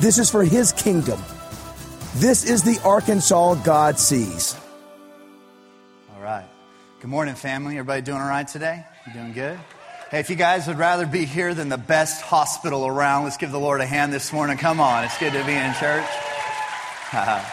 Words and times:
This 0.00 0.16
is 0.16 0.30
for 0.30 0.42
His 0.42 0.72
kingdom. 0.72 1.20
This 2.14 2.48
is 2.48 2.62
the 2.62 2.80
Arkansas 2.86 3.56
God 3.56 3.98
sees. 3.98 4.56
All 6.14 6.22
right. 6.22 6.46
Good 7.00 7.10
morning, 7.10 7.34
family. 7.34 7.74
Everybody 7.76 8.00
doing 8.00 8.16
all 8.16 8.26
right 8.26 8.48
today? 8.48 8.82
You 9.06 9.12
doing 9.12 9.34
good? 9.34 9.60
Hey, 10.10 10.20
if 10.20 10.30
you 10.30 10.36
guys 10.36 10.66
would 10.68 10.78
rather 10.78 11.04
be 11.04 11.26
here 11.26 11.52
than 11.52 11.68
the 11.68 11.76
best 11.76 12.22
hospital 12.22 12.86
around, 12.86 13.24
let's 13.24 13.36
give 13.36 13.52
the 13.52 13.60
Lord 13.60 13.82
a 13.82 13.86
hand 13.86 14.10
this 14.10 14.32
morning. 14.32 14.56
Come 14.56 14.80
on, 14.80 15.04
it's 15.04 15.18
good 15.18 15.34
to 15.34 15.44
be 15.44 15.52
in 15.52 15.74
church. 15.74 16.08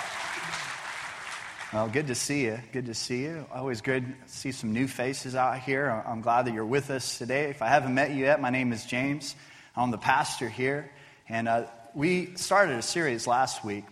well, 1.74 1.90
good 1.90 2.08
to 2.08 2.16
see 2.16 2.46
you. 2.46 2.60
Good 2.72 2.86
to 2.86 2.94
see 2.94 3.24
you. 3.24 3.46
Always 3.54 3.82
good 3.82 4.06
to 4.06 4.34
see 4.34 4.54
some 4.54 4.72
new 4.72 4.88
faces 4.88 5.36
out 5.36 5.60
here. 5.60 5.90
I'm 6.08 6.22
glad 6.22 6.46
that 6.46 6.54
you're 6.54 6.66
with 6.66 6.92
us 6.92 7.18
today. 7.18 7.50
If 7.50 7.62
I 7.62 7.68
haven't 7.68 7.94
met 7.94 8.12
you 8.12 8.24
yet, 8.24 8.40
my 8.40 8.52
name 8.52 8.72
is 8.72 8.86
James. 8.86 9.36
I'm 9.76 9.92
the 9.92 9.98
pastor 9.98 10.48
here. 10.48 10.90
And 11.30 11.50
uh, 11.50 11.66
we 11.98 12.36
started 12.36 12.78
a 12.78 12.82
series 12.84 13.26
last 13.26 13.66
week 13.66 13.84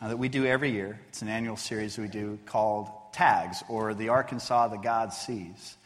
uh, 0.00 0.08
that 0.08 0.16
we 0.16 0.30
do 0.30 0.46
every 0.46 0.70
year. 0.70 0.98
It's 1.10 1.20
an 1.20 1.28
annual 1.28 1.58
series 1.58 1.98
we 1.98 2.08
do 2.08 2.38
called 2.46 2.88
Tags, 3.12 3.62
or 3.68 3.92
The 3.92 4.08
Arkansas 4.08 4.68
that 4.68 4.80
God 4.80 5.12
Sees. 5.12 5.76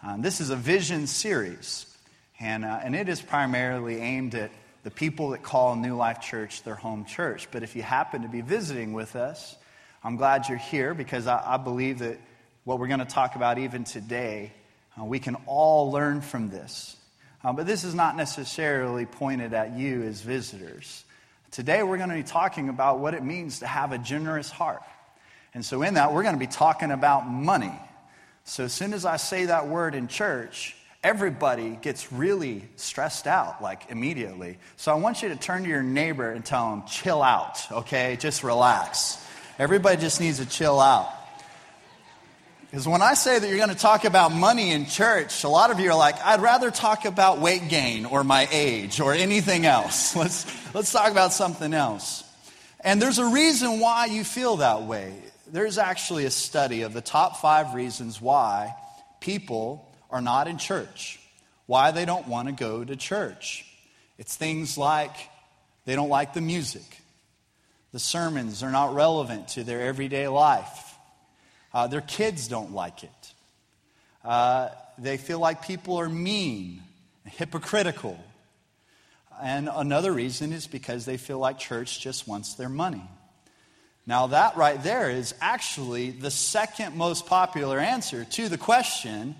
Um, 0.00 0.22
this 0.22 0.40
is 0.40 0.50
a 0.50 0.56
vision 0.56 1.08
series, 1.08 1.92
and, 2.38 2.64
uh, 2.64 2.78
and 2.84 2.94
it 2.94 3.08
is 3.08 3.20
primarily 3.20 3.96
aimed 3.96 4.36
at 4.36 4.52
the 4.84 4.92
people 4.92 5.30
that 5.30 5.42
call 5.42 5.74
New 5.74 5.96
Life 5.96 6.20
Church 6.20 6.62
their 6.62 6.76
home 6.76 7.04
church. 7.04 7.48
But 7.50 7.64
if 7.64 7.74
you 7.74 7.82
happen 7.82 8.22
to 8.22 8.28
be 8.28 8.40
visiting 8.40 8.92
with 8.92 9.16
us, 9.16 9.56
I'm 10.04 10.14
glad 10.14 10.48
you're 10.48 10.56
here 10.56 10.94
because 10.94 11.26
I, 11.26 11.42
I 11.44 11.56
believe 11.56 11.98
that 11.98 12.16
what 12.62 12.78
we're 12.78 12.86
going 12.86 13.00
to 13.00 13.06
talk 13.06 13.34
about 13.34 13.58
even 13.58 13.82
today, 13.82 14.52
uh, 14.96 15.04
we 15.04 15.18
can 15.18 15.34
all 15.46 15.90
learn 15.90 16.20
from 16.20 16.48
this. 16.48 16.96
Uh, 17.42 17.52
but 17.52 17.66
this 17.66 17.82
is 17.82 17.92
not 17.92 18.16
necessarily 18.16 19.04
pointed 19.04 19.52
at 19.52 19.76
you 19.76 20.04
as 20.04 20.20
visitors. 20.20 21.03
Today, 21.54 21.84
we're 21.84 21.98
going 21.98 22.08
to 22.08 22.16
be 22.16 22.24
talking 22.24 22.68
about 22.68 22.98
what 22.98 23.14
it 23.14 23.22
means 23.22 23.60
to 23.60 23.66
have 23.68 23.92
a 23.92 23.98
generous 23.98 24.50
heart. 24.50 24.82
And 25.54 25.64
so, 25.64 25.82
in 25.82 25.94
that, 25.94 26.12
we're 26.12 26.24
going 26.24 26.34
to 26.34 26.40
be 26.40 26.48
talking 26.48 26.90
about 26.90 27.28
money. 27.28 27.70
So, 28.42 28.64
as 28.64 28.72
soon 28.72 28.92
as 28.92 29.04
I 29.04 29.18
say 29.18 29.44
that 29.44 29.68
word 29.68 29.94
in 29.94 30.08
church, 30.08 30.74
everybody 31.04 31.78
gets 31.80 32.12
really 32.12 32.64
stressed 32.74 33.28
out, 33.28 33.62
like 33.62 33.88
immediately. 33.88 34.58
So, 34.74 34.90
I 34.90 34.96
want 34.96 35.22
you 35.22 35.28
to 35.28 35.36
turn 35.36 35.62
to 35.62 35.68
your 35.68 35.84
neighbor 35.84 36.28
and 36.28 36.44
tell 36.44 36.70
them, 36.70 36.88
chill 36.88 37.22
out, 37.22 37.70
okay? 37.70 38.16
Just 38.18 38.42
relax. 38.42 39.24
Everybody 39.56 39.96
just 40.00 40.20
needs 40.20 40.38
to 40.38 40.46
chill 40.46 40.80
out. 40.80 41.08
Because 42.74 42.88
when 42.88 43.02
I 43.02 43.14
say 43.14 43.38
that 43.38 43.46
you're 43.46 43.56
going 43.56 43.68
to 43.68 43.76
talk 43.76 44.04
about 44.04 44.32
money 44.32 44.72
in 44.72 44.86
church, 44.86 45.44
a 45.44 45.48
lot 45.48 45.70
of 45.70 45.78
you 45.78 45.92
are 45.92 45.96
like, 45.96 46.20
I'd 46.24 46.42
rather 46.42 46.72
talk 46.72 47.04
about 47.04 47.38
weight 47.38 47.68
gain 47.68 48.04
or 48.04 48.24
my 48.24 48.48
age 48.50 48.98
or 48.98 49.14
anything 49.14 49.64
else. 49.64 50.16
Let's, 50.16 50.74
let's 50.74 50.90
talk 50.90 51.12
about 51.12 51.32
something 51.32 51.72
else. 51.72 52.24
And 52.80 53.00
there's 53.00 53.20
a 53.20 53.26
reason 53.26 53.78
why 53.78 54.06
you 54.06 54.24
feel 54.24 54.56
that 54.56 54.82
way. 54.82 55.14
There's 55.46 55.78
actually 55.78 56.24
a 56.24 56.32
study 56.32 56.82
of 56.82 56.92
the 56.92 57.00
top 57.00 57.36
five 57.36 57.74
reasons 57.74 58.20
why 58.20 58.74
people 59.20 59.88
are 60.10 60.20
not 60.20 60.48
in 60.48 60.58
church, 60.58 61.20
why 61.66 61.92
they 61.92 62.04
don't 62.04 62.26
want 62.26 62.48
to 62.48 62.52
go 62.52 62.82
to 62.82 62.96
church. 62.96 63.64
It's 64.18 64.34
things 64.34 64.76
like 64.76 65.14
they 65.84 65.94
don't 65.94 66.08
like 66.08 66.34
the 66.34 66.40
music, 66.40 67.02
the 67.92 68.00
sermons 68.00 68.64
are 68.64 68.72
not 68.72 68.96
relevant 68.96 69.46
to 69.50 69.62
their 69.62 69.82
everyday 69.82 70.26
life. 70.26 70.83
Uh, 71.74 71.88
their 71.88 72.00
kids 72.00 72.46
don't 72.46 72.72
like 72.72 73.02
it. 73.02 73.32
Uh, 74.24 74.68
they 74.96 75.16
feel 75.16 75.40
like 75.40 75.66
people 75.66 75.96
are 75.96 76.08
mean, 76.08 76.80
hypocritical. 77.24 78.16
And 79.42 79.68
another 79.72 80.12
reason 80.12 80.52
is 80.52 80.68
because 80.68 81.04
they 81.04 81.16
feel 81.16 81.40
like 81.40 81.58
church 81.58 82.00
just 82.00 82.28
wants 82.28 82.54
their 82.54 82.68
money. 82.68 83.02
Now, 84.06 84.28
that 84.28 84.56
right 84.56 84.80
there 84.82 85.10
is 85.10 85.34
actually 85.40 86.12
the 86.12 86.30
second 86.30 86.96
most 86.96 87.26
popular 87.26 87.80
answer 87.80 88.24
to 88.24 88.48
the 88.48 88.58
question 88.58 89.34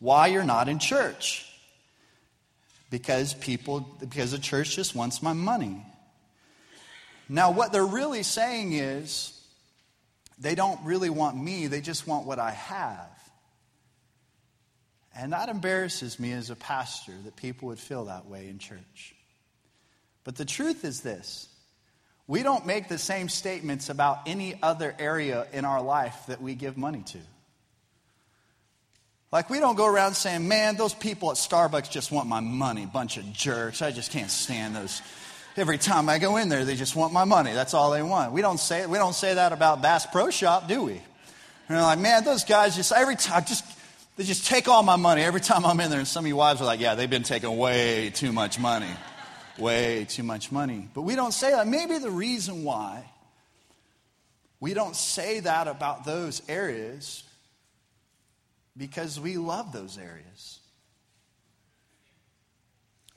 why 0.00 0.28
you're 0.28 0.42
not 0.42 0.68
in 0.68 0.80
church. 0.80 1.46
Because 2.90 3.34
people, 3.34 3.80
because 4.00 4.32
the 4.32 4.38
church 4.38 4.74
just 4.74 4.96
wants 4.96 5.22
my 5.22 5.34
money. 5.34 5.84
Now, 7.28 7.52
what 7.52 7.70
they're 7.72 7.86
really 7.86 8.24
saying 8.24 8.72
is, 8.72 9.39
they 10.40 10.54
don't 10.54 10.82
really 10.84 11.10
want 11.10 11.36
me, 11.36 11.66
they 11.66 11.80
just 11.80 12.06
want 12.06 12.26
what 12.26 12.38
I 12.38 12.50
have. 12.50 13.10
And 15.14 15.32
that 15.32 15.48
embarrasses 15.48 16.18
me 16.18 16.32
as 16.32 16.50
a 16.50 16.56
pastor 16.56 17.12
that 17.24 17.36
people 17.36 17.68
would 17.68 17.78
feel 17.78 18.06
that 18.06 18.26
way 18.26 18.48
in 18.48 18.58
church. 18.58 19.14
But 20.24 20.36
the 20.36 20.44
truth 20.44 20.84
is 20.84 21.00
this 21.02 21.48
we 22.26 22.44
don't 22.44 22.64
make 22.64 22.88
the 22.88 22.98
same 22.98 23.28
statements 23.28 23.88
about 23.90 24.20
any 24.26 24.54
other 24.62 24.94
area 24.98 25.46
in 25.52 25.64
our 25.64 25.82
life 25.82 26.16
that 26.28 26.40
we 26.40 26.54
give 26.54 26.76
money 26.76 27.02
to. 27.06 27.18
Like, 29.32 29.50
we 29.50 29.60
don't 29.60 29.76
go 29.76 29.86
around 29.86 30.14
saying, 30.14 30.46
man, 30.46 30.76
those 30.76 30.94
people 30.94 31.30
at 31.30 31.36
Starbucks 31.36 31.90
just 31.90 32.10
want 32.10 32.28
my 32.28 32.40
money, 32.40 32.86
bunch 32.86 33.16
of 33.16 33.32
jerks. 33.32 33.80
I 33.80 33.90
just 33.90 34.10
can't 34.10 34.30
stand 34.30 34.74
those 34.74 35.02
Every 35.60 35.76
time 35.76 36.08
I 36.08 36.18
go 36.18 36.38
in 36.38 36.48
there, 36.48 36.64
they 36.64 36.74
just 36.74 36.96
want 36.96 37.12
my 37.12 37.24
money. 37.24 37.52
That's 37.52 37.74
all 37.74 37.90
they 37.90 38.02
want. 38.02 38.32
We 38.32 38.40
don't 38.40 38.58
say, 38.58 38.86
we 38.86 38.96
don't 38.96 39.14
say 39.14 39.34
that 39.34 39.52
about 39.52 39.82
Bass 39.82 40.06
Pro 40.06 40.30
Shop, 40.30 40.66
do 40.66 40.84
we? 40.84 40.92
And 40.92 41.02
they're 41.68 41.82
like, 41.82 41.98
man, 41.98 42.24
those 42.24 42.44
guys 42.44 42.74
just, 42.74 42.92
every 42.92 43.14
time, 43.14 43.44
just, 43.44 43.62
they 44.16 44.24
just 44.24 44.46
take 44.46 44.68
all 44.68 44.82
my 44.82 44.96
money 44.96 45.20
every 45.20 45.42
time 45.42 45.66
I'm 45.66 45.78
in 45.80 45.90
there. 45.90 45.98
And 45.98 46.08
some 46.08 46.24
of 46.24 46.28
you 46.28 46.36
wives 46.36 46.62
are 46.62 46.64
like, 46.64 46.80
yeah, 46.80 46.94
they've 46.94 47.10
been 47.10 47.24
taking 47.24 47.58
way 47.58 48.08
too 48.08 48.32
much 48.32 48.58
money. 48.58 48.88
Way 49.58 50.06
too 50.06 50.22
much 50.22 50.50
money. 50.50 50.88
But 50.94 51.02
we 51.02 51.14
don't 51.14 51.34
say 51.34 51.50
that. 51.50 51.68
Maybe 51.68 51.98
the 51.98 52.10
reason 52.10 52.64
why 52.64 53.04
we 54.60 54.72
don't 54.72 54.96
say 54.96 55.40
that 55.40 55.68
about 55.68 56.06
those 56.06 56.40
areas 56.48 57.22
because 58.78 59.20
we 59.20 59.36
love 59.36 59.72
those 59.72 59.98
areas. 59.98 60.58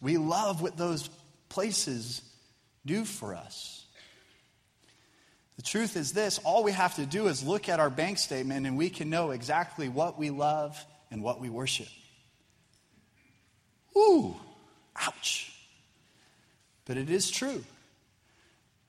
We 0.01 0.17
love 0.17 0.61
what 0.61 0.75
those 0.75 1.09
places 1.47 2.21
do 2.85 3.05
for 3.05 3.35
us. 3.35 3.85
The 5.55 5.61
truth 5.61 5.95
is 5.95 6.13
this 6.13 6.39
all 6.39 6.63
we 6.63 6.71
have 6.71 6.95
to 6.95 7.05
do 7.05 7.27
is 7.27 7.43
look 7.43 7.69
at 7.69 7.79
our 7.79 7.89
bank 7.89 8.17
statement 8.17 8.65
and 8.65 8.77
we 8.77 8.89
can 8.89 9.09
know 9.09 9.31
exactly 9.31 9.87
what 9.89 10.17
we 10.17 10.29
love 10.29 10.83
and 11.11 11.21
what 11.21 11.39
we 11.39 11.49
worship. 11.49 11.87
Ooh, 13.95 14.35
ouch. 14.95 15.53
But 16.85 16.97
it 16.97 17.09
is 17.09 17.29
true. 17.29 17.63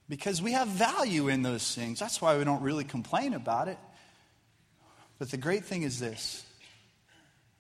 Because 0.09 0.43
we 0.43 0.53
have 0.53 0.69
value 0.69 1.29
in 1.29 1.43
those 1.43 1.75
things. 1.75 1.99
That's 1.99 2.21
why 2.21 2.37
we 2.37 2.45
don't 2.45 2.63
really 2.63 2.85
complain 2.85 3.35
about 3.35 3.69
it. 3.69 3.79
But 5.19 5.31
the 5.31 5.37
great 5.37 5.65
thing 5.65 5.83
is 5.83 6.01
this 6.01 6.45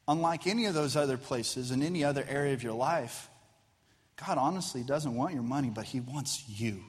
unlike 0.06 0.46
any 0.46 0.66
of 0.66 0.74
those 0.74 0.96
other 0.96 1.16
places 1.16 1.70
in 1.70 1.82
any 1.82 2.04
other 2.04 2.24
area 2.28 2.52
of 2.52 2.62
your 2.62 2.74
life, 2.74 3.30
God 4.16 4.38
honestly 4.38 4.82
doesn't 4.82 5.14
want 5.14 5.34
your 5.34 5.42
money, 5.42 5.70
but 5.70 5.84
He 5.84 6.00
wants 6.00 6.44
you. 6.48 6.80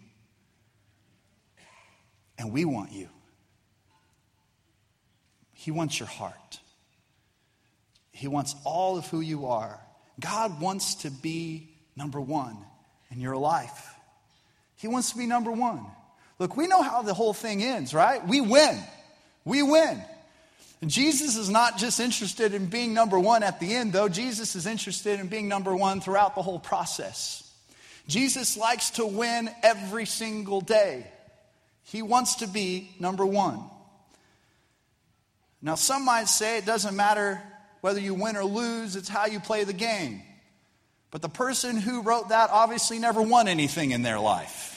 And 2.38 2.52
we 2.52 2.66
want 2.66 2.92
you. 2.92 3.10
He 5.54 5.72
wants 5.72 6.00
your 6.00 6.08
heart. 6.08 6.60
He 8.12 8.28
wants 8.28 8.56
all 8.64 8.98
of 8.98 9.08
who 9.08 9.22
you 9.22 9.48
are. 9.48 9.80
God 10.20 10.62
wants 10.62 10.96
to 10.96 11.10
be 11.10 11.70
number 11.96 12.22
one 12.22 12.58
in 13.12 13.20
your 13.20 13.36
life. 13.38 13.94
He 14.76 14.88
wants 14.88 15.12
to 15.12 15.18
be 15.18 15.26
number 15.26 15.52
one. 15.52 15.86
Look, 16.38 16.56
we 16.58 16.68
know 16.68 16.82
how 16.82 17.02
the 17.02 17.14
whole 17.14 17.34
thing 17.34 17.64
ends, 17.64 17.94
right? 17.94 18.26
We 18.28 18.42
win. 18.42 18.78
We 19.46 19.64
win. 19.64 20.02
Jesus 20.88 21.38
is 21.38 21.50
not 21.50 21.78
just 21.78 22.00
interested 22.00 22.54
in 22.54 22.68
being 22.68 22.94
number 22.94 23.20
one 23.20 23.44
at 23.44 23.60
the 23.60 23.74
end, 23.74 23.94
though. 23.94 24.10
Jesus 24.10 24.56
is 24.56 24.66
interested 24.66 25.20
in 25.20 25.28
being 25.28 25.48
number 25.48 25.76
one 25.76 26.02
throughout 26.02 26.36
the 26.36 26.42
whole 26.42 26.60
process. 26.60 27.42
Jesus 28.08 28.58
likes 28.58 28.92
to 28.92 29.06
win 29.06 29.50
every 29.64 30.06
single 30.06 30.62
day. 30.62 31.08
He 31.84 32.02
wants 32.02 32.36
to 32.38 32.48
be 32.48 32.92
number 33.00 33.26
one. 33.26 33.60
Now, 35.62 35.76
some 35.76 36.06
might 36.06 36.28
say 36.28 36.58
it 36.58 36.66
doesn't 36.66 36.96
matter 36.96 37.42
whether 37.82 38.00
you 38.00 38.14
win 38.14 38.36
or 38.36 38.44
lose, 38.44 38.96
it's 38.96 39.10
how 39.10 39.28
you 39.28 39.40
play 39.40 39.64
the 39.64 39.74
game. 39.74 40.22
But 41.12 41.22
the 41.22 41.30
person 41.30 41.78
who 41.78 42.02
wrote 42.02 42.30
that 42.30 42.50
obviously 42.50 43.00
never 43.00 43.22
won 43.22 43.48
anything 43.48 43.92
in 43.92 44.02
their 44.02 44.20
life. 44.20 44.75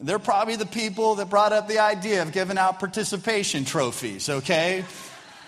They're 0.00 0.18
probably 0.18 0.56
the 0.56 0.66
people 0.66 1.14
that 1.16 1.30
brought 1.30 1.52
up 1.52 1.68
the 1.68 1.78
idea 1.78 2.22
of 2.22 2.32
giving 2.32 2.58
out 2.58 2.80
participation 2.80 3.64
trophies, 3.64 4.28
okay? 4.28 4.84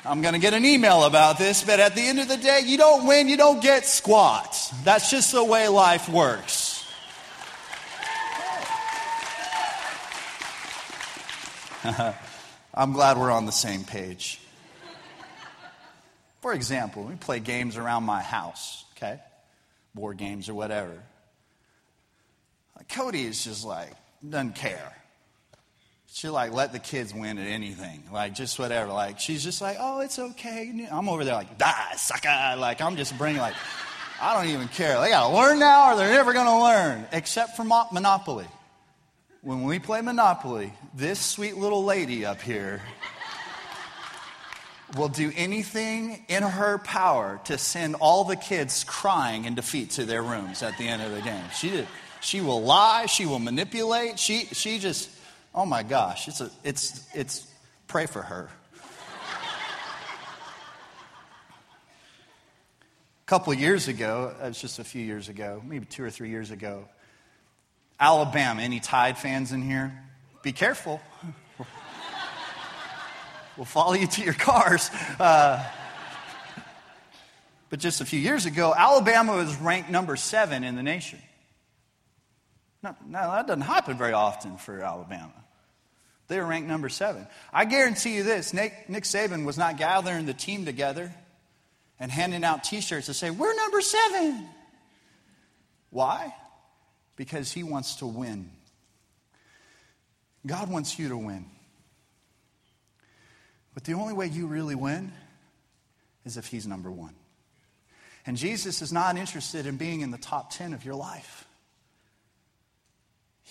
I'm 0.04 0.22
going 0.22 0.34
to 0.34 0.40
get 0.40 0.54
an 0.54 0.64
email 0.64 1.02
about 1.04 1.36
this, 1.36 1.64
but 1.64 1.80
at 1.80 1.96
the 1.96 2.00
end 2.00 2.20
of 2.20 2.28
the 2.28 2.36
day, 2.36 2.60
you 2.64 2.78
don't 2.78 3.08
win, 3.08 3.28
you 3.28 3.36
don't 3.36 3.60
get 3.60 3.84
squats. 3.84 4.70
That's 4.84 5.10
just 5.10 5.32
the 5.32 5.42
way 5.42 5.66
life 5.66 6.08
works. 6.08 6.84
I'm 12.74 12.92
glad 12.92 13.18
we're 13.18 13.32
on 13.32 13.46
the 13.46 13.52
same 13.52 13.82
page. 13.82 14.40
For 16.40 16.52
example, 16.52 17.02
we 17.02 17.16
play 17.16 17.40
games 17.40 17.76
around 17.76 18.04
my 18.04 18.22
house, 18.22 18.84
okay? 18.96 19.18
Board 19.92 20.18
games 20.18 20.48
or 20.48 20.54
whatever. 20.54 21.02
Cody 22.88 23.24
is 23.24 23.42
just 23.42 23.64
like, 23.64 23.90
doesn't 24.28 24.54
care. 24.54 24.92
She 26.12 26.28
like 26.28 26.52
let 26.52 26.72
the 26.72 26.78
kids 26.78 27.12
win 27.12 27.36
at 27.38 27.46
anything, 27.46 28.04
like 28.10 28.34
just 28.34 28.58
whatever. 28.58 28.92
Like 28.92 29.20
she's 29.20 29.44
just 29.44 29.60
like, 29.60 29.76
oh, 29.78 30.00
it's 30.00 30.18
okay. 30.18 30.88
I'm 30.90 31.08
over 31.08 31.24
there 31.24 31.34
like, 31.34 31.58
die, 31.58 31.92
sucker. 31.96 32.58
Like 32.58 32.80
I'm 32.80 32.96
just 32.96 33.18
bringing 33.18 33.40
like, 33.40 33.54
I 34.20 34.34
don't 34.34 34.50
even 34.50 34.68
care. 34.68 34.98
They 35.00 35.10
gotta 35.10 35.34
learn 35.34 35.58
now, 35.58 35.92
or 35.92 35.96
they're 35.96 36.10
never 36.10 36.32
gonna 36.32 36.62
learn, 36.62 37.06
except 37.12 37.56
for 37.56 37.64
Monopoly. 37.64 38.46
When 39.42 39.64
we 39.64 39.78
play 39.78 40.00
Monopoly, 40.00 40.72
this 40.94 41.20
sweet 41.20 41.56
little 41.56 41.84
lady 41.84 42.24
up 42.24 42.40
here 42.40 42.80
will 44.96 45.08
do 45.08 45.30
anything 45.36 46.24
in 46.28 46.42
her 46.42 46.78
power 46.78 47.40
to 47.44 47.58
send 47.58 47.96
all 47.96 48.24
the 48.24 48.36
kids 48.36 48.84
crying 48.84 49.44
in 49.44 49.54
defeat 49.54 49.90
to 49.90 50.04
their 50.04 50.22
rooms 50.22 50.62
at 50.62 50.78
the 50.78 50.88
end 50.88 51.02
of 51.02 51.12
the 51.12 51.20
game. 51.20 51.44
She 51.54 51.70
did. 51.70 51.86
She 52.26 52.40
will 52.40 52.60
lie. 52.60 53.06
She 53.06 53.24
will 53.24 53.38
manipulate. 53.38 54.18
She, 54.18 54.46
she 54.46 54.80
just, 54.80 55.08
oh 55.54 55.64
my 55.64 55.84
gosh, 55.84 56.26
it's, 56.26 56.40
a, 56.40 56.50
it's, 56.64 57.06
it's, 57.14 57.46
pray 57.86 58.06
for 58.06 58.20
her. 58.20 58.50
a 63.22 63.26
couple 63.26 63.54
years 63.54 63.86
ago, 63.86 64.34
uh, 64.42 64.46
it's 64.46 64.60
just 64.60 64.80
a 64.80 64.84
few 64.84 65.04
years 65.04 65.28
ago, 65.28 65.62
maybe 65.64 65.86
two 65.86 66.02
or 66.02 66.10
three 66.10 66.28
years 66.28 66.50
ago, 66.50 66.88
Alabama, 68.00 68.60
any 68.60 68.80
Tide 68.80 69.16
fans 69.16 69.52
in 69.52 69.62
here? 69.62 69.96
Be 70.42 70.50
careful. 70.50 71.00
we'll 73.56 73.66
follow 73.66 73.92
you 73.92 74.08
to 74.08 74.24
your 74.24 74.34
cars. 74.34 74.90
Uh, 75.20 75.64
but 77.70 77.78
just 77.78 78.00
a 78.00 78.04
few 78.04 78.18
years 78.18 78.46
ago, 78.46 78.74
Alabama 78.76 79.36
was 79.36 79.54
ranked 79.58 79.90
number 79.90 80.16
seven 80.16 80.64
in 80.64 80.74
the 80.74 80.82
nation. 80.82 81.20
No, 82.86 82.94
no, 83.06 83.32
that 83.32 83.48
doesn't 83.48 83.62
happen 83.62 83.96
very 83.96 84.12
often 84.12 84.58
for 84.58 84.80
Alabama. 84.80 85.32
They 86.28 86.38
were 86.38 86.46
ranked 86.46 86.68
number 86.68 86.88
seven. 86.88 87.26
I 87.52 87.64
guarantee 87.64 88.14
you 88.16 88.22
this 88.22 88.52
Nick, 88.54 88.88
Nick 88.88 89.04
Saban 89.04 89.44
was 89.44 89.58
not 89.58 89.76
gathering 89.76 90.26
the 90.26 90.34
team 90.34 90.64
together 90.64 91.12
and 91.98 92.12
handing 92.12 92.44
out 92.44 92.62
t 92.62 92.80
shirts 92.80 93.06
to 93.06 93.14
say, 93.14 93.30
We're 93.30 93.54
number 93.54 93.80
seven. 93.80 94.48
Why? 95.90 96.34
Because 97.16 97.52
he 97.52 97.62
wants 97.62 97.96
to 97.96 98.06
win. 98.06 98.50
God 100.46 100.70
wants 100.70 100.98
you 100.98 101.08
to 101.08 101.16
win. 101.16 101.46
But 103.74 103.84
the 103.84 103.94
only 103.94 104.14
way 104.14 104.26
you 104.26 104.46
really 104.46 104.74
win 104.74 105.12
is 106.24 106.36
if 106.36 106.46
he's 106.46 106.66
number 106.66 106.90
one. 106.90 107.14
And 108.26 108.36
Jesus 108.36 108.80
is 108.80 108.92
not 108.92 109.16
interested 109.16 109.66
in 109.66 109.76
being 109.76 110.02
in 110.02 110.10
the 110.10 110.18
top 110.18 110.52
10 110.52 110.72
of 110.72 110.84
your 110.84 110.94
life. 110.94 111.45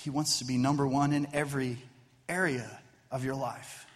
He 0.05 0.11
wants 0.11 0.37
to 0.37 0.45
be 0.45 0.59
number 0.59 0.85
one 0.85 1.13
in 1.13 1.27
every 1.33 1.79
area 2.29 2.69
of 3.09 3.25
your 3.25 3.33
life. 3.33 3.87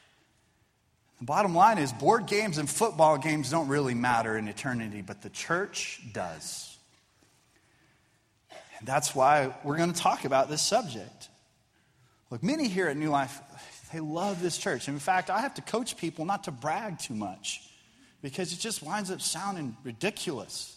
The 1.20 1.26
bottom 1.26 1.54
line 1.54 1.78
is 1.78 1.94
board 1.94 2.26
games 2.26 2.58
and 2.58 2.68
football 2.68 3.20
games 3.20 3.52
don't 3.52 3.68
really 3.68 3.94
matter 3.94 4.36
in 4.36 4.48
eternity, 4.48 5.04
but 5.04 5.22
the 5.22 5.30
church 5.30 6.02
does. 6.12 6.76
And 8.80 8.88
that's 8.88 9.14
why 9.14 9.54
we're 9.64 9.78
going 9.78 9.94
to 9.94 10.00
talk 10.00 10.26
about 10.26 10.50
this 10.50 10.64
subject. 10.64 11.30
Look, 12.32 12.42
many 12.42 12.68
here 12.68 12.88
at 12.88 12.98
New 12.98 13.12
Life, 13.12 13.40
they 13.94 14.00
love 14.00 14.42
this 14.42 14.58
church. 14.58 14.88
In 14.88 14.98
fact, 14.98 15.30
I 15.30 15.42
have 15.42 15.54
to 15.54 15.62
coach 15.62 15.96
people 15.96 16.26
not 16.26 16.46
to 16.46 16.52
brag 16.52 16.98
too 16.98 17.14
much 17.14 17.62
because 18.24 18.52
it 18.52 18.58
just 18.58 18.82
winds 18.82 19.12
up 19.12 19.22
sounding 19.22 19.78
ridiculous. 19.84 20.76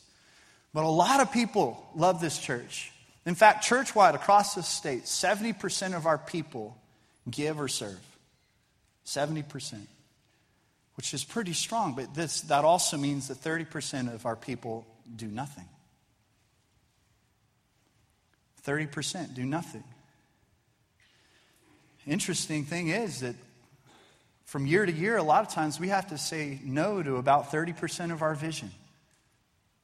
But 0.74 0.84
a 0.84 0.90
lot 0.90 1.20
of 1.20 1.32
people 1.32 1.88
love 1.96 2.20
this 2.20 2.36
church. 2.36 2.92
In 3.24 3.34
fact, 3.34 3.64
church 3.64 3.94
wide 3.94 4.14
across 4.14 4.54
the 4.54 4.62
state, 4.62 5.04
70% 5.04 5.96
of 5.96 6.06
our 6.06 6.18
people 6.18 6.76
give 7.30 7.60
or 7.60 7.68
serve. 7.68 8.00
70%, 9.06 9.74
which 10.94 11.14
is 11.14 11.24
pretty 11.24 11.52
strong, 11.52 11.94
but 11.94 12.14
this, 12.14 12.42
that 12.42 12.64
also 12.64 12.96
means 12.96 13.28
that 13.28 13.38
30% 13.38 14.12
of 14.12 14.26
our 14.26 14.36
people 14.36 14.86
do 15.14 15.26
nothing. 15.26 15.68
30% 18.66 19.34
do 19.34 19.44
nothing. 19.44 19.84
Interesting 22.06 22.64
thing 22.64 22.88
is 22.88 23.20
that 23.20 23.34
from 24.44 24.66
year 24.66 24.84
to 24.84 24.92
year, 24.92 25.16
a 25.16 25.22
lot 25.22 25.46
of 25.46 25.52
times 25.52 25.80
we 25.80 25.88
have 25.88 26.08
to 26.08 26.18
say 26.18 26.60
no 26.62 27.02
to 27.02 27.16
about 27.16 27.50
30% 27.50 28.12
of 28.12 28.22
our 28.22 28.34
vision, 28.34 28.70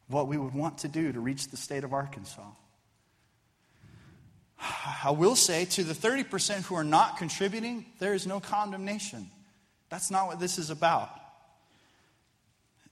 what 0.09 0.29
we 0.29 0.37
would 0.37 0.55
want 0.55 0.79
to 0.79 0.89
do 0.89 1.13
to 1.13 1.21
reach 1.21 1.49
the 1.49 1.57
state 1.57 1.85
of 1.85 1.93
Arkansas. 1.93 2.43
I 4.61 5.11
will 5.11 5.37
say 5.37 5.65
to 5.67 5.85
the 5.85 5.95
30% 5.95 6.65
who 6.65 6.75
are 6.75 6.85
not 6.85 7.17
contributing, 7.17 7.87
there 7.99 8.15
is 8.15 8.27
no 8.27 8.41
condemnation. 8.41 9.31
That's 9.89 10.11
not 10.11 10.27
what 10.27 10.41
this 10.41 10.59
is 10.59 10.71
about. 10.71 11.11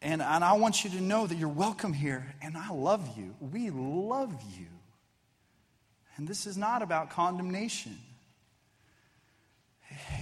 And, 0.02 0.22
and 0.22 0.44
I 0.44 0.52
want 0.54 0.84
you 0.84 0.90
to 0.90 1.00
know 1.00 1.26
that 1.26 1.36
you're 1.36 1.48
welcome 1.48 1.92
here, 1.92 2.34
and 2.40 2.56
I 2.56 2.70
love 2.70 3.16
you. 3.16 3.34
We 3.40 3.70
love 3.70 4.32
you. 4.56 4.66
And 6.16 6.28
this 6.28 6.46
is 6.46 6.56
not 6.56 6.82
about 6.82 7.10
condemnation. 7.10 7.98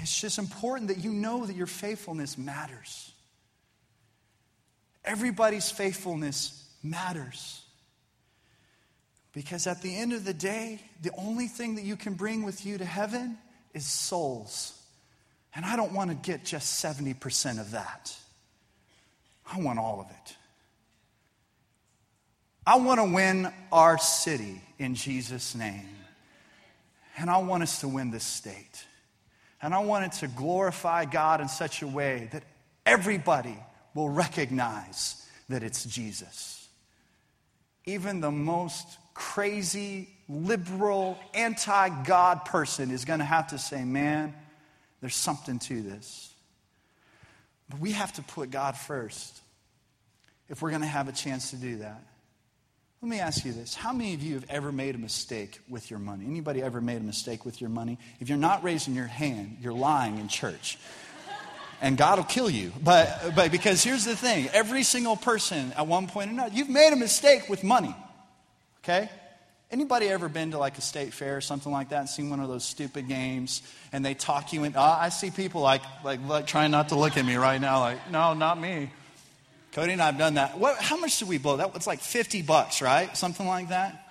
It's 0.00 0.20
just 0.20 0.38
important 0.38 0.88
that 0.88 0.98
you 0.98 1.12
know 1.12 1.46
that 1.46 1.56
your 1.56 1.66
faithfulness 1.66 2.38
matters. 2.38 3.12
Everybody's 5.04 5.70
faithfulness 5.70 6.68
matters. 6.82 7.63
Because 9.34 9.66
at 9.66 9.82
the 9.82 9.94
end 9.94 10.12
of 10.12 10.24
the 10.24 10.32
day, 10.32 10.80
the 11.02 11.10
only 11.18 11.48
thing 11.48 11.74
that 11.74 11.84
you 11.84 11.96
can 11.96 12.14
bring 12.14 12.44
with 12.44 12.64
you 12.64 12.78
to 12.78 12.84
heaven 12.84 13.36
is 13.74 13.84
souls. 13.84 14.80
And 15.56 15.64
I 15.64 15.74
don't 15.74 15.92
want 15.92 16.10
to 16.10 16.16
get 16.16 16.44
just 16.44 16.82
70% 16.82 17.60
of 17.60 17.72
that. 17.72 18.16
I 19.52 19.60
want 19.60 19.80
all 19.80 20.00
of 20.00 20.06
it. 20.08 20.36
I 22.66 22.76
want 22.76 23.00
to 23.00 23.12
win 23.12 23.52
our 23.72 23.98
city 23.98 24.62
in 24.78 24.94
Jesus' 24.94 25.54
name. 25.54 25.88
And 27.18 27.28
I 27.28 27.38
want 27.38 27.62
us 27.64 27.80
to 27.80 27.88
win 27.88 28.10
this 28.12 28.24
state. 28.24 28.86
And 29.60 29.74
I 29.74 29.80
want 29.80 30.06
it 30.06 30.12
to 30.20 30.28
glorify 30.28 31.04
God 31.06 31.40
in 31.40 31.48
such 31.48 31.82
a 31.82 31.86
way 31.86 32.28
that 32.32 32.44
everybody 32.86 33.56
will 33.94 34.08
recognize 34.08 35.26
that 35.48 35.62
it's 35.62 35.84
Jesus. 35.84 36.68
Even 37.84 38.20
the 38.20 38.30
most 38.30 38.86
crazy, 39.14 40.08
liberal, 40.28 41.18
anti 41.32 42.04
God 42.04 42.44
person 42.44 42.90
is 42.90 43.04
going 43.04 43.20
to 43.20 43.24
have 43.24 43.48
to 43.48 43.58
say, 43.58 43.84
man, 43.84 44.34
there's 45.00 45.16
something 45.16 45.58
to 45.60 45.82
this. 45.82 46.32
But 47.70 47.80
we 47.80 47.92
have 47.92 48.12
to 48.14 48.22
put 48.22 48.50
God 48.50 48.76
first 48.76 49.40
if 50.48 50.60
we're 50.60 50.70
going 50.70 50.82
to 50.82 50.88
have 50.88 51.08
a 51.08 51.12
chance 51.12 51.50
to 51.50 51.56
do 51.56 51.76
that. 51.78 52.02
Let 53.00 53.10
me 53.10 53.20
ask 53.20 53.44
you 53.44 53.52
this. 53.52 53.74
How 53.74 53.92
many 53.92 54.14
of 54.14 54.22
you 54.22 54.34
have 54.34 54.46
ever 54.48 54.72
made 54.72 54.94
a 54.94 54.98
mistake 54.98 55.60
with 55.68 55.90
your 55.90 55.98
money? 55.98 56.24
Anybody 56.24 56.62
ever 56.62 56.80
made 56.80 56.96
a 56.96 57.04
mistake 57.04 57.44
with 57.44 57.60
your 57.60 57.68
money? 57.68 57.98
If 58.18 58.30
you're 58.30 58.38
not 58.38 58.64
raising 58.64 58.94
your 58.94 59.06
hand, 59.06 59.58
you're 59.60 59.74
lying 59.74 60.18
in 60.18 60.28
church. 60.28 60.78
And 61.82 61.98
God 61.98 62.18
will 62.18 62.24
kill 62.24 62.48
you. 62.48 62.72
But, 62.82 63.34
but 63.36 63.50
because 63.50 63.84
here's 63.84 64.06
the 64.06 64.16
thing 64.16 64.48
every 64.54 64.84
single 64.84 65.16
person 65.16 65.74
at 65.76 65.86
one 65.86 66.06
point 66.06 66.30
or 66.30 66.32
another, 66.32 66.54
you've 66.54 66.70
made 66.70 66.94
a 66.94 66.96
mistake 66.96 67.50
with 67.50 67.62
money. 67.62 67.94
Okay? 68.84 69.08
Anybody 69.70 70.08
ever 70.08 70.28
been 70.28 70.50
to 70.50 70.58
like 70.58 70.76
a 70.76 70.82
state 70.82 71.14
fair 71.14 71.38
or 71.38 71.40
something 71.40 71.72
like 71.72 71.88
that 71.88 72.00
and 72.00 72.08
seen 72.08 72.28
one 72.28 72.38
of 72.38 72.48
those 72.48 72.64
stupid 72.64 73.08
games 73.08 73.62
and 73.92 74.04
they 74.04 74.12
talk 74.12 74.52
you 74.52 74.64
in? 74.64 74.74
Oh, 74.76 74.80
I 74.80 75.08
see 75.08 75.30
people 75.30 75.62
like, 75.62 75.82
like, 76.04 76.20
like 76.28 76.46
trying 76.46 76.70
not 76.70 76.90
to 76.90 76.94
look 76.96 77.16
at 77.16 77.24
me 77.24 77.36
right 77.36 77.60
now, 77.60 77.80
like, 77.80 78.10
no, 78.10 78.34
not 78.34 78.60
me. 78.60 78.90
Cody 79.72 79.92
and 79.92 80.02
I 80.02 80.06
have 80.06 80.18
done 80.18 80.34
that. 80.34 80.58
What, 80.58 80.76
how 80.78 80.96
much 80.98 81.18
did 81.18 81.28
we 81.28 81.38
blow? 81.38 81.56
That 81.56 81.72
was 81.72 81.86
like 81.86 82.00
50 82.00 82.42
bucks, 82.42 82.82
right? 82.82 83.16
Something 83.16 83.46
like 83.46 83.70
that. 83.70 84.06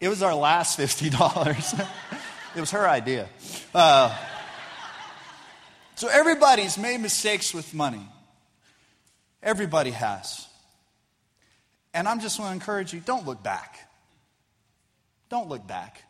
It 0.00 0.08
was 0.08 0.22
our 0.22 0.34
last 0.34 0.78
$50. 0.78 1.88
it 2.56 2.60
was 2.60 2.70
her 2.72 2.86
idea. 2.86 3.28
Uh, 3.74 4.16
so 5.94 6.08
everybody's 6.08 6.76
made 6.76 7.00
mistakes 7.00 7.54
with 7.54 7.72
money. 7.72 8.06
Everybody 9.42 9.90
has. 9.90 10.46
And 11.94 12.08
I'm 12.08 12.20
just 12.20 12.38
going 12.38 12.48
to 12.48 12.54
encourage 12.54 12.92
you 12.92 13.00
don't 13.00 13.26
look 13.26 13.42
back. 13.42 13.88
Don't 15.28 15.48
look 15.48 15.66
back. 15.66 16.02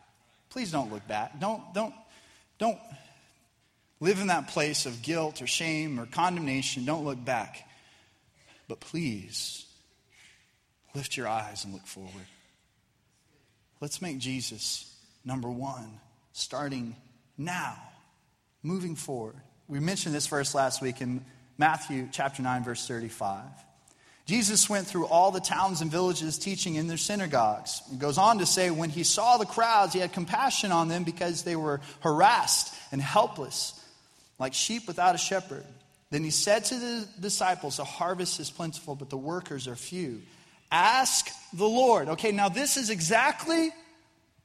Please 0.51 0.71
don't 0.71 0.93
look 0.93 1.07
back. 1.09 1.39
Don't, 1.41 1.63
don't, 1.75 1.95
don't 2.59 2.79
live 4.01 4.21
in 4.21 4.27
that 4.29 4.49
place 4.49 4.87
of 4.87 5.03
guilt 5.03 5.41
or 5.41 5.47
shame 5.47 5.99
or 5.99 6.07
condemnation. 6.07 6.85
Don't 6.85 7.05
look 7.05 7.25
back. 7.25 7.69
But 8.69 8.81
please 8.81 9.65
lift 10.95 11.17
your 11.17 11.29
eyes 11.29 11.65
and 11.65 11.73
look 11.73 11.87
forward. 11.87 12.27
Let's 13.81 14.03
make 14.03 14.19
Jesus 14.19 14.95
number 15.25 15.51
one, 15.51 16.01
starting 16.33 16.95
now, 17.39 17.77
moving 18.63 18.95
forward. 18.95 19.37
We 19.69 19.81
mentioned 19.81 20.15
this 20.15 20.27
verse 20.27 20.55
last 20.55 20.83
week 20.83 21.01
in 21.01 21.25
Matthew 21.59 22.09
chapter 22.13 22.43
9, 22.43 22.65
verse 22.65 22.87
35. 22.87 23.43
Jesus 24.27 24.71
went 24.71 24.87
through 24.87 25.07
all 25.07 25.31
the 25.33 25.41
towns 25.41 25.81
and 25.81 25.91
villages 25.91 26.39
teaching 26.39 26.77
in 26.77 26.87
their 26.87 26.97
synagogues. 26.97 27.83
He 27.91 27.97
goes 27.97 28.19
on 28.19 28.39
to 28.39 28.47
say, 28.47 28.71
when 28.71 28.91
he 28.91 29.03
saw 29.03 29.37
the 29.37 29.47
crowds, 29.47 29.93
he 29.93 29.99
had 29.99 30.13
compassion 30.13 30.71
on 30.71 30.89
them 30.89 31.03
because 31.03 31.43
they 31.43 31.57
were 31.57 31.81
harassed 32.01 32.73
and 32.93 33.03
helpless, 33.03 33.79
like 34.39 34.55
sheep 34.55 34.87
without 34.87 35.15
a 35.15 35.19
shepherd. 35.19 35.65
Then 36.11 36.23
he 36.23 36.31
said 36.31 36.67
to 36.67 36.75
the 36.75 37.09
disciples, 37.21 37.79
The 37.79 37.85
harvest 37.85 38.39
is 38.39 38.51
plentiful, 38.51 38.95
but 38.95 39.11
the 39.11 39.17
workers 39.17 39.67
are 39.67 39.75
few. 39.75 40.23
Ask 40.71 41.31
the 41.53 41.69
Lord. 41.69 42.09
Okay, 42.11 42.33
now 42.33 42.49
this 42.49 42.77
is 42.77 42.91
exactly 42.91 43.71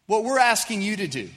what 0.07 0.24
we're 0.24 0.39
asking 0.39 0.81
you 0.81 0.96
to 0.96 1.07
do. 1.07 1.29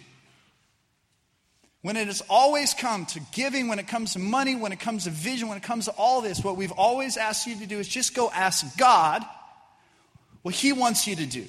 When 1.83 1.97
it 1.97 2.09
has 2.09 2.23
always 2.29 2.75
come 2.75 3.07
to 3.07 3.21
giving, 3.33 3.69
when 3.69 3.79
it 3.79 3.89
comes 3.89 4.13
to 4.13 4.19
money, 4.19 4.55
when 4.55 4.73
it 4.73 4.81
comes 4.81 5.05
to 5.05 5.11
vision, 5.11 5.49
when 5.49 5.57
it 5.57 5.63
comes 5.63 5.87
to 5.87 5.93
all 5.93 6.21
this, 6.21 6.45
what 6.45 6.57
we've 6.57 6.73
always 6.73 7.17
asked 7.17 7.47
you 7.47 7.57
to 7.59 7.67
do 7.67 7.79
is 7.79 7.89
just 7.89 8.15
go 8.15 8.31
ask 8.31 8.77
God 8.77 9.25
what 10.43 10.55
He 10.55 10.73
wants 10.73 11.07
you 11.07 11.17
to 11.17 11.27
do. 11.27 11.47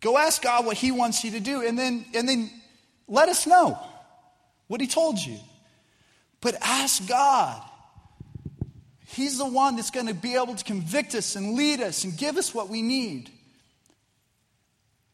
Go 0.00 0.16
ask 0.16 0.42
God 0.42 0.64
what 0.64 0.76
He 0.76 0.92
wants 0.92 1.24
you 1.24 1.32
to 1.32 1.40
do, 1.40 1.62
and 1.66 1.76
then, 1.76 2.04
and 2.14 2.28
then 2.28 2.50
let 3.08 3.28
us 3.28 3.46
know 3.46 3.78
what 4.68 4.80
He 4.80 4.86
told 4.86 5.18
you. 5.18 5.38
But 6.40 6.54
ask 6.60 7.08
God. 7.08 7.62
He's 9.08 9.38
the 9.38 9.48
one 9.48 9.76
that's 9.76 9.90
going 9.90 10.06
to 10.06 10.14
be 10.14 10.34
able 10.34 10.54
to 10.54 10.64
convict 10.64 11.14
us 11.14 11.34
and 11.34 11.54
lead 11.54 11.80
us 11.80 12.04
and 12.04 12.16
give 12.16 12.36
us 12.36 12.54
what 12.54 12.68
we 12.68 12.82
need. 12.82 13.30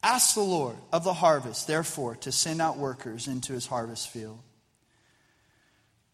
Ask 0.05 0.35
the 0.35 0.41
Lord 0.41 0.75
of 0.93 1.03
the 1.03 1.13
harvest, 1.13 1.65
therefore, 1.65 2.15
to 2.17 2.31
send 2.31 2.61
out 2.61 2.77
workers 2.77 3.27
into 3.27 3.53
his 3.53 3.65
harvest 3.65 4.07
field. 4.09 4.37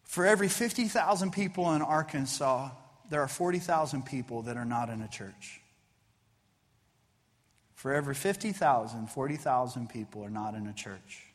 For 0.02 0.24
every 0.24 0.48
50,000 0.48 1.30
people 1.30 1.74
in 1.74 1.82
Arkansas, 1.82 2.70
there 3.10 3.20
are 3.20 3.28
40,000 3.28 4.06
people 4.06 4.40
that 4.42 4.56
are 4.56 4.64
not 4.64 4.88
in 4.88 5.02
a 5.02 5.08
church. 5.08 5.60
For 7.74 7.92
every 7.92 8.14
50,000, 8.14 9.08
40,000 9.08 9.90
people 9.90 10.24
are 10.24 10.30
not 10.30 10.54
in 10.54 10.66
a 10.66 10.72
church. 10.72 11.26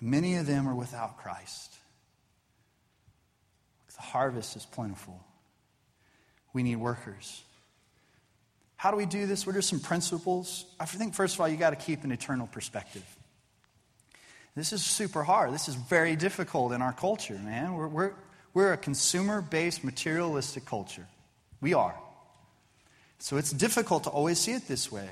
And 0.00 0.10
many 0.10 0.34
of 0.34 0.46
them 0.46 0.68
are 0.68 0.74
without 0.74 1.16
Christ. 1.16 1.74
The 3.96 4.02
harvest 4.02 4.56
is 4.56 4.66
plentiful. 4.66 5.24
We 6.52 6.62
need 6.62 6.76
workers. 6.76 7.44
How 8.78 8.92
do 8.92 8.96
we 8.96 9.06
do 9.06 9.26
this? 9.26 9.44
What 9.44 9.56
are 9.56 9.60
some 9.60 9.80
principles? 9.80 10.64
I 10.78 10.84
think, 10.84 11.12
first 11.12 11.34
of 11.34 11.40
all, 11.40 11.48
you 11.48 11.56
got 11.56 11.70
to 11.70 11.76
keep 11.76 12.04
an 12.04 12.12
eternal 12.12 12.46
perspective. 12.46 13.02
This 14.54 14.72
is 14.72 14.84
super 14.84 15.24
hard. 15.24 15.52
This 15.52 15.68
is 15.68 15.74
very 15.74 16.14
difficult 16.14 16.72
in 16.72 16.80
our 16.80 16.92
culture, 16.92 17.38
man. 17.38 17.74
We're, 17.74 17.88
we're, 17.88 18.12
we're 18.54 18.72
a 18.72 18.76
consumer 18.76 19.42
based, 19.42 19.82
materialistic 19.82 20.64
culture. 20.64 21.08
We 21.60 21.74
are. 21.74 21.98
So 23.18 23.36
it's 23.36 23.50
difficult 23.50 24.04
to 24.04 24.10
always 24.10 24.38
see 24.38 24.52
it 24.52 24.68
this 24.68 24.92
way. 24.92 25.10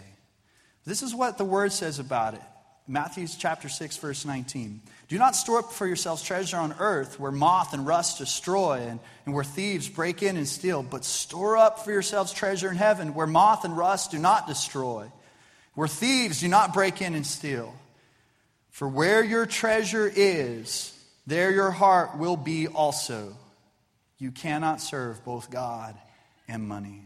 This 0.85 1.03
is 1.03 1.13
what 1.13 1.37
the 1.37 1.45
word 1.45 1.73
says 1.73 1.99
about 1.99 2.35
it. 2.35 2.43
Matthew 2.89 3.27
chapter 3.27 3.69
6, 3.69 3.97
verse 3.97 4.25
19. 4.25 4.81
Do 5.09 5.19
not 5.19 5.35
store 5.35 5.59
up 5.59 5.73
for 5.73 5.87
yourselves 5.87 6.23
treasure 6.23 6.57
on 6.57 6.75
earth 6.79 7.19
where 7.19 7.33
moth 7.33 7.73
and 7.73 7.85
rust 7.85 8.19
destroy 8.19 8.79
and, 8.79 9.01
and 9.25 9.35
where 9.35 9.43
thieves 9.43 9.89
break 9.89 10.23
in 10.23 10.37
and 10.37 10.47
steal, 10.47 10.85
but 10.85 11.05
store 11.05 11.57
up 11.57 11.85
for 11.85 11.91
yourselves 11.91 12.33
treasure 12.33 12.71
in 12.71 12.77
heaven 12.77 13.15
where 13.15 13.27
moth 13.27 13.65
and 13.65 13.77
rust 13.77 14.13
do 14.13 14.19
not 14.19 14.47
destroy, 14.47 15.11
where 15.75 15.89
thieves 15.89 16.41
do 16.41 16.49
not 16.49 16.73
break 16.73 17.03
in 17.03 17.15
and 17.15 17.27
steal. 17.27 17.75
For 18.71 18.87
where 18.87 19.25
your 19.25 19.47
treasure 19.47 20.11
is, 20.15 20.93
there 21.27 21.51
your 21.51 21.73
heart 21.73 22.19
will 22.19 22.37
be 22.37 22.69
also. 22.69 23.37
You 24.19 24.31
cannot 24.31 24.81
serve 24.81 25.25
both 25.25 25.51
God 25.51 25.97
and 26.47 26.63
money. 26.63 27.03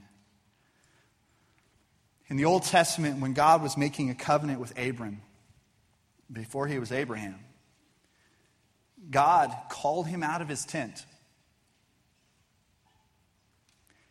In 2.28 2.36
the 2.36 2.44
Old 2.44 2.64
Testament, 2.64 3.20
when 3.20 3.32
God 3.32 3.62
was 3.62 3.76
making 3.76 4.10
a 4.10 4.14
covenant 4.14 4.60
with 4.60 4.78
Abram, 4.78 5.22
before 6.32 6.66
he 6.66 6.78
was 6.78 6.92
Abraham, 6.92 7.38
God 9.10 9.54
called 9.68 10.06
him 10.06 10.22
out 10.22 10.42
of 10.42 10.48
his 10.48 10.64
tent. 10.64 11.04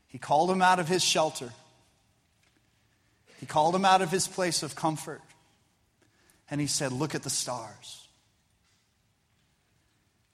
He 0.08 0.18
called 0.18 0.50
him 0.50 0.62
out 0.62 0.80
of 0.80 0.88
his 0.88 1.04
shelter. 1.04 1.52
He 3.40 3.46
called 3.46 3.76
him 3.76 3.86
out 3.86 4.02
of 4.02 4.12
his 4.12 4.28
place 4.28 4.64
of 4.64 4.76
comfort. 4.76 5.22
And 6.50 6.60
he 6.60 6.68
said, 6.68 6.92
Look 6.92 7.14
at 7.14 7.24
the 7.24 7.30
stars. 7.30 8.08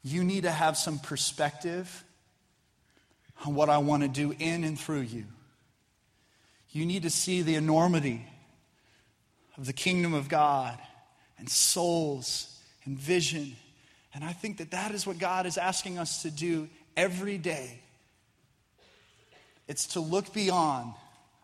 You 0.02 0.24
need 0.24 0.44
to 0.44 0.52
have 0.52 0.78
some 0.78 1.00
perspective 1.00 2.04
on 3.46 3.54
what 3.54 3.70
I 3.70 3.80
want 3.80 4.04
to 4.04 4.10
do 4.10 4.34
in 4.38 4.64
and 4.64 4.80
through 4.80 5.02
you. 5.02 5.26
You 6.72 6.86
need 6.86 7.04
to 7.04 7.10
see 7.10 7.42
the 7.42 7.56
enormity 7.56 8.26
of 9.58 9.66
the 9.66 9.74
kingdom 9.74 10.14
of 10.14 10.30
God 10.30 10.78
and 11.38 11.50
souls 11.50 12.60
and 12.86 12.98
vision. 12.98 13.56
And 14.14 14.24
I 14.24 14.34
think 14.34 14.58
that 14.58 14.72
that 14.72 14.92
is 14.92 15.06
what 15.06 15.18
God 15.18 15.46
is 15.46 15.58
asking 15.58 15.98
us 15.98 16.22
to 16.22 16.32
do 16.32 16.70
every 16.96 17.38
day. 17.38 17.80
It's 19.68 19.88
to 19.88 20.00
look 20.00 20.34
beyond 20.34 20.94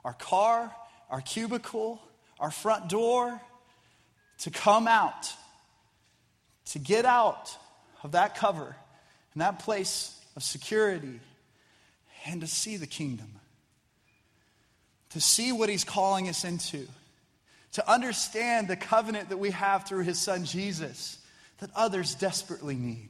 our 0.06 0.14
car, 0.14 0.72
our 1.10 1.22
cubicle, 1.22 2.02
our 2.40 2.52
front 2.52 2.90
door, 2.90 3.42
to 4.40 4.52
come 4.52 4.88
out, 4.88 5.32
to 6.68 6.80
get 6.80 7.06
out 7.06 7.56
of 8.04 8.14
that 8.14 8.36
cover 8.36 8.76
and 9.34 9.42
that 9.42 9.60
place 9.60 10.20
of 10.36 10.44
security 10.44 11.20
and 12.26 12.42
to 12.42 12.48
see 12.48 12.78
the 12.78 12.88
kingdom, 12.88 13.32
to 15.10 15.22
see 15.22 15.52
what 15.52 15.70
He's 15.70 15.84
calling 15.84 16.30
us 16.30 16.44
into 16.44 16.88
to 17.74 17.92
understand 17.92 18.68
the 18.68 18.76
covenant 18.76 19.30
that 19.30 19.38
we 19.38 19.52
have 19.52 19.88
through 19.88 20.04
his 20.04 20.20
son 20.20 20.46
Jesus 20.46 21.18
that 21.60 21.70
others 21.76 22.16
desperately 22.16 22.76
need, 22.76 23.10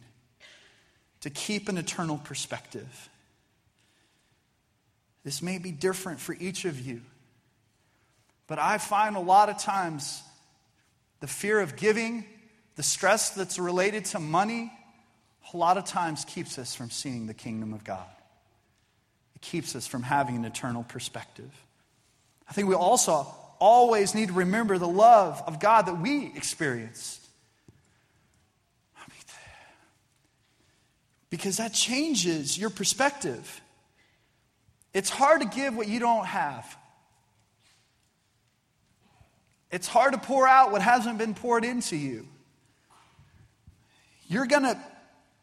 to 1.22 1.30
keep 1.30 1.70
an 1.70 1.78
eternal 1.78 2.18
perspective. 2.18 3.10
This 5.24 5.42
may 5.42 5.58
be 5.58 5.72
different 5.72 6.20
for 6.20 6.36
each 6.40 6.66
of 6.66 6.80
you, 6.80 7.02
but 8.48 8.60
I 8.60 8.78
find 8.78 9.16
a 9.16 9.22
lot 9.22 9.50
of 9.50 9.58
times 9.58 10.22
the 11.22 11.28
fear 11.28 11.60
of 11.60 11.76
giving, 11.76 12.26
the 12.76 12.84
stress 12.84 13.30
that's 13.30 13.58
related 13.58 14.06
to 14.06 14.20
money, 14.20 14.72
a 15.54 15.58
lot 15.58 15.78
of 15.78 15.86
times 15.86 16.26
keeps 16.26 16.58
us 16.58 16.76
from 16.76 16.90
seeing 16.90 17.28
the 17.28 17.34
kingdom 17.34 17.74
of 17.74 17.84
God. 17.84 18.08
It 19.36 19.42
keeps 19.42 19.76
us 19.76 19.88
from 19.88 20.04
having 20.04 20.36
an 20.36 20.46
eternal 20.46 20.84
perspective. 20.84 21.52
I 22.50 22.54
think 22.54 22.68
we 22.68 22.76
also 22.76 23.28
always 23.62 24.16
need 24.16 24.30
to 24.30 24.34
remember 24.34 24.78
the 24.78 24.88
love 24.88 25.42
of 25.46 25.60
God 25.60 25.86
that 25.86 26.02
we 26.02 26.34
experienced. 26.36 27.20
Because 31.30 31.58
that 31.58 31.74
changes 31.74 32.58
your 32.58 32.70
perspective. 32.70 33.62
It's 34.94 35.10
hard 35.10 35.42
to 35.42 35.48
give 35.48 35.78
what 35.78 35.88
you 35.88 36.00
don't 36.00 36.26
have. 36.26 36.78
It's 39.72 39.88
hard 39.88 40.12
to 40.12 40.20
pour 40.20 40.46
out 40.46 40.74
what 40.74 40.82
hasn't 40.82 41.18
been 41.18 41.34
poured 41.34 41.64
into 41.64 41.96
you. 41.96 42.28
You're 44.28 44.48
going 44.48 44.64
to 44.64 44.78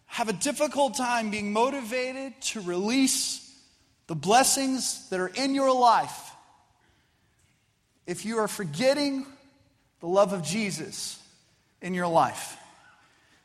have 0.05 0.29
a 0.29 0.35
difficult 0.35 0.97
time 0.97 1.31
being 1.31 1.53
motivated 1.53 2.39
to 2.41 2.61
release 2.61 3.45
the 4.09 4.15
blessings 4.15 5.09
that 5.09 5.21
are 5.21 5.29
in 5.29 5.55
your 5.55 5.73
life 5.73 6.28
if 8.09 8.25
you 8.25 8.39
are 8.39 8.49
forgetting 8.49 9.27
the 10.01 10.07
love 10.07 10.33
of 10.33 10.43
Jesus 10.43 11.23
in 11.83 11.93
your 11.93 12.09
life, 12.09 12.57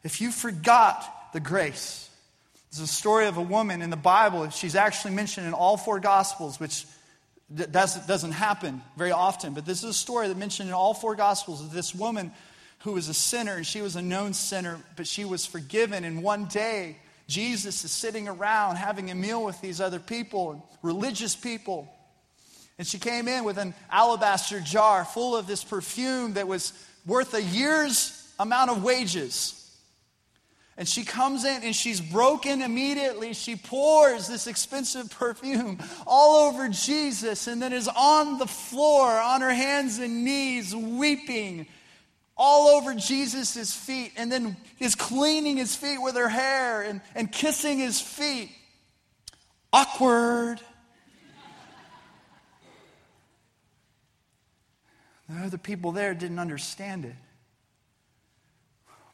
if 0.04 0.22
you 0.22 0.32
forgot 0.32 1.34
the 1.34 1.42
grace, 1.42 2.10
there's 2.72 2.90
a 2.90 2.92
story 2.92 3.28
of 3.28 3.38
a 3.38 3.42
woman 3.42 3.82
in 3.82 3.90
the 3.90 3.98
Bible. 3.98 4.50
She's 4.50 4.76
actually 4.76 5.16
mentioned 5.16 5.48
in 5.48 5.54
all 5.54 5.76
four 5.76 6.00
Gospels, 6.00 6.62
which 6.62 6.86
doesn't 7.54 8.32
happen 8.32 8.82
very 8.98 9.12
often. 9.12 9.54
But 9.54 9.66
this 9.66 9.84
is 9.84 9.90
a 9.90 9.94
story 9.94 10.30
that 10.30 10.38
mentioned 10.38 10.70
in 10.70 10.74
all 10.74 10.94
four 10.94 11.16
Gospels 11.16 11.62
of 11.62 11.72
this 11.72 11.94
woman 11.94 12.32
who 12.80 12.94
was 12.94 13.10
a 13.10 13.14
sinner, 13.14 13.56
and 13.56 13.68
she 13.68 13.82
was 13.82 13.98
a 13.98 14.02
known 14.02 14.34
sinner, 14.34 14.80
but 14.96 15.08
she 15.08 15.26
was 15.26 15.46
forgiven. 15.46 16.06
And 16.06 16.24
one 16.24 16.46
day, 16.46 16.98
Jesus 17.28 17.84
is 17.84 17.92
sitting 17.92 18.30
around 18.30 18.78
having 18.78 19.12
a 19.12 19.16
meal 19.16 19.44
with 19.44 19.60
these 19.60 19.82
other 19.82 20.00
people, 20.00 20.66
religious 20.82 21.36
people. 21.36 21.94
And 22.78 22.88
she 22.88 22.98
came 22.98 23.28
in 23.28 23.44
with 23.44 23.58
an 23.58 23.74
alabaster 23.92 24.60
jar 24.60 25.06
full 25.06 25.36
of 25.36 25.48
this 25.48 25.64
perfume 25.64 26.34
that 26.34 26.48
was 26.48 26.74
worth 27.06 27.34
a 27.34 27.42
year's 27.42 28.20
amount 28.40 28.72
of 28.72 28.84
wages. 28.84 29.60
And 30.76 30.88
she 30.88 31.04
comes 31.04 31.46
in 31.46 31.64
and 31.64 31.76
she's 31.76 32.02
broken 32.02 32.64
immediately. 32.64 33.34
She 33.34 33.56
pours 33.56 34.28
this 34.28 34.48
expensive 34.48 35.12
perfume 35.12 35.78
all 36.08 36.48
over 36.48 36.68
Jesus 36.68 37.46
and 37.46 37.62
then 37.62 37.74
is 37.74 37.88
on 37.88 38.40
the 38.40 38.48
floor 38.48 39.08
on 39.08 39.42
her 39.42 39.54
hands 39.54 40.00
and 40.00 40.26
knees 40.26 40.76
weeping 40.76 41.68
all 42.36 42.70
over 42.70 42.96
Jesus' 42.96 43.74
feet 43.74 44.14
and 44.18 44.32
then 44.32 44.58
is 44.80 44.96
cleaning 44.96 45.58
his 45.58 45.76
feet 45.76 46.02
with 46.02 46.16
her 46.16 46.30
hair 46.30 46.82
and, 46.82 47.02
and 47.14 47.32
kissing 47.32 47.78
his 47.78 48.02
feet. 48.02 48.50
Awkward. 49.72 50.60
The 55.30 55.46
other 55.46 55.58
people 55.58 55.92
there 55.92 56.14
didn't 56.14 56.40
understand 56.40 57.06
it. 57.06 57.16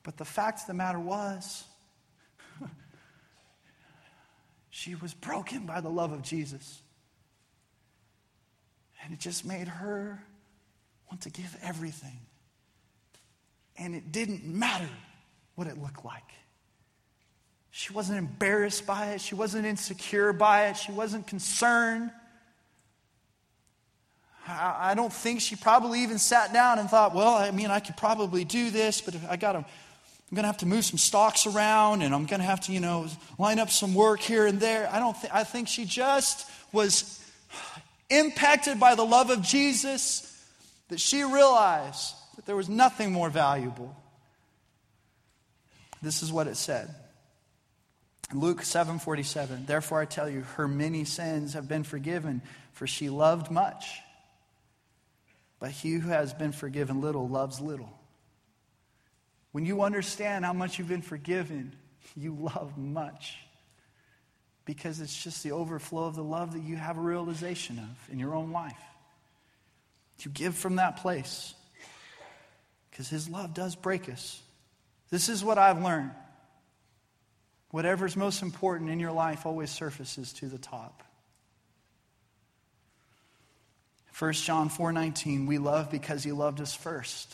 But 0.03 0.17
the 0.17 0.25
fact 0.25 0.61
of 0.61 0.67
the 0.67 0.73
matter 0.73 0.99
was, 0.99 1.63
she 4.69 4.95
was 4.95 5.13
broken 5.13 5.65
by 5.65 5.81
the 5.81 5.89
love 5.89 6.11
of 6.11 6.23
Jesus. 6.23 6.81
And 9.03 9.13
it 9.13 9.19
just 9.19 9.45
made 9.45 9.67
her 9.67 10.23
want 11.09 11.21
to 11.21 11.29
give 11.29 11.55
everything. 11.61 12.19
And 13.77 13.95
it 13.95 14.11
didn't 14.11 14.43
matter 14.43 14.89
what 15.55 15.67
it 15.67 15.77
looked 15.77 16.03
like. 16.03 16.23
She 17.71 17.93
wasn't 17.93 18.17
embarrassed 18.17 18.85
by 18.85 19.11
it. 19.11 19.21
She 19.21 19.35
wasn't 19.35 19.65
insecure 19.65 20.33
by 20.33 20.67
it. 20.67 20.77
She 20.77 20.91
wasn't 20.91 21.27
concerned. 21.27 22.11
I 24.49 24.93
don't 24.95 25.13
think 25.13 25.41
she 25.41 25.55
probably 25.55 26.01
even 26.01 26.17
sat 26.17 26.51
down 26.53 26.79
and 26.79 26.89
thought, 26.89 27.13
well, 27.13 27.35
I 27.35 27.51
mean, 27.51 27.69
I 27.69 27.79
could 27.79 27.95
probably 27.97 28.43
do 28.43 28.71
this, 28.71 28.99
but 28.99 29.15
I 29.29 29.37
got 29.37 29.51
to, 29.53 29.59
I'm 29.59 30.35
going 30.35 30.43
to 30.43 30.47
have 30.47 30.57
to 30.57 30.65
move 30.65 30.85
some 30.85 30.97
stocks 30.97 31.45
around 31.45 32.01
and 32.01 32.15
I'm 32.15 32.25
going 32.25 32.39
to 32.39 32.45
have 32.45 32.61
to, 32.61 32.71
you 32.71 32.79
know, 32.79 33.07
line 33.37 33.59
up 33.59 33.69
some 33.69 33.93
work 33.93 34.21
here 34.21 34.47
and 34.47 34.59
there. 34.59 34.89
I 34.91 34.97
don't 34.97 35.15
think, 35.15 35.33
I 35.33 35.43
think 35.43 35.67
she 35.67 35.85
just 35.85 36.49
was 36.71 37.23
impacted 38.09 38.79
by 38.79 38.95
the 38.95 39.03
love 39.03 39.29
of 39.29 39.43
Jesus 39.43 40.25
that 40.87 40.99
she 40.99 41.23
realized 41.23 42.15
that 42.35 42.47
there 42.47 42.55
was 42.55 42.69
nothing 42.69 43.11
more 43.11 43.29
valuable. 43.29 43.95
This 46.01 46.23
is 46.23 46.31
what 46.31 46.47
it 46.47 46.57
said. 46.57 46.93
Luke 48.33 48.61
7:47 48.61 49.65
Therefore 49.65 50.01
I 50.01 50.05
tell 50.05 50.29
you 50.29 50.41
her 50.55 50.67
many 50.67 51.03
sins 51.03 51.53
have 51.53 51.67
been 51.67 51.83
forgiven 51.83 52.41
for 52.73 52.87
she 52.87 53.09
loved 53.09 53.51
much 53.51 54.01
but 55.59 55.71
he 55.71 55.93
who 55.93 56.09
has 56.09 56.33
been 56.33 56.51
forgiven 56.51 57.01
little 57.01 57.27
loves 57.27 57.59
little. 57.59 57.93
When 59.51 59.65
you 59.65 59.81
understand 59.81 60.45
how 60.45 60.53
much 60.53 60.77
you've 60.79 60.87
been 60.87 61.01
forgiven 61.01 61.75
you 62.15 62.35
love 62.35 62.77
much. 62.77 63.37
Because 64.65 64.99
it's 64.99 65.23
just 65.23 65.43
the 65.43 65.51
overflow 65.51 66.05
of 66.05 66.15
the 66.15 66.23
love 66.23 66.53
that 66.53 66.61
you 66.61 66.75
have 66.75 66.97
a 66.97 67.01
realization 67.01 67.79
of 67.79 68.11
in 68.11 68.19
your 68.19 68.35
own 68.35 68.51
life. 68.51 68.77
You 70.19 70.29
give 70.31 70.55
from 70.55 70.75
that 70.75 70.97
place. 70.97 71.53
Because 72.91 73.09
his 73.09 73.29
love 73.29 73.53
does 73.53 73.75
break 73.75 74.09
us. 74.09 74.41
This 75.09 75.29
is 75.29 75.43
what 75.43 75.57
I've 75.57 75.81
learned. 75.81 76.11
Whatever's 77.71 78.15
most 78.17 78.41
important 78.41 78.89
in 78.89 78.99
your 78.99 79.11
life 79.11 79.45
always 79.45 79.69
surfaces 79.71 80.33
to 80.33 80.47
the 80.47 80.57
top. 80.57 81.03
1 84.19 84.33
John 84.33 84.69
4:19 84.69 85.47
we 85.47 85.57
love 85.57 85.89
because 85.89 86.23
he 86.23 86.33
loved 86.33 86.59
us 86.59 86.75
first. 86.75 87.33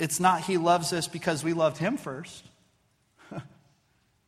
It's 0.00 0.18
not 0.18 0.42
he 0.42 0.58
loves 0.58 0.92
us 0.92 1.06
because 1.06 1.44
we 1.44 1.52
loved 1.52 1.78
him 1.78 1.96
first. 1.96 2.44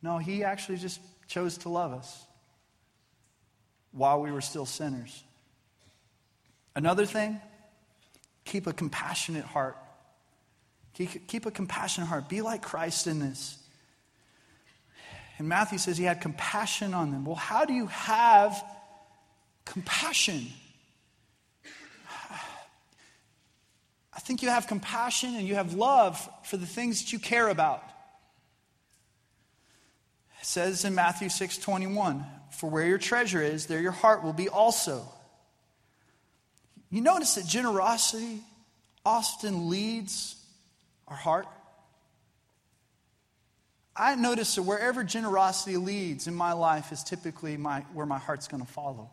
no, 0.01 0.19
he 0.19 0.45
actually 0.45 0.77
just 0.77 1.01
chose 1.27 1.57
to 1.59 1.69
love 1.69 1.91
us 1.91 2.25
while 3.91 4.21
we 4.21 4.31
were 4.31 4.39
still 4.39 4.65
sinners. 4.65 5.21
Another 6.73 7.05
thing, 7.05 7.41
keep 8.45 8.67
a 8.67 8.73
compassionate 8.73 9.43
heart. 9.43 9.75
Keep 10.93 11.45
a 11.45 11.51
compassionate 11.51 12.07
heart. 12.07 12.29
Be 12.29 12.41
like 12.41 12.61
Christ 12.61 13.05
in 13.05 13.19
this. 13.19 13.57
And 15.37 15.49
Matthew 15.49 15.77
says 15.77 15.97
he 15.97 16.05
had 16.05 16.21
compassion 16.21 16.93
on 16.93 17.11
them. 17.11 17.25
Well, 17.25 17.35
how 17.35 17.65
do 17.65 17.73
you 17.73 17.87
have 17.87 18.63
compassion? 19.65 20.47
I 24.13 24.19
think 24.19 24.41
you 24.41 24.49
have 24.49 24.67
compassion 24.67 25.35
and 25.35 25.47
you 25.47 25.55
have 25.55 25.73
love 25.73 26.29
for 26.43 26.57
the 26.57 26.65
things 26.65 27.01
that 27.01 27.11
you 27.11 27.19
care 27.19 27.49
about. 27.49 27.83
It 30.39 30.45
says 30.45 30.85
in 30.85 30.95
Matthew 30.95 31.29
6 31.29 31.57
21, 31.57 32.25
For 32.51 32.69
where 32.69 32.85
your 32.85 32.97
treasure 32.97 33.41
is, 33.41 33.65
there 33.65 33.81
your 33.81 33.91
heart 33.91 34.23
will 34.23 34.33
be 34.33 34.47
also. 34.47 35.05
You 36.89 37.01
notice 37.01 37.35
that 37.35 37.45
generosity 37.45 38.41
often 39.05 39.69
leads 39.69 40.35
our 41.07 41.17
heart. 41.17 41.47
I 43.95 44.15
notice 44.15 44.55
that 44.55 44.63
wherever 44.63 45.03
generosity 45.03 45.77
leads 45.77 46.27
in 46.27 46.35
my 46.35 46.53
life 46.53 46.91
is 46.91 47.03
typically 47.03 47.57
my, 47.57 47.81
where 47.93 48.05
my 48.05 48.17
heart's 48.17 48.47
going 48.47 48.65
to 48.65 48.71
follow. 48.71 49.09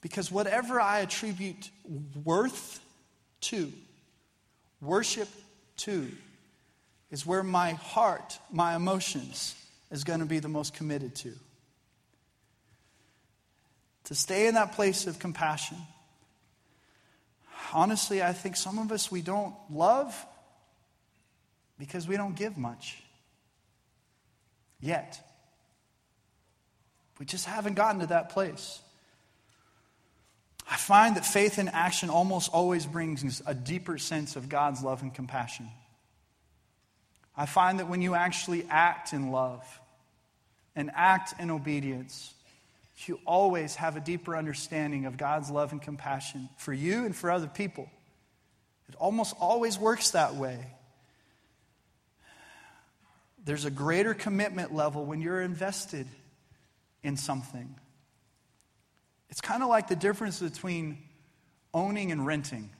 Because 0.00 0.30
whatever 0.30 0.80
I 0.80 1.00
attribute 1.00 1.70
worth 2.24 2.80
to, 3.42 3.72
worship 4.80 5.28
to, 5.78 6.10
is 7.10 7.26
where 7.26 7.42
my 7.42 7.72
heart, 7.72 8.38
my 8.50 8.74
emotions, 8.74 9.54
is 9.90 10.04
going 10.04 10.20
to 10.20 10.26
be 10.26 10.38
the 10.38 10.48
most 10.48 10.74
committed 10.74 11.14
to. 11.16 11.32
To 14.04 14.14
stay 14.14 14.46
in 14.46 14.54
that 14.54 14.72
place 14.72 15.06
of 15.06 15.18
compassion 15.18 15.76
honestly, 17.72 18.22
I 18.22 18.32
think 18.32 18.56
some 18.56 18.78
of 18.78 18.92
us 18.92 19.10
we 19.10 19.22
don't 19.22 19.54
love 19.70 20.14
because 21.78 22.06
we 22.06 22.16
don't 22.16 22.34
give 22.34 22.56
much 22.56 23.02
yet. 24.80 25.20
We 27.18 27.26
just 27.26 27.46
haven't 27.46 27.74
gotten 27.74 28.00
to 28.00 28.06
that 28.08 28.30
place. 28.30 28.80
I 30.70 30.76
find 30.76 31.16
that 31.16 31.26
faith 31.26 31.58
in 31.58 31.68
action 31.68 32.10
almost 32.10 32.48
always 32.52 32.86
brings 32.86 33.42
a 33.44 33.54
deeper 33.54 33.98
sense 33.98 34.36
of 34.36 34.48
God's 34.48 34.82
love 34.84 35.02
and 35.02 35.12
compassion. 35.12 35.68
I 37.36 37.46
find 37.46 37.80
that 37.80 37.88
when 37.88 38.02
you 38.02 38.14
actually 38.14 38.64
act 38.70 39.12
in 39.12 39.32
love 39.32 39.66
and 40.76 40.92
act 40.94 41.34
in 41.40 41.50
obedience, 41.50 42.32
you 43.06 43.18
always 43.26 43.74
have 43.76 43.96
a 43.96 44.00
deeper 44.00 44.36
understanding 44.36 45.06
of 45.06 45.16
God's 45.16 45.50
love 45.50 45.72
and 45.72 45.82
compassion 45.82 46.48
for 46.56 46.72
you 46.72 47.04
and 47.04 47.16
for 47.16 47.32
other 47.32 47.48
people. 47.48 47.90
It 48.88 48.94
almost 48.96 49.34
always 49.40 49.76
works 49.76 50.12
that 50.12 50.36
way. 50.36 50.64
There's 53.44 53.64
a 53.64 53.70
greater 53.70 54.14
commitment 54.14 54.72
level 54.72 55.04
when 55.04 55.20
you're 55.20 55.40
invested 55.40 56.06
in 57.02 57.16
something. 57.16 57.74
It's 59.30 59.40
kind 59.40 59.62
of 59.62 59.68
like 59.68 59.88
the 59.88 59.96
difference 59.96 60.40
between 60.40 60.98
owning 61.72 62.12
and 62.12 62.26
renting. 62.26 62.70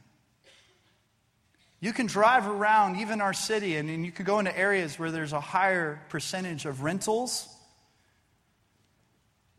You 1.81 1.93
can 1.93 2.07
drive 2.07 2.47
around, 2.47 2.97
even 2.97 3.21
our 3.21 3.33
city, 3.33 3.77
and, 3.77 3.89
and 3.89 4.05
you 4.05 4.13
could 4.13 4.27
go 4.27 4.39
into 4.39 4.57
areas 4.57 4.99
where 4.99 5.11
there's 5.11 5.33
a 5.33 5.41
higher 5.41 6.03
percentage 6.11 6.67
of 6.67 6.83
rentals 6.83 7.49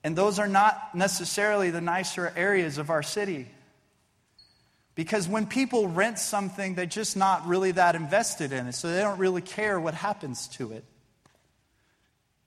and 0.04 0.16
those 0.16 0.40
are 0.40 0.48
not 0.48 0.96
necessarily 0.96 1.70
the 1.70 1.82
nicer 1.82 2.32
areas 2.36 2.78
of 2.78 2.90
our 2.90 3.04
city. 3.04 3.48
Because 4.96 5.28
when 5.28 5.46
people 5.46 5.88
rent 5.88 6.20
something, 6.20 6.76
they're 6.76 6.86
just 6.86 7.16
not 7.16 7.48
really 7.48 7.72
that 7.72 7.96
invested 7.96 8.52
in 8.52 8.68
it, 8.68 8.74
so 8.74 8.92
they 8.92 9.00
don't 9.00 9.20
really 9.20 9.42
care 9.42 9.80
what 9.80 9.94
happens 9.94 10.48
to 10.50 10.74
it. 10.74 10.84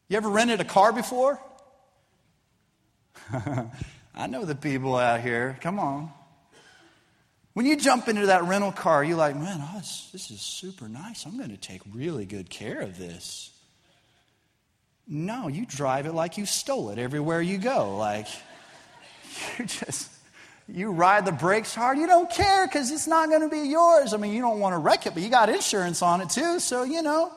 You 0.09 0.17
ever 0.17 0.29
rented 0.29 0.61
a 0.61 0.65
car 0.65 0.93
before? 0.93 1.41
I 4.15 4.27
know 4.27 4.45
the 4.45 4.55
people 4.55 4.97
out 4.97 5.21
here. 5.21 5.59
Come 5.61 5.79
on. 5.79 6.13
When 7.55 7.67
you 7.67 7.77
jump 7.77 8.09
into 8.09 8.27
that 8.27 8.45
rental 8.45 8.73
car, 8.73 9.05
you're 9.05 9.17
like, 9.17 9.37
man, 9.37 9.61
oh, 9.61 9.79
this, 9.79 10.09
this 10.13 10.31
is 10.31 10.41
super 10.41 10.89
nice. 10.89 11.25
I'm 11.25 11.37
going 11.37 11.51
to 11.51 11.57
take 11.57 11.83
really 11.93 12.27
good 12.27 12.51
care 12.51 12.81
of 12.81 12.99
this. 12.99 13.51
No, 15.07 15.49
you 15.49 15.67
drive 15.67 16.07
it 16.07 16.15
like 16.15 16.37
you 16.39 16.47
stole 16.47 16.91
it 16.91 16.99
everywhere 16.99 17.41
you 17.41 17.59
go. 17.59 17.97
Like, 17.97 18.27
you 19.59 19.67
just, 19.67 20.11
you 20.67 20.91
ride 20.91 21.27
the 21.27 21.33
brakes 21.33 21.75
hard. 21.75 21.99
You 21.99 22.07
don't 22.07 22.31
care 22.31 22.67
because 22.67 22.91
it's 22.91 23.07
not 23.07 23.29
going 23.29 23.43
to 23.43 23.49
be 23.49 23.69
yours. 23.69 24.15
I 24.15 24.17
mean, 24.17 24.33
you 24.33 24.41
don't 24.41 24.59
want 24.59 24.75
to 24.75 24.79
wreck 24.79 25.07
it, 25.07 25.15
but 25.15 25.23
you 25.23 25.29
got 25.29 25.49
insurance 25.49 26.03
on 26.03 26.21
it 26.21 26.31
too, 26.31 26.59
so 26.59 26.83
you 26.83 27.03
know. 27.03 27.33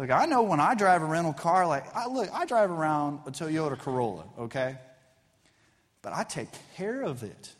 Look, 0.00 0.10
I 0.10 0.24
know 0.24 0.42
when 0.44 0.60
I 0.60 0.74
drive 0.74 1.02
a 1.02 1.04
rental 1.04 1.34
car, 1.34 1.66
like, 1.66 1.94
I, 1.94 2.06
look, 2.06 2.30
I 2.32 2.46
drive 2.46 2.70
around 2.70 3.20
a 3.26 3.30
Toyota 3.30 3.78
Corolla, 3.78 4.24
okay? 4.38 4.78
But 6.00 6.14
I 6.14 6.22
take 6.24 6.48
care 6.74 7.02
of 7.02 7.22
it 7.22 7.52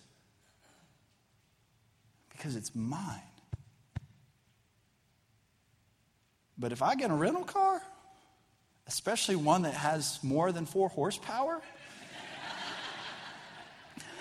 because 2.30 2.56
it's 2.56 2.74
mine. 2.74 3.20
But 6.56 6.72
if 6.72 6.80
I 6.80 6.94
get 6.94 7.10
a 7.10 7.14
rental 7.14 7.44
car, 7.44 7.82
especially 8.86 9.36
one 9.36 9.60
that 9.62 9.74
has 9.74 10.18
more 10.22 10.50
than 10.50 10.64
four 10.64 10.88
horsepower. 10.88 11.60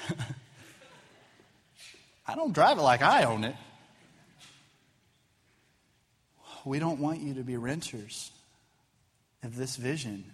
I 2.28 2.36
don't 2.36 2.52
drive 2.52 2.80
it 2.80 2.82
like 2.82 3.02
I 3.02 3.24
own 3.24 3.46
it. 3.46 3.56
We 6.66 6.80
don't 6.80 7.00
want 7.00 7.22
you 7.22 7.36
to 7.36 7.44
be 7.44 7.58
renters 7.58 8.32
of 9.44 9.56
this 9.56 9.76
vision 9.76 10.26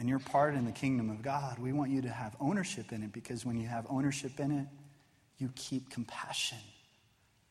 and 0.00 0.08
you're 0.08 0.18
part 0.18 0.54
in 0.54 0.64
the 0.64 0.72
kingdom 0.72 1.10
of 1.10 1.20
God, 1.20 1.58
we 1.58 1.74
want 1.74 1.90
you 1.90 2.00
to 2.00 2.08
have 2.08 2.34
ownership 2.40 2.90
in 2.90 3.02
it 3.02 3.12
because 3.12 3.44
when 3.44 3.60
you 3.60 3.68
have 3.68 3.86
ownership 3.90 4.40
in 4.40 4.50
it, 4.50 4.66
you 5.36 5.52
keep 5.56 5.90
compassion 5.90 6.56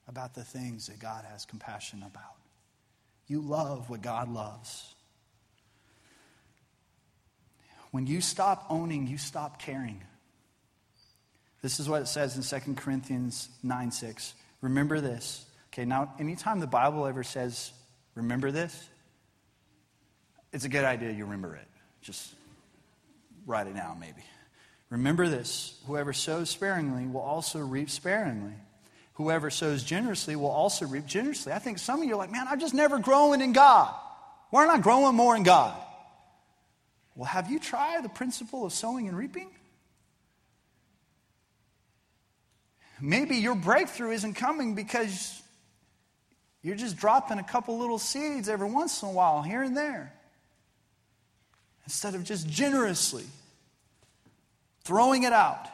about 0.07 0.33
the 0.33 0.43
things 0.43 0.87
that 0.87 0.97
God 0.97 1.25
has 1.31 1.45
compassion 1.45 1.99
about. 1.99 2.37
You 3.27 3.41
love 3.41 3.91
what 3.91 4.01
God 4.01 4.33
loves. 4.33 4.95
When 7.91 8.07
you 8.07 8.19
stop 8.19 8.65
owning, 8.71 9.05
you 9.05 9.19
stop 9.19 9.61
caring. 9.61 10.01
This 11.61 11.79
is 11.79 11.87
what 11.87 12.01
it 12.01 12.07
says 12.07 12.35
in 12.35 12.61
2 12.61 12.73
Corinthians 12.73 13.47
9 13.61 13.91
6. 13.91 14.33
Remember 14.61 14.99
this. 14.99 15.45
Okay, 15.79 15.85
now, 15.85 16.13
anytime 16.19 16.59
the 16.59 16.67
Bible 16.67 17.05
ever 17.05 17.23
says, 17.23 17.71
remember 18.13 18.51
this, 18.51 18.89
it's 20.51 20.65
a 20.65 20.69
good 20.69 20.83
idea 20.83 21.09
you 21.11 21.23
remember 21.23 21.55
it. 21.55 21.65
Just 22.01 22.35
write 23.45 23.65
it 23.65 23.75
down, 23.75 23.97
maybe. 23.97 24.25
Remember 24.89 25.29
this 25.29 25.79
whoever 25.87 26.11
sows 26.11 26.49
sparingly 26.49 27.07
will 27.07 27.21
also 27.21 27.59
reap 27.59 27.89
sparingly. 27.89 28.55
Whoever 29.13 29.49
sows 29.49 29.81
generously 29.85 30.35
will 30.35 30.51
also 30.51 30.85
reap 30.85 31.05
generously. 31.05 31.53
I 31.53 31.59
think 31.59 31.79
some 31.79 32.01
of 32.01 32.07
you 32.09 32.15
are 32.15 32.17
like, 32.17 32.31
man, 32.31 32.47
I'm 32.49 32.59
just 32.59 32.73
never 32.73 32.99
growing 32.99 33.39
in 33.39 33.53
God. 33.53 33.95
Why 34.49 34.65
aren't 34.65 34.77
I 34.77 34.81
growing 34.81 35.15
more 35.15 35.33
in 35.37 35.43
God? 35.43 35.81
Well, 37.15 37.23
have 37.23 37.49
you 37.49 37.57
tried 37.57 38.03
the 38.03 38.09
principle 38.09 38.65
of 38.65 38.73
sowing 38.73 39.07
and 39.07 39.17
reaping? 39.17 39.49
Maybe 42.99 43.37
your 43.37 43.55
breakthrough 43.55 44.11
isn't 44.11 44.33
coming 44.33 44.75
because 44.75 45.38
you're 46.61 46.75
just 46.75 46.97
dropping 46.97 47.39
a 47.39 47.43
couple 47.43 47.79
little 47.79 47.99
seeds 47.99 48.49
every 48.49 48.69
once 48.69 49.01
in 49.01 49.09
a 49.09 49.11
while, 49.11 49.41
here 49.41 49.61
and 49.61 49.75
there, 49.75 50.13
instead 51.85 52.15
of 52.15 52.23
just 52.23 52.47
generously 52.49 53.25
throwing 54.83 55.23
it 55.23 55.33
out. 55.33 55.67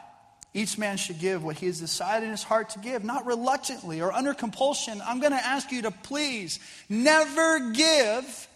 Each 0.54 0.78
man 0.78 0.96
should 0.96 1.18
give 1.18 1.44
what 1.44 1.56
he 1.56 1.66
has 1.66 1.80
decided 1.80 2.24
in 2.24 2.30
his 2.30 2.42
heart 2.42 2.70
to 2.70 2.78
give, 2.78 3.04
not 3.04 3.26
reluctantly 3.26 4.00
or 4.00 4.10
under 4.10 4.32
compulsion. 4.32 5.02
I'm 5.04 5.20
going 5.20 5.32
to 5.32 5.44
ask 5.44 5.70
you 5.70 5.82
to 5.82 5.90
please 5.90 6.60
never 6.88 7.72
give 7.72 8.48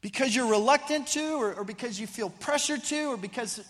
because 0.00 0.34
you're 0.34 0.50
reluctant 0.50 1.06
to, 1.08 1.40
or, 1.40 1.54
or 1.54 1.64
because 1.64 2.00
you 2.00 2.06
feel 2.06 2.30
pressured 2.30 2.82
to, 2.84 3.12
or 3.12 3.16
because. 3.16 3.64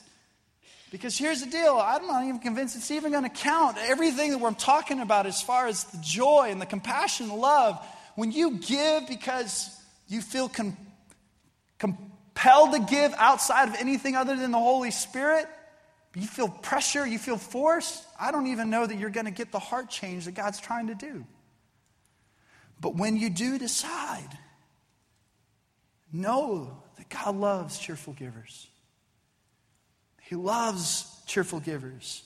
Because 0.94 1.18
here's 1.18 1.40
the 1.40 1.50
deal 1.50 1.76
I'm 1.76 2.06
not 2.06 2.22
even 2.22 2.38
convinced 2.38 2.76
it's 2.76 2.92
even 2.92 3.10
going 3.10 3.24
to 3.24 3.28
count. 3.28 3.78
Everything 3.80 4.30
that 4.30 4.38
we're 4.38 4.52
talking 4.52 5.00
about 5.00 5.26
as 5.26 5.42
far 5.42 5.66
as 5.66 5.82
the 5.82 5.98
joy 5.98 6.50
and 6.52 6.60
the 6.60 6.66
compassion, 6.66 7.26
the 7.26 7.34
love, 7.34 7.84
when 8.14 8.30
you 8.30 8.58
give 8.58 9.08
because 9.08 9.76
you 10.06 10.20
feel 10.20 10.48
com- 10.48 10.76
compelled 11.80 12.74
to 12.74 12.78
give 12.78 13.12
outside 13.14 13.68
of 13.70 13.74
anything 13.74 14.14
other 14.14 14.36
than 14.36 14.52
the 14.52 14.58
Holy 14.58 14.92
Spirit, 14.92 15.48
you 16.14 16.28
feel 16.28 16.48
pressure, 16.48 17.04
you 17.04 17.18
feel 17.18 17.38
force, 17.38 18.06
I 18.18 18.30
don't 18.30 18.46
even 18.46 18.70
know 18.70 18.86
that 18.86 18.96
you're 18.96 19.10
going 19.10 19.26
to 19.26 19.32
get 19.32 19.50
the 19.50 19.58
heart 19.58 19.90
change 19.90 20.26
that 20.26 20.36
God's 20.36 20.60
trying 20.60 20.86
to 20.86 20.94
do. 20.94 21.26
But 22.80 22.94
when 22.94 23.16
you 23.16 23.30
do 23.30 23.58
decide, 23.58 24.38
know 26.12 26.84
that 26.98 27.08
God 27.08 27.34
loves 27.34 27.80
cheerful 27.80 28.12
givers. 28.12 28.68
He 30.24 30.36
loves 30.36 31.06
cheerful 31.26 31.60
givers. 31.60 32.22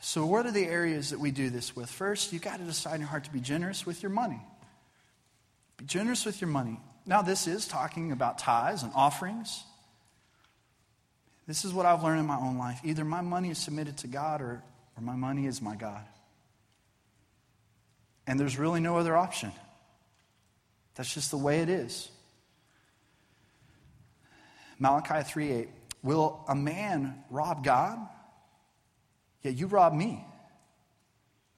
So, 0.00 0.26
what 0.26 0.46
are 0.46 0.50
the 0.50 0.64
areas 0.64 1.10
that 1.10 1.20
we 1.20 1.30
do 1.30 1.50
this 1.50 1.76
with? 1.76 1.88
First, 1.88 2.32
you've 2.32 2.42
got 2.42 2.58
to 2.58 2.64
decide 2.64 2.94
in 2.94 3.00
your 3.02 3.08
heart 3.08 3.24
to 3.24 3.32
be 3.32 3.40
generous 3.40 3.84
with 3.84 4.02
your 4.02 4.10
money. 4.10 4.40
Be 5.76 5.84
generous 5.84 6.24
with 6.24 6.40
your 6.40 6.48
money. 6.48 6.80
Now, 7.06 7.22
this 7.22 7.46
is 7.46 7.68
talking 7.68 8.10
about 8.10 8.38
tithes 8.38 8.82
and 8.82 8.92
offerings. 8.94 9.64
This 11.46 11.64
is 11.64 11.72
what 11.72 11.86
I've 11.86 12.02
learned 12.02 12.20
in 12.20 12.26
my 12.26 12.38
own 12.38 12.58
life. 12.58 12.80
Either 12.84 13.04
my 13.04 13.20
money 13.20 13.50
is 13.50 13.58
submitted 13.58 13.96
to 13.98 14.06
God 14.06 14.40
or, 14.40 14.62
or 14.96 15.02
my 15.02 15.16
money 15.16 15.46
is 15.46 15.62
my 15.62 15.76
God. 15.76 16.04
And 18.26 18.38
there's 18.38 18.58
really 18.58 18.80
no 18.80 18.98
other 18.98 19.16
option. 19.16 19.52
That's 20.94 21.12
just 21.12 21.30
the 21.30 21.38
way 21.38 21.60
it 21.60 21.68
is. 21.68 22.10
Malachi 24.78 25.22
3 25.22 25.52
8. 25.52 25.68
Will 26.02 26.44
a 26.48 26.54
man 26.54 27.22
rob 27.30 27.64
God? 27.64 27.98
Yeah, 29.42 29.50
you 29.50 29.66
rob 29.66 29.92
me. 29.92 30.24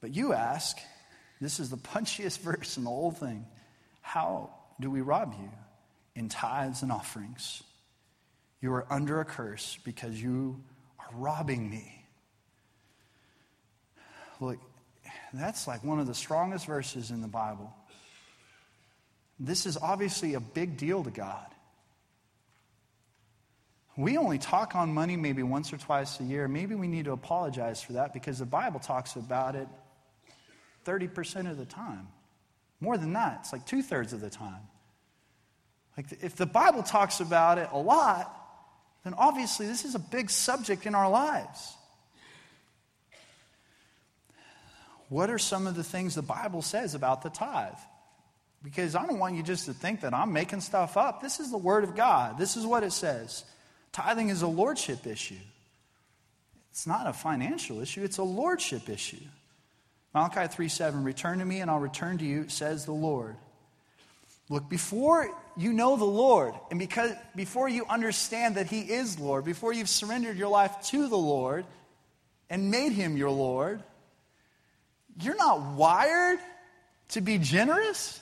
But 0.00 0.14
you 0.14 0.32
ask, 0.32 0.78
this 1.40 1.60
is 1.60 1.70
the 1.70 1.76
punchiest 1.76 2.38
verse 2.40 2.76
in 2.76 2.84
the 2.84 2.90
whole 2.90 3.10
thing. 3.10 3.46
How 4.00 4.50
do 4.80 4.90
we 4.90 5.00
rob 5.00 5.34
you? 5.38 5.50
In 6.14 6.28
tithes 6.28 6.82
and 6.82 6.90
offerings. 6.90 7.62
You 8.60 8.72
are 8.74 8.86
under 8.90 9.20
a 9.20 9.24
curse 9.24 9.78
because 9.84 10.20
you 10.20 10.62
are 10.98 11.08
robbing 11.14 11.70
me. 11.70 12.04
Look, 14.40 14.58
that's 15.32 15.66
like 15.66 15.84
one 15.84 16.00
of 16.00 16.06
the 16.06 16.14
strongest 16.14 16.66
verses 16.66 17.10
in 17.10 17.20
the 17.20 17.28
Bible. 17.28 17.72
This 19.38 19.64
is 19.64 19.76
obviously 19.76 20.34
a 20.34 20.40
big 20.40 20.76
deal 20.76 21.02
to 21.04 21.10
God. 21.10 21.46
We 23.96 24.16
only 24.16 24.38
talk 24.38 24.74
on 24.74 24.94
money 24.94 25.16
maybe 25.16 25.42
once 25.42 25.72
or 25.72 25.76
twice 25.76 26.20
a 26.20 26.24
year. 26.24 26.48
Maybe 26.48 26.74
we 26.74 26.88
need 26.88 27.06
to 27.06 27.12
apologize 27.12 27.82
for 27.82 27.94
that 27.94 28.12
because 28.12 28.38
the 28.38 28.46
Bible 28.46 28.80
talks 28.80 29.16
about 29.16 29.56
it 29.56 29.68
30% 30.86 31.50
of 31.50 31.58
the 31.58 31.66
time. 31.66 32.08
More 32.80 32.96
than 32.96 33.12
that, 33.12 33.40
it's 33.40 33.52
like 33.52 33.66
two 33.66 33.82
thirds 33.82 34.12
of 34.12 34.20
the 34.20 34.30
time. 34.30 34.62
Like, 35.96 36.06
if 36.22 36.36
the 36.36 36.46
Bible 36.46 36.82
talks 36.82 37.20
about 37.20 37.58
it 37.58 37.68
a 37.72 37.78
lot, 37.78 38.34
then 39.04 39.14
obviously 39.18 39.66
this 39.66 39.84
is 39.84 39.94
a 39.94 39.98
big 39.98 40.30
subject 40.30 40.86
in 40.86 40.94
our 40.94 41.10
lives. 41.10 41.76
What 45.08 45.28
are 45.28 45.38
some 45.38 45.66
of 45.66 45.74
the 45.74 45.82
things 45.84 46.14
the 46.14 46.22
Bible 46.22 46.62
says 46.62 46.94
about 46.94 47.22
the 47.22 47.30
tithe? 47.30 47.74
Because 48.62 48.94
I 48.94 49.04
don't 49.06 49.18
want 49.18 49.34
you 49.34 49.42
just 49.42 49.66
to 49.66 49.72
think 49.72 50.02
that 50.02 50.14
I'm 50.14 50.32
making 50.32 50.60
stuff 50.60 50.96
up. 50.96 51.20
This 51.20 51.40
is 51.40 51.50
the 51.50 51.58
Word 51.58 51.82
of 51.82 51.96
God. 51.96 52.38
This 52.38 52.56
is 52.56 52.64
what 52.64 52.84
it 52.84 52.92
says. 52.92 53.44
Tithing 53.92 54.28
is 54.28 54.42
a 54.42 54.46
lordship 54.46 55.06
issue. 55.06 55.34
It's 56.70 56.86
not 56.86 57.06
a 57.06 57.12
financial 57.12 57.80
issue, 57.80 58.04
it's 58.04 58.18
a 58.18 58.22
lordship 58.22 58.88
issue. 58.88 59.24
Malachi 60.14 60.48
3 60.48 60.68
7, 60.68 61.04
return 61.04 61.38
to 61.38 61.44
me 61.44 61.60
and 61.60 61.70
I'll 61.70 61.78
return 61.78 62.18
to 62.18 62.24
you, 62.24 62.48
says 62.48 62.84
the 62.84 62.92
Lord. 62.92 63.36
Look, 64.48 64.68
before 64.68 65.30
you 65.56 65.72
know 65.72 65.96
the 65.96 66.04
Lord, 66.04 66.54
and 66.70 66.78
because 66.78 67.12
before 67.36 67.68
you 67.68 67.86
understand 67.88 68.56
that 68.56 68.66
He 68.66 68.80
is 68.80 69.18
Lord, 69.18 69.44
before 69.44 69.72
you've 69.72 69.88
surrendered 69.88 70.36
your 70.36 70.48
life 70.48 70.74
to 70.86 71.08
the 71.08 71.16
Lord 71.16 71.64
and 72.48 72.70
made 72.70 72.90
Him 72.90 73.16
your 73.16 73.30
Lord, 73.30 73.80
you're 75.20 75.36
not 75.36 75.74
wired 75.74 76.40
to 77.10 77.20
be 77.20 77.38
generous. 77.38 78.20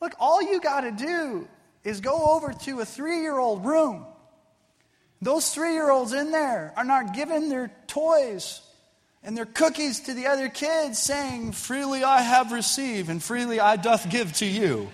Look, 0.00 0.14
all 0.18 0.40
you 0.40 0.60
got 0.60 0.82
to 0.82 0.92
do 0.92 1.46
is 1.84 2.00
go 2.00 2.34
over 2.34 2.52
to 2.52 2.80
a 2.80 2.84
three 2.84 3.20
year 3.20 3.38
old 3.38 3.64
room. 3.66 4.06
Those 5.22 5.50
three 5.50 5.74
year 5.74 5.90
olds 5.90 6.12
in 6.12 6.30
there 6.32 6.72
are 6.76 6.84
not 6.84 7.14
giving 7.14 7.48
their 7.48 7.70
toys 7.86 8.62
and 9.22 9.36
their 9.36 9.46
cookies 9.46 10.00
to 10.00 10.14
the 10.14 10.26
other 10.26 10.48
kids, 10.48 10.98
saying, 10.98 11.52
Freely 11.52 12.02
I 12.02 12.22
have 12.22 12.52
received, 12.52 13.10
and 13.10 13.22
freely 13.22 13.60
I 13.60 13.76
doth 13.76 14.08
give 14.08 14.32
to 14.34 14.46
you. 14.46 14.90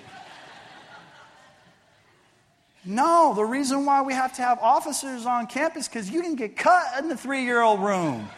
No, 2.85 3.35
the 3.35 3.45
reason 3.45 3.85
why 3.85 4.03
we 4.03 4.15
have 4.15 4.35
to 4.35 4.43
have 4.43 4.61
officers 4.61 5.27
on 5.27 5.49
campus 5.49 5.89
because 5.89 6.09
you 6.09 6.23
can 6.23 6.37
get 6.37 6.57
cut 6.57 6.85
in 6.99 7.09
the 7.09 7.17
three 7.17 7.45
year 7.45 7.61
old 7.61 7.81
room. 7.81 8.29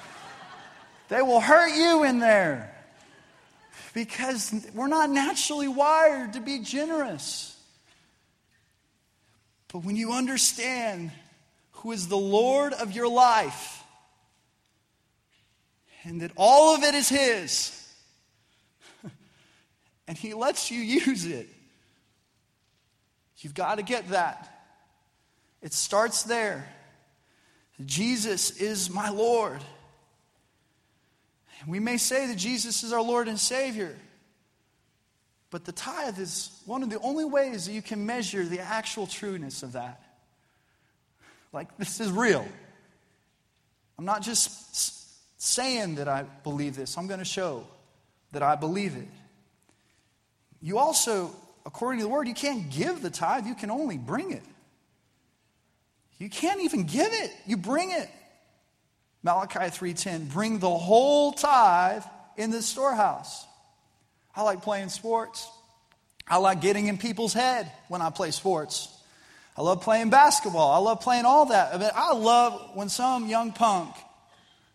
They 1.09 1.23
will 1.23 1.41
hurt 1.41 1.75
you 1.75 2.05
in 2.05 2.19
there 2.19 2.75
because 3.93 4.55
we're 4.75 4.89
not 4.89 5.11
naturally 5.11 5.69
wired 5.69 6.35
to 6.35 6.41
be 6.41 6.61
generous. 6.61 7.59
But 9.71 9.85
when 9.85 9.97
you 9.97 10.13
understand 10.13 11.13
who 11.79 11.93
is 11.93 12.09
the 12.09 12.17
Lord 12.17 12.73
of 12.73 12.93
your 12.93 13.09
life, 13.09 13.85
and 16.05 16.21
that 16.23 16.33
all 16.37 16.75
of 16.75 16.83
it 16.83 16.95
is 16.95 17.09
His. 17.09 17.89
and 20.09 20.19
He 20.19 20.35
lets 20.35 20.71
you 20.71 20.81
use 20.81 21.27
it. 21.27 21.49
You've 23.39 23.55
got 23.55 23.77
to 23.77 23.83
get 23.83 24.09
that. 24.11 24.49
It 25.63 25.73
starts 25.73 26.25
there. 26.25 26.69
Jesus 27.85 28.51
is 28.61 28.91
my 28.91 29.11
Lord. 29.11 29.63
We 31.67 31.81
may 31.81 31.97
say 31.97 32.27
that 32.27 32.37
Jesus 32.37 32.83
is 32.83 32.93
our 32.93 33.03
Lord 33.03 33.29
and 33.29 33.39
Savior, 33.39 33.97
but 35.51 35.65
the 35.65 35.73
tithe 35.73 36.19
is 36.19 36.51
one 36.67 36.83
of 36.83 36.91
the 36.91 37.01
only 37.01 37.25
ways 37.25 37.67
that 37.67 37.73
you 37.73 37.83
can 37.83 38.07
measure 38.07 38.45
the 38.45 38.61
actual 38.61 39.07
trueness 39.07 39.63
of 39.63 39.73
that. 39.73 40.08
Like, 41.53 41.77
this 41.79 42.01
is 42.01 42.11
real. 42.11 42.47
I'm 43.99 44.05
not 44.05 44.23
just 44.23 45.41
saying 45.41 45.97
that 45.97 46.09
I 46.09 46.25
believe 46.45 46.77
this. 46.77 46.97
I'm 46.99 47.07
going 47.07 47.21
to 47.21 47.25
show 47.25 47.67
that 48.33 48.43
I 48.43 48.55
believe 48.55 48.97
it. 48.97 49.09
You 50.61 50.79
also 50.79 51.35
according 51.69 51.99
to 51.99 52.05
the 52.07 52.09
word, 52.09 52.27
you 52.27 52.33
can't 52.33 52.71
give 52.71 53.03
the 53.03 53.11
tithe, 53.11 53.47
you 53.47 53.55
can 53.55 53.71
only 53.71 53.99
bring 53.99 54.31
it. 54.31 54.43
You 56.19 56.31
can't 56.31 56.63
even 56.63 56.85
give 56.85 57.13
it, 57.13 57.31
you 57.47 57.59
bring 57.59 57.91
it. 57.91 58.09
Malachi 59.23 59.69
3:10, 59.71 60.31
bring 60.31 60.61
the 60.61 60.71
whole 60.71 61.33
tithe 61.33 62.05
in 62.39 62.51
the 62.51 62.63
storehouse. 62.63 63.47
I 64.35 64.43
like 64.43 64.63
playing 64.63 64.89
sports. 64.89 65.47
I 66.27 66.39
like 66.39 66.63
getting 66.63 66.87
in 66.87 66.97
people's 66.97 67.35
head 67.35 67.71
when 67.89 68.01
I 68.01 68.09
play 68.09 68.31
sports. 68.31 68.89
I 69.59 69.63
love 69.63 69.81
playing 69.81 70.11
basketball. 70.11 70.71
I 70.71 70.79
love 70.79 71.01
playing 71.01 71.25
all 71.25 71.47
that. 71.47 71.75
I, 71.75 71.79
mean, 71.79 71.91
I 71.93 72.13
love 72.15 72.71
when 72.75 72.89
some 72.89 73.27
young 73.27 73.51
punk 73.51 73.93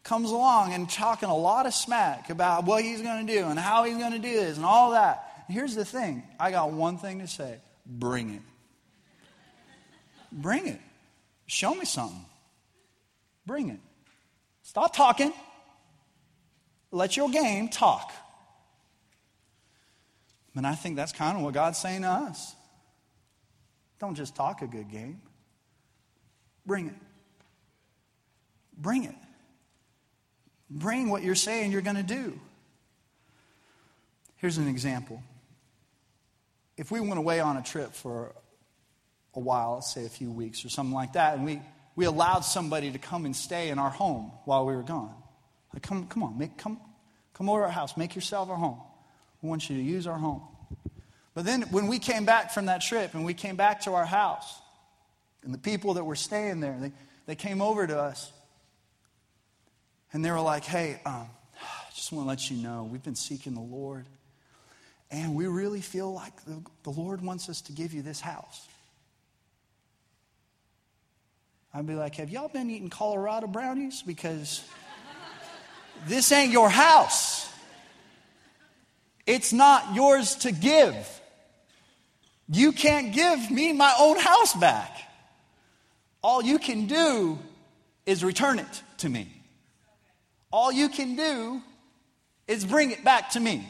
comes 0.04 0.30
along 0.30 0.74
and 0.74 0.90
talking 0.90 1.30
a 1.30 1.38
lot 1.38 1.66
of 1.66 1.74
smack 1.74 2.30
about 2.30 2.66
what 2.66 2.84
he's 2.84 3.02
going 3.02 3.26
to 3.26 3.34
do 3.34 3.46
and 3.46 3.58
how 3.58 3.86
he's 3.86 3.96
going 3.96 4.12
to 4.12 4.20
do 4.20 4.34
this 4.34 4.58
and 4.58 4.66
all 4.66 4.92
that. 4.92 5.46
And 5.48 5.56
here's 5.56 5.74
the 5.74 5.86
thing 5.86 6.24
I 6.38 6.52
got 6.52 6.74
one 6.74 6.98
thing 6.98 7.20
to 7.20 7.28
say 7.28 7.60
bring 7.86 8.32
it. 8.32 8.42
Bring 10.34 10.68
it. 10.68 10.82
Show 11.46 11.74
me 11.74 11.86
something. 11.86 12.26
Bring 13.46 13.70
it. 13.70 13.80
Stop 14.64 14.94
talking. 14.94 15.32
Let 16.92 17.16
your 17.16 17.30
game 17.30 17.70
talk. 17.70 18.12
And 20.58 20.68
I 20.68 20.76
think 20.76 20.98
that's 20.98 21.14
kind 21.14 21.38
of 21.38 21.44
what 21.46 21.54
God's 21.54 21.78
saying 21.78 22.02
to 22.02 22.10
us. 22.10 22.54
Don't 24.04 24.16
just 24.16 24.36
talk 24.36 24.62
a 24.62 24.68
good 24.68 24.92
game, 24.92 25.22
bring 26.66 26.88
it. 26.88 26.96
Bring 28.78 29.06
it. 29.06 29.16
Bring 30.70 31.10
what 31.10 31.24
you're 31.24 31.36
saying 31.36 31.72
you're 31.72 31.80
going 31.80 31.96
to 31.96 32.04
do. 32.04 32.38
Here's 34.36 34.58
an 34.58 34.68
example. 34.68 35.24
If 36.76 36.92
we 36.92 37.00
went 37.00 37.18
away 37.18 37.40
on 37.40 37.56
a 37.56 37.62
trip 37.62 37.94
for 37.94 38.36
a 39.34 39.40
while, 39.40 39.76
let's 39.76 39.94
say 39.94 40.06
a 40.06 40.10
few 40.10 40.34
weeks 40.34 40.66
or 40.66 40.70
something 40.70 40.94
like 40.94 41.14
that, 41.14 41.36
and 41.36 41.46
we, 41.46 41.62
we 41.96 42.04
allowed 42.04 42.42
somebody 42.42 42.92
to 42.92 43.00
come 43.00 43.24
and 43.24 43.34
stay 43.34 43.70
in 43.70 43.80
our 43.80 43.90
home 43.90 44.34
while 44.44 44.66
we 44.66 44.76
were 44.76 44.84
gone. 44.84 45.16
Like, 45.74 45.82
come, 45.82 46.08
come 46.08 46.24
on, 46.24 46.38
make, 46.38 46.58
come, 46.58 46.78
come 47.34 47.50
over 47.50 47.64
our 47.64 47.72
house, 47.72 47.96
make 47.96 48.16
yourself 48.16 48.50
our 48.50 48.58
home. 48.58 48.82
We 49.42 49.48
want 49.48 49.70
you 49.70 49.78
to 49.78 49.82
use 49.82 50.08
our 50.08 50.18
home. 50.18 50.42
But 51.34 51.46
then 51.46 51.64
when 51.64 51.88
we 51.88 52.00
came 52.00 52.26
back 52.26 52.52
from 52.52 52.68
that 52.68 52.82
trip 52.82 53.14
and 53.14 53.26
we 53.26 53.34
came 53.34 53.56
back 53.56 53.82
to 53.82 53.94
our 53.94 54.06
house, 54.06 54.62
and 55.44 55.54
the 55.54 55.58
people 55.58 55.96
that 55.96 56.04
were 56.04 56.16
staying 56.16 56.60
there, 56.60 56.78
they, 56.80 56.92
they 57.26 57.36
came 57.36 57.62
over 57.62 57.86
to 57.86 58.00
us 58.00 58.32
and 60.14 60.24
they 60.24 60.32
were 60.32 60.40
like, 60.40 60.64
hey, 60.64 61.02
um, 61.06 61.28
I 61.60 61.92
just 61.96 62.12
want 62.12 62.26
to 62.26 62.30
let 62.30 62.52
you 62.52 62.58
know 62.58 62.88
we've 62.90 63.04
been 63.04 63.16
seeking 63.16 63.56
the 63.56 63.62
Lord, 63.62 64.06
and 65.10 65.36
we 65.36 65.48
really 65.48 65.82
feel 65.82 66.14
like 66.14 66.46
the, 66.46 66.62
the 66.84 66.92
Lord 66.92 67.22
wants 67.22 67.50
us 67.50 67.62
to 67.62 67.72
give 67.72 67.94
you 67.94 68.02
this 68.02 68.22
house. 68.22 68.68
I'd 71.74 71.88
be 71.88 71.96
like, 71.96 72.16
have 72.16 72.30
y'all 72.30 72.50
been 72.50 72.70
eating 72.70 72.90
Colorado 72.90 73.48
brownies? 73.48 74.04
Because 74.04 74.64
this 76.08 76.32
ain't 76.32 76.52
your 76.52 76.70
house. 76.70 77.52
It's 79.26 79.54
not 79.54 79.96
yours 79.96 80.36
to 80.38 80.52
give. 80.52 81.22
You 82.50 82.72
can't 82.72 83.14
give 83.14 83.50
me 83.50 83.74
my 83.74 83.94
own 84.00 84.20
house 84.20 84.54
back. 84.54 85.00
All 86.22 86.42
you 86.42 86.60
can 86.60 86.88
do 86.88 87.40
is 88.06 88.24
return 88.24 88.60
it 88.60 88.84
to 88.98 89.10
me. 89.10 89.28
All 90.52 90.72
you 90.72 90.90
can 90.90 91.16
do 91.16 91.62
is 92.48 92.66
bring 92.66 92.92
it 92.92 93.04
back 93.04 93.32
to 93.32 93.40
me. 93.40 93.68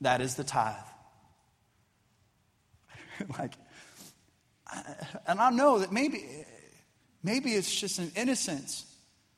That 0.00 0.20
is 0.20 0.34
the 0.34 0.44
tithe. 0.44 0.74
like, 3.38 3.52
and 5.26 5.40
I 5.40 5.50
know 5.50 5.78
that 5.78 5.92
maybe, 5.92 6.24
maybe 7.22 7.54
it's 7.54 7.72
just 7.74 7.98
an 7.98 8.10
innocence, 8.16 8.86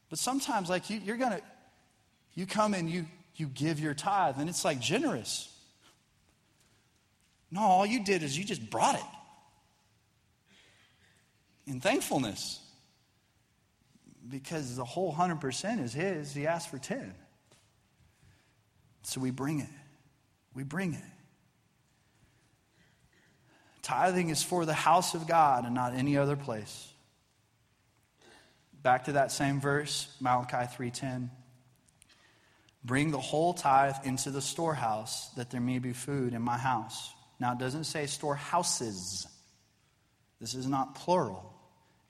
but 0.08 0.18
sometimes, 0.18 0.70
like, 0.70 0.88
you, 0.88 1.00
you're 1.04 1.16
gonna, 1.16 1.40
you 2.34 2.46
come 2.46 2.74
and 2.74 2.88
you, 2.88 3.06
you 3.34 3.46
give 3.46 3.80
your 3.80 3.94
tithe, 3.94 4.36
and 4.38 4.48
it's 4.48 4.64
like 4.64 4.80
generous. 4.80 5.52
No, 7.50 7.60
all 7.60 7.86
you 7.86 8.04
did 8.04 8.22
is 8.22 8.36
you 8.36 8.44
just 8.44 8.70
brought 8.70 8.96
it 8.96 9.04
in 11.66 11.80
thankfulness 11.80 12.60
because 14.28 14.76
the 14.76 14.84
whole 14.84 15.14
100% 15.14 15.82
is 15.82 15.92
his. 15.92 16.32
He 16.34 16.46
asked 16.46 16.70
for 16.70 16.78
10. 16.78 17.14
So 19.02 19.20
we 19.20 19.30
bring 19.30 19.60
it. 19.60 19.68
We 20.54 20.64
bring 20.64 20.94
it. 20.94 21.02
Tithing 23.82 24.30
is 24.30 24.42
for 24.42 24.64
the 24.64 24.74
house 24.74 25.14
of 25.14 25.28
God 25.28 25.64
and 25.64 25.74
not 25.74 25.94
any 25.94 26.16
other 26.16 26.34
place. 26.34 26.88
Back 28.82 29.04
to 29.04 29.12
that 29.12 29.30
same 29.30 29.60
verse, 29.60 30.08
Malachi 30.20 30.66
3:10. 30.66 31.30
Bring 32.84 33.10
the 33.10 33.20
whole 33.20 33.54
tithe 33.54 34.04
into 34.04 34.30
the 34.30 34.42
storehouse 34.42 35.28
that 35.30 35.50
there 35.50 35.60
may 35.60 35.78
be 35.78 35.92
food 35.92 36.34
in 36.34 36.42
my 36.42 36.58
house. 36.58 37.12
Now 37.38 37.52
it 37.52 37.58
doesn't 37.58 37.84
say 37.84 38.06
storehouses. 38.06 39.26
This 40.40 40.54
is 40.54 40.66
not 40.66 40.94
plural. 40.94 41.52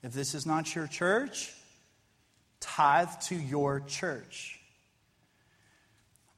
If 0.03 0.13
this 0.13 0.35
is 0.35 0.45
not 0.45 0.73
your 0.75 0.87
church, 0.87 1.53
tithe 2.59 3.09
to 3.27 3.35
your 3.35 3.81
church. 3.81 4.59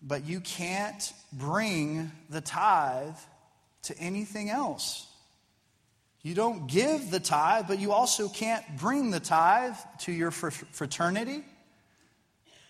But 0.02 0.26
you 0.26 0.40
can't 0.40 1.14
bring 1.34 2.12
the 2.30 2.42
tithe 2.42 3.18
to 3.84 3.98
anything 3.98 4.50
else. 4.50 5.06
You 6.22 6.36
don't 6.36 6.68
give 6.68 7.12
the 7.12 7.20
tithe, 7.20 7.66
but 7.68 7.80
you 7.80 7.92
also 7.92 8.28
can't 8.28 8.64
bring 8.78 9.12
the 9.12 9.20
tithe 9.20 9.76
to 10.00 10.12
your 10.12 10.32
fraternity, 10.32 11.44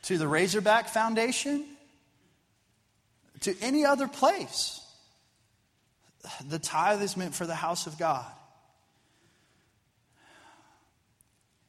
to 0.03 0.17
the 0.17 0.27
Razorback 0.27 0.89
Foundation, 0.89 1.65
to 3.41 3.55
any 3.62 3.86
other 3.86 4.08
place. 4.08 4.78
The 6.47 6.59
tithe 6.59 7.01
is 7.01 7.17
meant 7.17 7.35
for 7.35 7.45
the 7.45 7.55
house 7.55 7.87
of 7.87 7.97
God. 7.97 8.25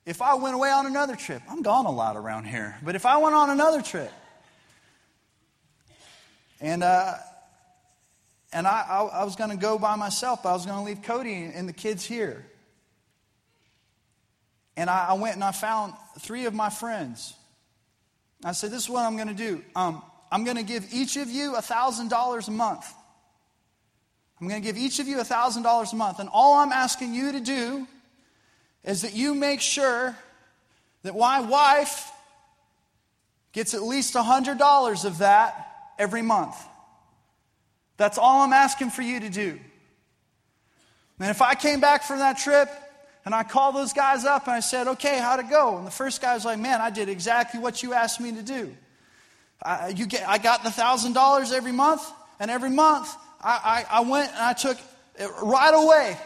If 0.07 0.23
I 0.23 0.35
went 0.35 0.55
away 0.55 0.71
on 0.71 0.87
another 0.87 1.15
trip, 1.15 1.43
I'm 1.49 1.63
gone 1.63 1.87
a 1.87 1.91
lot 1.91 2.17
around 2.17 2.45
here, 2.45 2.77
but 2.83 2.97
if 2.97 3.07
I 3.07 3.19
went 3.19 3.35
on 3.35 3.51
another 3.51 3.83
trip, 3.83 4.13
and 6.61 6.83
uh, 6.83 7.15
and 8.53 8.67
I, 8.67 8.85
I, 8.89 9.03
I 9.21 9.25
was 9.25 9.37
going 9.37 9.51
to 9.51 9.57
go 9.57 9.79
by 9.79 9.97
myself, 9.97 10.45
I 10.45 10.53
was 10.53 10.67
going 10.67 10.79
to 10.79 10.85
leave 10.85 11.03
Cody 11.03 11.51
and 11.55 11.69
the 11.69 11.73
kids 11.73 12.05
here. 12.05 12.45
And 14.77 14.91
I, 14.91 15.09
I, 15.11 15.13
went 15.15 15.35
and 15.35 15.45
I 15.45 15.53
found 15.53 15.95
three 16.19 16.47
of 16.47 16.55
my 16.55 16.71
friends. 16.71 17.35
I 18.45 18.53
said, 18.53 18.71
This 18.71 18.85
is 18.85 18.89
what 18.89 19.05
I'm 19.05 19.17
going 19.17 19.29
to 19.29 19.35
do. 19.35 19.63
Um, 19.77 20.03
I'm 20.33 20.45
going 20.45 20.57
to 20.57 20.63
give 20.63 20.93
each 20.93 21.17
of 21.17 21.29
you 21.29 21.53
$1,000 21.53 22.49
a 22.49 22.51
month. 22.51 22.95
I'm 24.41 24.49
going 24.49 24.63
to 24.63 24.67
give 24.67 24.79
each 24.79 24.99
of 25.01 25.07
you 25.07 25.19
$1,000 25.19 25.93
a 25.93 25.97
month. 25.97 26.19
And 26.19 26.29
all 26.33 26.55
I'm 26.55 26.73
asking 26.73 27.15
you 27.15 27.33
to 27.33 27.41
do 27.41 27.87
is 28.85 29.03
that 29.03 29.15
you 29.15 29.35
make 29.35 29.61
sure 29.61 30.17
that 31.03 31.17
my 31.17 31.41
wife 31.41 32.11
gets 33.53 33.75
at 33.75 33.83
least 33.83 34.15
$100 34.15 35.05
of 35.05 35.19
that 35.19 35.93
every 35.99 36.23
month. 36.23 36.57
That's 37.99 38.17
all 38.17 38.43
I'm 38.43 38.55
asking 38.55 38.91
for 38.91 39.03
you 39.03 39.21
to 39.21 39.29
do. 39.29 39.59
And 41.19 41.29
if 41.29 41.43
I 41.43 41.55
came 41.55 41.81
back 41.81 42.03
from 42.03 42.21
that 42.21 42.39
trip 42.39 42.71
and 43.27 43.35
I 43.35 43.43
called 43.43 43.75
those 43.75 43.93
guys 43.93 44.25
up 44.25 44.47
and 44.47 44.55
I 44.55 44.61
said, 44.61 44.89
okay, 44.89 45.19
how'd 45.19 45.41
it 45.41 45.51
go? 45.51 45.77
And 45.77 45.87
the 45.87 45.91
first 45.91 46.23
guy 46.23 46.33
was 46.33 46.47
like, 46.47 46.59
man, 46.59 46.81
I 46.81 46.89
did 46.89 47.11
exactly 47.11 47.61
what 47.61 47.83
you 47.83 47.93
asked 47.93 48.21
me 48.21 48.33
to 48.33 48.43
do. 48.43 48.75
I, 49.63 49.89
you 49.89 50.07
get, 50.07 50.27
I 50.27 50.39
got 50.39 50.63
the 50.63 50.71
$1,000 50.71 51.53
every 51.53 51.73
month, 51.73 52.11
and 52.39 52.51
every 52.51 52.71
month 52.71 53.15
I, 53.41 53.87
I, 53.91 53.99
I 53.99 54.01
went 54.01 54.31
and 54.31 54.41
I 54.41 54.53
took 54.53 54.79
right 55.43 55.73
away 55.75 56.19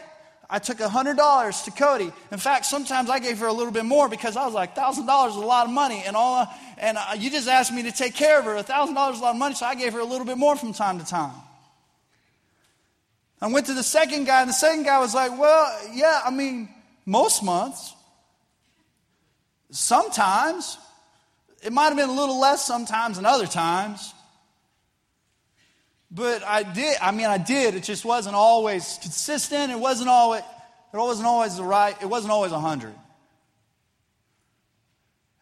I 0.49 0.59
took 0.59 0.77
$100 0.77 1.63
to 1.65 1.71
Cody. 1.71 2.11
In 2.31 2.37
fact, 2.37 2.65
sometimes 2.65 3.09
I 3.09 3.19
gave 3.19 3.39
her 3.39 3.47
a 3.47 3.53
little 3.53 3.73
bit 3.73 3.85
more 3.85 4.07
because 4.07 4.37
I 4.37 4.45
was 4.45 4.53
like, 4.53 4.75
$1,000 4.75 5.29
is 5.29 5.35
a 5.35 5.39
lot 5.39 5.65
of 5.65 5.73
money. 5.73 6.03
And, 6.05 6.15
all, 6.15 6.47
and 6.77 6.97
you 7.17 7.31
just 7.31 7.47
asked 7.47 7.73
me 7.73 7.83
to 7.83 7.91
take 7.91 8.13
care 8.13 8.39
of 8.39 8.45
her. 8.45 8.55
$1,000 8.55 9.13
is 9.13 9.19
a 9.19 9.21
lot 9.21 9.31
of 9.31 9.37
money, 9.37 9.55
so 9.55 9.65
I 9.65 9.75
gave 9.75 9.93
her 9.93 9.99
a 9.99 10.05
little 10.05 10.25
bit 10.25 10.37
more 10.37 10.55
from 10.55 10.73
time 10.73 10.99
to 10.99 11.05
time. 11.05 11.33
I 13.41 13.47
went 13.47 13.65
to 13.67 13.73
the 13.73 13.83
second 13.83 14.25
guy, 14.25 14.41
and 14.41 14.49
the 14.49 14.53
second 14.53 14.83
guy 14.83 14.99
was 14.99 15.13
like, 15.13 15.37
Well, 15.37 15.89
yeah, 15.93 16.21
I 16.23 16.31
mean, 16.31 16.69
most 17.05 17.43
months. 17.43 17.93
Sometimes. 19.71 20.77
It 21.61 21.73
might 21.73 21.87
have 21.87 21.97
been 21.97 22.09
a 22.09 22.13
little 22.13 22.39
less 22.39 22.63
sometimes 22.63 23.17
than 23.17 23.25
other 23.25 23.47
times. 23.47 24.13
But 26.15 26.43
I 26.43 26.63
did, 26.63 26.97
I 27.01 27.11
mean, 27.11 27.25
I 27.25 27.37
did. 27.37 27.75
It 27.75 27.83
just 27.83 28.05
wasn't 28.05 28.37
always 28.37 28.97
consistent. 29.01 29.69
It 29.69 29.77
wasn't 29.77 30.07
always, 30.07 30.43
it 30.93 30.97
wasn't 30.97 31.27
always 31.27 31.57
the 31.57 31.63
right, 31.63 31.93
it 32.01 32.05
wasn't 32.05 32.31
always 32.31 32.53
100. 32.53 32.95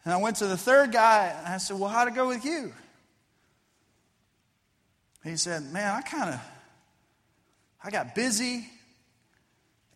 And 0.04 0.12
I 0.12 0.16
went 0.16 0.36
to 0.36 0.48
the 0.48 0.56
third 0.56 0.90
guy 0.90 1.32
and 1.38 1.46
I 1.46 1.58
said, 1.58 1.78
Well, 1.78 1.88
how'd 1.88 2.08
it 2.08 2.14
go 2.14 2.26
with 2.26 2.44
you? 2.44 2.72
He 5.22 5.36
said, 5.36 5.62
Man, 5.72 5.94
I 5.94 6.00
kind 6.00 6.34
of, 6.34 6.40
I 7.82 7.90
got 7.90 8.16
busy, 8.16 8.68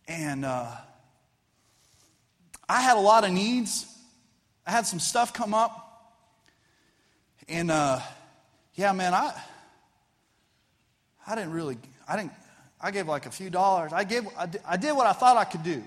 and 0.07 0.45
uh, 0.45 0.71
I 2.69 2.81
had 2.81 2.95
a 2.95 3.01
lot 3.01 3.25
of 3.25 3.31
needs. 3.31 3.85
I 4.65 4.71
had 4.71 4.87
some 4.87 4.99
stuff 4.99 5.33
come 5.33 5.53
up. 5.53 6.15
And 7.49 7.69
uh, 7.69 7.99
yeah, 8.75 8.93
man, 8.93 9.13
I 9.13 9.33
I 11.29 11.35
didn't 11.35 11.51
really 11.51 11.77
I 12.07 12.17
didn't 12.17 12.31
I 12.81 12.89
gave 12.89 13.07
like 13.07 13.27
a 13.27 13.31
few 13.31 13.51
dollars. 13.51 13.93
I 13.93 14.03
gave 14.03 14.27
I 14.65 14.77
did, 14.77 14.95
what 14.95 15.05
I 15.05 15.13
thought 15.13 15.37
I 15.37 15.43
could 15.43 15.63
do. 15.63 15.83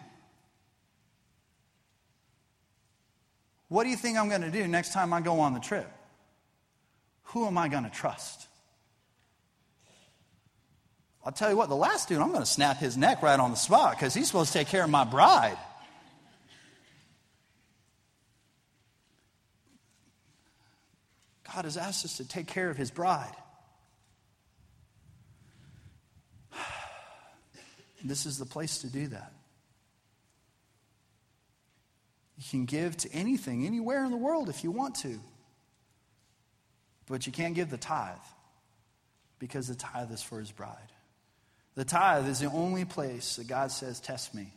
What 3.68 3.84
do 3.84 3.90
you 3.90 3.96
think 3.96 4.18
I'm 4.18 4.28
going 4.28 4.42
to 4.42 4.50
do 4.50 4.68
next 4.68 4.92
time 4.92 5.12
I 5.12 5.20
go 5.20 5.40
on 5.40 5.54
the 5.54 5.60
trip? 5.60 5.90
Who 7.24 7.46
am 7.46 7.58
I 7.58 7.68
going 7.68 7.84
to 7.84 7.90
trust? 7.90 8.46
I'll 11.24 11.32
tell 11.32 11.50
you 11.50 11.56
what, 11.56 11.68
the 11.68 11.76
last 11.76 12.08
dude, 12.08 12.18
I'm 12.18 12.28
going 12.28 12.40
to 12.40 12.46
snap 12.46 12.76
his 12.76 12.96
neck 12.96 13.22
right 13.22 13.38
on 13.38 13.50
the 13.50 13.56
spot 13.56 13.92
because 13.92 14.12
he's 14.12 14.26
supposed 14.26 14.52
to 14.52 14.58
take 14.58 14.68
care 14.68 14.84
of 14.84 14.90
my 14.90 15.04
bride. 15.04 15.56
God 21.54 21.64
has 21.64 21.76
asked 21.76 22.04
us 22.04 22.18
to 22.18 22.28
take 22.28 22.46
care 22.46 22.68
of 22.68 22.76
his 22.76 22.90
bride. 22.90 23.34
This 28.04 28.26
is 28.26 28.38
the 28.38 28.46
place 28.46 28.78
to 28.78 28.88
do 28.88 29.08
that. 29.08 29.32
You 32.38 32.44
can 32.50 32.64
give 32.64 32.96
to 32.98 33.12
anything, 33.12 33.66
anywhere 33.66 34.04
in 34.04 34.10
the 34.10 34.16
world 34.16 34.48
if 34.48 34.64
you 34.64 34.70
want 34.70 34.96
to. 34.96 35.20
But 37.06 37.26
you 37.26 37.32
can't 37.32 37.54
give 37.54 37.70
the 37.70 37.76
tithe 37.76 38.16
because 39.38 39.68
the 39.68 39.74
tithe 39.74 40.10
is 40.10 40.22
for 40.22 40.38
his 40.38 40.50
bride. 40.50 40.76
The 41.74 41.84
tithe 41.84 42.28
is 42.28 42.40
the 42.40 42.50
only 42.50 42.84
place 42.84 43.36
that 43.36 43.46
God 43.48 43.70
says, 43.70 44.00
Test 44.00 44.34
me. 44.34 44.52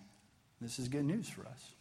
This 0.62 0.80
is 0.80 0.88
good 0.88 1.06
news 1.06 1.30
for 1.30 1.42
us. 1.42 1.72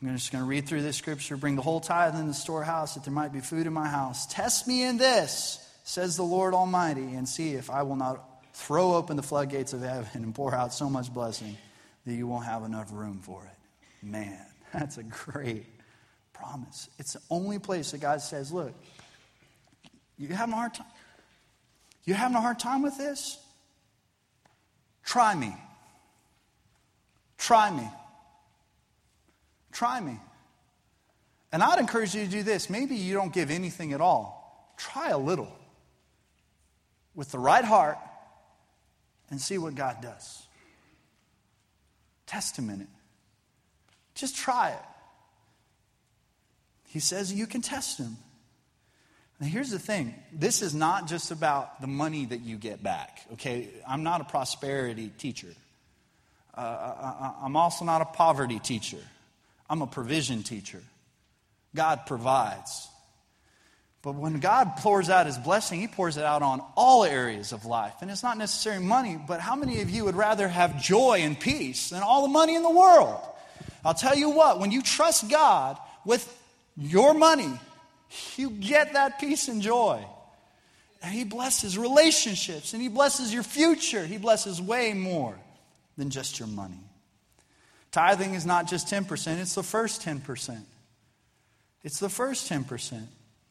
I'm 0.00 0.16
just 0.16 0.32
going 0.32 0.42
to 0.42 0.48
read 0.48 0.66
through 0.66 0.82
this 0.82 0.96
scripture, 0.96 1.36
bring 1.36 1.56
the 1.56 1.62
whole 1.62 1.80
tithe 1.80 2.14
in 2.14 2.26
the 2.26 2.34
storehouse 2.34 2.94
that 2.94 3.04
there 3.04 3.12
might 3.12 3.34
be 3.34 3.40
food 3.40 3.66
in 3.66 3.72
my 3.72 3.86
house. 3.86 4.26
Test 4.26 4.66
me 4.66 4.82
in 4.82 4.96
this, 4.96 5.58
says 5.84 6.16
the 6.16 6.22
Lord 6.22 6.54
Almighty, 6.54 7.02
and 7.14 7.28
see 7.28 7.52
if 7.52 7.68
I 7.68 7.82
will 7.82 7.96
not 7.96 8.24
throw 8.60 8.94
open 8.94 9.16
the 9.16 9.22
floodgates 9.22 9.72
of 9.72 9.80
heaven 9.80 10.22
and 10.22 10.34
pour 10.34 10.54
out 10.54 10.74
so 10.74 10.90
much 10.90 11.12
blessing 11.12 11.56
that 12.04 12.12
you 12.12 12.26
won't 12.26 12.44
have 12.44 12.62
enough 12.62 12.90
room 12.92 13.20
for 13.22 13.42
it. 13.44 14.06
Man, 14.06 14.38
that's 14.72 14.98
a 14.98 15.02
great 15.02 15.66
promise. 16.32 16.88
It's 16.98 17.14
the 17.14 17.20
only 17.30 17.58
place 17.58 17.90
that 17.92 18.00
God 18.00 18.20
says, 18.20 18.52
Look, 18.52 18.74
you're 20.18 20.36
having 20.36 20.52
a 20.52 20.56
hard 20.56 20.74
time? 20.74 20.86
You 22.04 22.14
having 22.14 22.36
a 22.36 22.40
hard 22.40 22.58
time 22.58 22.82
with 22.82 22.96
this? 22.98 23.38
Try 25.04 25.34
me. 25.34 25.54
Try 27.38 27.70
me. 27.70 27.88
Try 29.72 30.00
me. 30.00 30.18
And 31.52 31.62
I'd 31.62 31.78
encourage 31.78 32.14
you 32.14 32.24
to 32.24 32.30
do 32.30 32.42
this. 32.42 32.68
Maybe 32.68 32.94
you 32.94 33.14
don't 33.14 33.32
give 33.32 33.50
anything 33.50 33.92
at 33.92 34.00
all. 34.00 34.74
Try 34.76 35.08
a 35.08 35.18
little 35.18 35.50
with 37.14 37.32
the 37.32 37.38
right 37.38 37.64
heart 37.64 37.98
and 39.30 39.40
see 39.40 39.58
what 39.58 39.74
God 39.74 39.98
does. 40.02 40.46
Test 42.26 42.58
Him 42.58 42.70
in 42.70 42.80
it. 42.80 42.88
Just 44.14 44.36
try 44.36 44.70
it. 44.70 44.84
He 46.88 47.00
says 47.00 47.32
you 47.32 47.46
can 47.46 47.62
test 47.62 47.98
Him. 47.98 48.16
And 49.38 49.48
here's 49.48 49.70
the 49.70 49.78
thing 49.78 50.14
this 50.32 50.60
is 50.62 50.74
not 50.74 51.08
just 51.08 51.30
about 51.30 51.80
the 51.80 51.86
money 51.86 52.26
that 52.26 52.40
you 52.40 52.56
get 52.56 52.82
back, 52.82 53.20
okay? 53.32 53.68
I'm 53.88 54.02
not 54.02 54.20
a 54.20 54.24
prosperity 54.24 55.10
teacher. 55.16 55.54
Uh, 56.54 56.60
I, 56.60 57.34
I'm 57.44 57.56
also 57.56 57.84
not 57.84 58.02
a 58.02 58.06
poverty 58.06 58.58
teacher. 58.58 58.98
I'm 59.68 59.82
a 59.82 59.86
provision 59.86 60.42
teacher. 60.42 60.82
God 61.74 62.06
provides. 62.06 62.88
But 64.02 64.14
when 64.14 64.40
God 64.40 64.76
pours 64.78 65.10
out 65.10 65.26
his 65.26 65.36
blessing, 65.36 65.80
he 65.80 65.86
pours 65.86 66.16
it 66.16 66.24
out 66.24 66.42
on 66.42 66.62
all 66.74 67.04
areas 67.04 67.52
of 67.52 67.66
life. 67.66 67.94
And 68.00 68.10
it's 68.10 68.22
not 68.22 68.38
necessarily 68.38 68.82
money, 68.82 69.18
but 69.28 69.40
how 69.40 69.54
many 69.54 69.82
of 69.82 69.90
you 69.90 70.06
would 70.06 70.14
rather 70.14 70.48
have 70.48 70.82
joy 70.82 71.18
and 71.20 71.38
peace 71.38 71.90
than 71.90 72.02
all 72.02 72.22
the 72.22 72.28
money 72.28 72.54
in 72.54 72.62
the 72.62 72.70
world? 72.70 73.20
I'll 73.84 73.94
tell 73.94 74.16
you 74.16 74.30
what, 74.30 74.58
when 74.58 74.70
you 74.70 74.80
trust 74.80 75.28
God 75.28 75.76
with 76.06 76.26
your 76.78 77.12
money, 77.12 77.52
you 78.36 78.50
get 78.50 78.94
that 78.94 79.20
peace 79.20 79.48
and 79.48 79.60
joy. 79.60 80.02
And 81.02 81.12
he 81.12 81.24
blesses 81.24 81.76
relationships 81.76 82.72
and 82.72 82.82
he 82.82 82.88
blesses 82.88 83.32
your 83.32 83.42
future. 83.42 84.04
He 84.04 84.16
blesses 84.16 84.62
way 84.62 84.94
more 84.94 85.34
than 85.96 86.08
just 86.08 86.38
your 86.38 86.48
money. 86.48 86.80
Tithing 87.92 88.34
is 88.34 88.46
not 88.46 88.66
just 88.66 88.86
10%, 88.86 89.38
it's 89.40 89.54
the 89.54 89.62
first 89.62 90.02
10%. 90.02 90.62
It's 91.82 91.98
the 91.98 92.08
first 92.08 92.50
10%. 92.50 93.02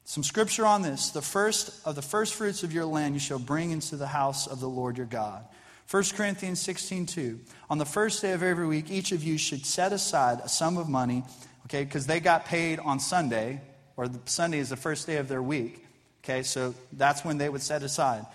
Some 0.10 0.24
scripture 0.24 0.65
on 0.65 0.82
this. 0.82 1.12
The 1.12 1.22
first 1.22 1.86
of 1.86 1.93
the 1.93 2.02
first 2.02 2.34
fruits 2.34 2.63
of 2.63 2.74
your 2.74 2.86
land 2.86 3.13
you 3.13 3.19
shall 3.19 3.38
bring 3.38 3.69
into 3.69 3.95
the 3.95 4.08
house 4.08 4.48
of 4.48 4.60
the 4.60 4.67
Lord 4.67 4.98
your 4.98 5.06
God. 5.06 5.45
1 5.91 6.04
Corinthians 6.15 6.60
16, 6.62 7.06
2. 7.06 7.39
On 7.69 7.78
the 7.78 7.86
first 7.86 8.19
day 8.19 8.32
of 8.32 8.41
every 8.41 8.65
week, 8.65 8.89
each 8.89 9.12
of 9.12 9.24
you 9.24 9.38
should 9.38 9.67
set 9.67 9.93
aside 9.93 10.39
a 10.43 10.50
sum 10.50 10.78
of 10.78 10.89
money, 10.89 11.24
okay, 11.67 11.84
because 11.84 12.08
they 12.08 12.19
got 12.19 12.45
paid 12.45 12.80
on 12.80 13.00
Sunday, 13.00 13.62
or 13.98 14.10
Sunday 14.26 14.58
is 14.58 14.69
the 14.69 14.76
first 14.76 15.06
day 15.06 15.17
of 15.17 15.28
their 15.28 15.43
week. 15.43 15.86
Okay, 16.24 16.41
so 16.41 16.74
that's 16.93 17.24
when 17.24 17.38
they 17.38 17.48
would 17.48 17.62
set 17.62 17.84
aside 17.84 18.26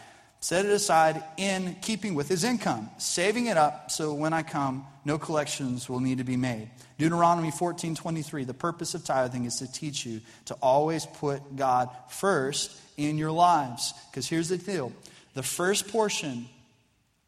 set 0.45 0.67
it 0.67 0.73
aside 0.73 1.25
in 1.39 1.75
keeping 1.81 2.15
with 2.15 2.29
his 2.29 2.45
income, 2.45 2.91
saving 2.99 3.47
it 3.47 3.57
up 3.57 3.91
so 3.91 4.13
when 4.13 4.35
I 4.35 4.43
come, 4.43 4.85
no 5.03 5.17
collections 5.17 5.89
will 5.89 6.01
need 6.01 6.19
to 6.19 6.25
be 6.25 6.37
made. 6.37 6.69
Deuteronomy 6.99 7.51
14 7.51 7.95
23, 7.95 8.45
the 8.45 8.53
purpose 8.53 8.95
of 8.95 9.07
tithing 9.07 9.47
is 9.47 9.57
to 9.61 9.73
teach 9.73 10.05
you 10.05 10.21
to 10.45 10.55
always 10.61 11.07
put 11.07 11.57
God 11.57 11.89
first 12.11 12.79
in 12.99 13.17
your 13.17 13.31
lives. 13.31 13.95
Because 14.11 14.29
here's 14.29 14.51
the 14.51 14.59
deal 14.59 14.93
the 15.33 15.43
first 15.43 15.89
portion 15.89 16.47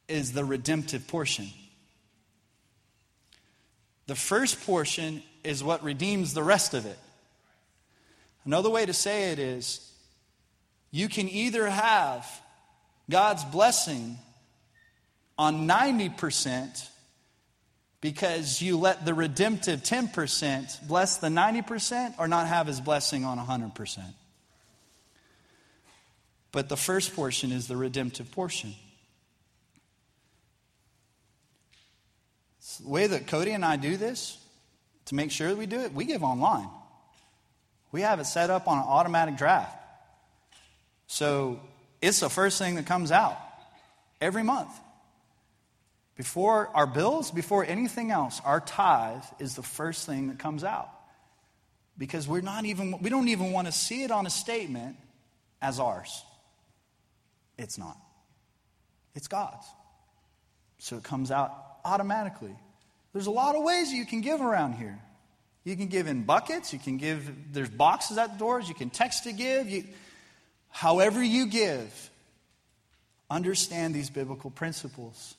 is 0.09 0.33
the 0.35 0.44
redemptive 0.44 1.09
portion. 1.09 1.46
The 4.09 4.14
first 4.14 4.61
portion 4.66 5.22
is 5.42 5.64
what 5.64 5.83
redeems 5.83 6.35
the 6.35 6.42
rest 6.42 6.74
of 6.74 6.85
it. 6.85 6.98
Another 8.44 8.68
way 8.68 8.85
to 8.85 8.92
say 8.92 9.33
it 9.33 9.38
is 9.38 9.90
you 10.90 11.09
can 11.09 11.31
either 11.31 11.66
have 11.66 12.42
God's 13.09 13.45
blessing 13.45 14.19
on 15.38 15.69
90% 15.69 16.88
because 18.01 18.61
you 18.61 18.79
let 18.79 19.05
the 19.05 19.14
redemptive 19.14 19.83
10% 19.83 20.87
bless 20.87 21.19
the 21.19 21.29
90% 21.29 22.14
or 22.19 22.29
not 22.29 22.47
have 22.47 22.66
his 22.66 22.81
blessing 22.81 23.25
on 23.25 23.38
100%. 23.38 23.99
But 26.53 26.69
the 26.69 26.77
first 26.77 27.14
portion 27.14 27.53
is 27.53 27.69
the 27.69 27.77
redemptive 27.77 28.31
portion. 28.31 28.75
The 32.81 32.88
way 32.88 33.07
that 33.07 33.27
Cody 33.27 33.53
and 33.53 33.64
I 33.64 33.77
do 33.77 33.97
this, 33.97 34.38
to 35.07 35.14
make 35.14 35.31
sure 35.31 35.49
that 35.49 35.57
we 35.57 35.66
do 35.66 35.81
it, 35.81 35.92
we 35.92 36.05
give 36.05 36.23
online. 36.23 36.69
We 37.92 38.03
have 38.03 38.21
it 38.21 38.27
set 38.27 38.51
up 38.51 38.69
on 38.69 38.79
an 38.79 38.85
automatic 38.87 39.37
draft. 39.37 39.77
So 41.07 41.61
it's 42.07 42.21
the 42.21 42.31
first 42.31 42.59
thing 42.59 42.77
that 42.77 42.87
comes 42.87 43.11
out 43.11 43.37
every 44.21 44.42
month. 44.42 44.73
Before 46.16 46.71
our 46.75 46.87
bills, 46.87 47.31
before 47.31 47.64
anything 47.64 48.11
else, 48.11 48.40
our 48.45 48.61
tithe 48.61 49.25
is 49.38 49.55
the 49.55 49.62
first 49.62 50.07
thing 50.07 50.29
that 50.29 50.38
comes 50.38 50.64
out. 50.64 50.88
Because 51.99 52.27
we're 52.29 52.42
not 52.42 52.64
even, 52.64 52.99
we 53.01 53.11
don't 53.11 53.29
even 53.29 53.53
want 53.53 53.66
to 53.66 53.73
see 53.73 54.03
it 54.03 54.11
on 54.11 54.27
a 54.27 54.31
statement 54.31 54.97
as 55.61 55.81
ours. 55.81 56.23
It's 57.59 57.77
not. 57.77 57.98
It's 59.15 59.29
God's. 59.29 59.67
So 60.79 60.96
it 60.96 61.02
comes 61.02 61.31
out 61.31 61.52
automatically. 61.85 62.54
There's 63.13 63.27
a 63.27 63.31
lot 63.31 63.57
of 63.57 63.63
ways 63.63 63.92
you 63.92 64.07
can 64.07 64.21
give 64.21 64.40
around 64.40 64.75
here. 64.75 64.98
You 65.65 65.77
can 65.77 65.88
give 65.88 66.07
in 66.07 66.23
buckets, 66.23 66.73
you 66.73 66.79
can 66.79 66.96
give, 66.96 67.52
there's 67.52 67.71
boxes 67.71 68.19
at 68.19 68.35
the 68.35 68.38
doors, 68.38 68.69
you 68.69 68.75
can 68.75 68.88
text 68.88 69.25
to 69.25 69.33
give. 69.33 69.69
You, 69.69 69.85
However, 70.77 71.24
you 71.24 71.46
give, 71.46 72.10
understand 73.31 73.94
these 73.94 74.10
biblical 74.10 74.50
principles. 74.50 75.35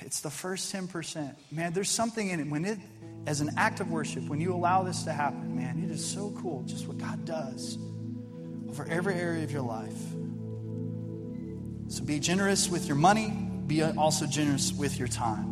It's 0.00 0.22
the 0.22 0.30
first 0.30 0.74
10%. 0.74 1.34
Man, 1.52 1.74
there's 1.74 1.90
something 1.90 2.26
in 2.30 2.40
it. 2.40 2.48
When 2.48 2.64
it, 2.64 2.78
as 3.26 3.42
an 3.42 3.50
act 3.58 3.80
of 3.80 3.90
worship, 3.90 4.26
when 4.30 4.40
you 4.40 4.54
allow 4.54 4.82
this 4.82 5.02
to 5.02 5.12
happen, 5.12 5.54
man, 5.56 5.84
it 5.84 5.90
is 5.90 6.02
so 6.02 6.34
cool 6.40 6.62
just 6.62 6.88
what 6.88 6.96
God 6.96 7.26
does 7.26 7.76
over 8.66 8.88
every 8.88 9.16
area 9.16 9.44
of 9.44 9.50
your 9.50 9.60
life. 9.60 10.00
So 11.88 12.02
be 12.02 12.20
generous 12.20 12.70
with 12.70 12.86
your 12.86 12.96
money, 12.96 13.28
be 13.66 13.82
also 13.82 14.24
generous 14.24 14.72
with 14.72 14.98
your 14.98 15.08
time. 15.08 15.50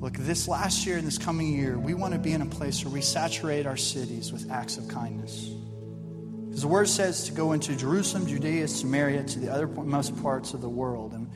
Look, 0.00 0.14
this 0.14 0.48
last 0.48 0.86
year 0.86 0.96
and 0.96 1.06
this 1.06 1.18
coming 1.18 1.52
year, 1.52 1.78
we 1.78 1.92
want 1.92 2.14
to 2.14 2.18
be 2.18 2.32
in 2.32 2.40
a 2.40 2.46
place 2.46 2.82
where 2.82 2.94
we 2.94 3.02
saturate 3.02 3.66
our 3.66 3.76
cities 3.76 4.32
with 4.32 4.50
acts 4.50 4.78
of 4.78 4.88
kindness. 4.88 5.50
The 6.60 6.68
word 6.68 6.88
says 6.88 7.24
to 7.24 7.32
go 7.32 7.52
into 7.52 7.76
Jerusalem, 7.76 8.26
Judea, 8.26 8.66
Samaria, 8.66 9.24
to 9.24 9.38
the 9.38 9.48
othermost 9.48 10.20
parts 10.22 10.54
of 10.54 10.62
the 10.62 10.68
world. 10.68 11.12
And 11.12 11.30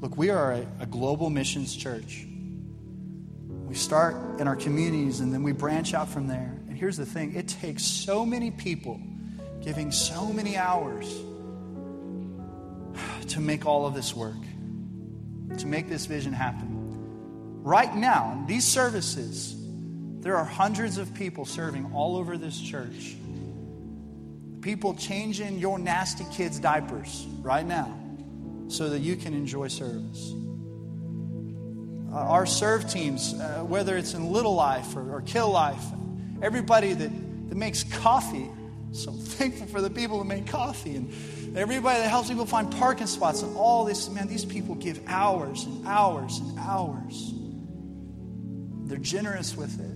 look, 0.00 0.18
we 0.18 0.28
are 0.28 0.52
a, 0.52 0.66
a 0.80 0.86
global 0.86 1.30
missions 1.30 1.74
church. 1.74 2.26
We 3.48 3.74
start 3.74 4.38
in 4.38 4.46
our 4.46 4.54
communities 4.54 5.20
and 5.20 5.32
then 5.32 5.42
we 5.42 5.52
branch 5.52 5.94
out 5.94 6.10
from 6.10 6.28
there. 6.28 6.60
And 6.68 6.76
here's 6.76 6.98
the 6.98 7.06
thing 7.06 7.34
it 7.34 7.48
takes 7.48 7.84
so 7.84 8.26
many 8.26 8.50
people 8.50 9.00
giving 9.62 9.90
so 9.90 10.30
many 10.30 10.58
hours 10.58 11.08
to 13.28 13.40
make 13.40 13.64
all 13.64 13.86
of 13.86 13.94
this 13.94 14.14
work, 14.14 14.36
to 15.56 15.66
make 15.66 15.88
this 15.88 16.04
vision 16.04 16.34
happen. 16.34 17.62
Right 17.62 17.96
now, 17.96 18.34
in 18.34 18.46
these 18.46 18.64
services, 18.64 19.56
there 20.20 20.36
are 20.36 20.44
hundreds 20.44 20.98
of 20.98 21.14
people 21.14 21.46
serving 21.46 21.92
all 21.94 22.16
over 22.16 22.36
this 22.36 22.60
church 22.60 23.16
people 24.66 24.94
changing 24.94 25.60
your 25.60 25.78
nasty 25.78 26.24
kids' 26.32 26.58
diapers 26.58 27.24
right 27.40 27.64
now 27.64 27.96
so 28.66 28.88
that 28.88 28.98
you 28.98 29.14
can 29.14 29.32
enjoy 29.32 29.68
service. 29.68 30.32
Uh, 32.12 32.16
our 32.16 32.46
serve 32.46 32.90
teams, 32.90 33.34
uh, 33.34 33.60
whether 33.60 33.96
it's 33.96 34.14
in 34.14 34.32
Little 34.32 34.56
Life 34.56 34.96
or, 34.96 35.14
or 35.14 35.22
Kid 35.22 35.44
Life, 35.44 35.84
everybody 36.42 36.94
that, 36.94 37.48
that 37.48 37.54
makes 37.54 37.84
coffee, 37.84 38.48
so 38.90 39.12
thankful 39.38 39.68
for 39.68 39.80
the 39.80 39.88
people 39.88 40.18
that 40.18 40.24
make 40.24 40.48
coffee, 40.48 40.96
and 40.96 41.56
everybody 41.56 42.00
that 42.00 42.08
helps 42.08 42.28
people 42.28 42.44
find 42.44 42.68
parking 42.72 43.06
spots, 43.06 43.42
and 43.42 43.56
all 43.56 43.84
this, 43.84 44.10
man, 44.10 44.26
these 44.26 44.44
people 44.44 44.74
give 44.74 45.00
hours 45.06 45.62
and 45.62 45.86
hours 45.86 46.38
and 46.38 46.58
hours. 46.58 47.34
They're 48.88 48.98
generous 48.98 49.56
with 49.56 49.78
it. 49.78 49.95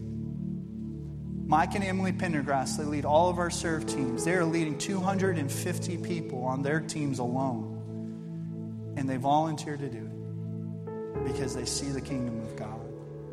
Mike 1.51 1.75
and 1.75 1.83
Emily 1.83 2.13
Pendergrass, 2.13 2.77
they 2.77 2.85
lead 2.85 3.05
all 3.05 3.29
of 3.29 3.41
our 3.41 3.51
serve 3.51 3.85
teams. 3.85 4.25
They 4.25 4.35
are 4.35 4.45
leading 4.45 4.79
250 4.79 5.97
people 5.97 6.45
on 6.45 6.63
their 6.63 6.79
teams 6.79 7.19
alone. 7.19 8.95
And 8.97 9.11
they 9.11 9.17
volunteer 9.17 9.77
to 9.77 9.89
do 9.89 9.99
it 9.99 11.25
because 11.25 11.53
they 11.57 11.65
see 11.65 11.89
the 11.89 12.01
kingdom 12.01 12.41
of 12.43 12.55
God. 12.55 12.81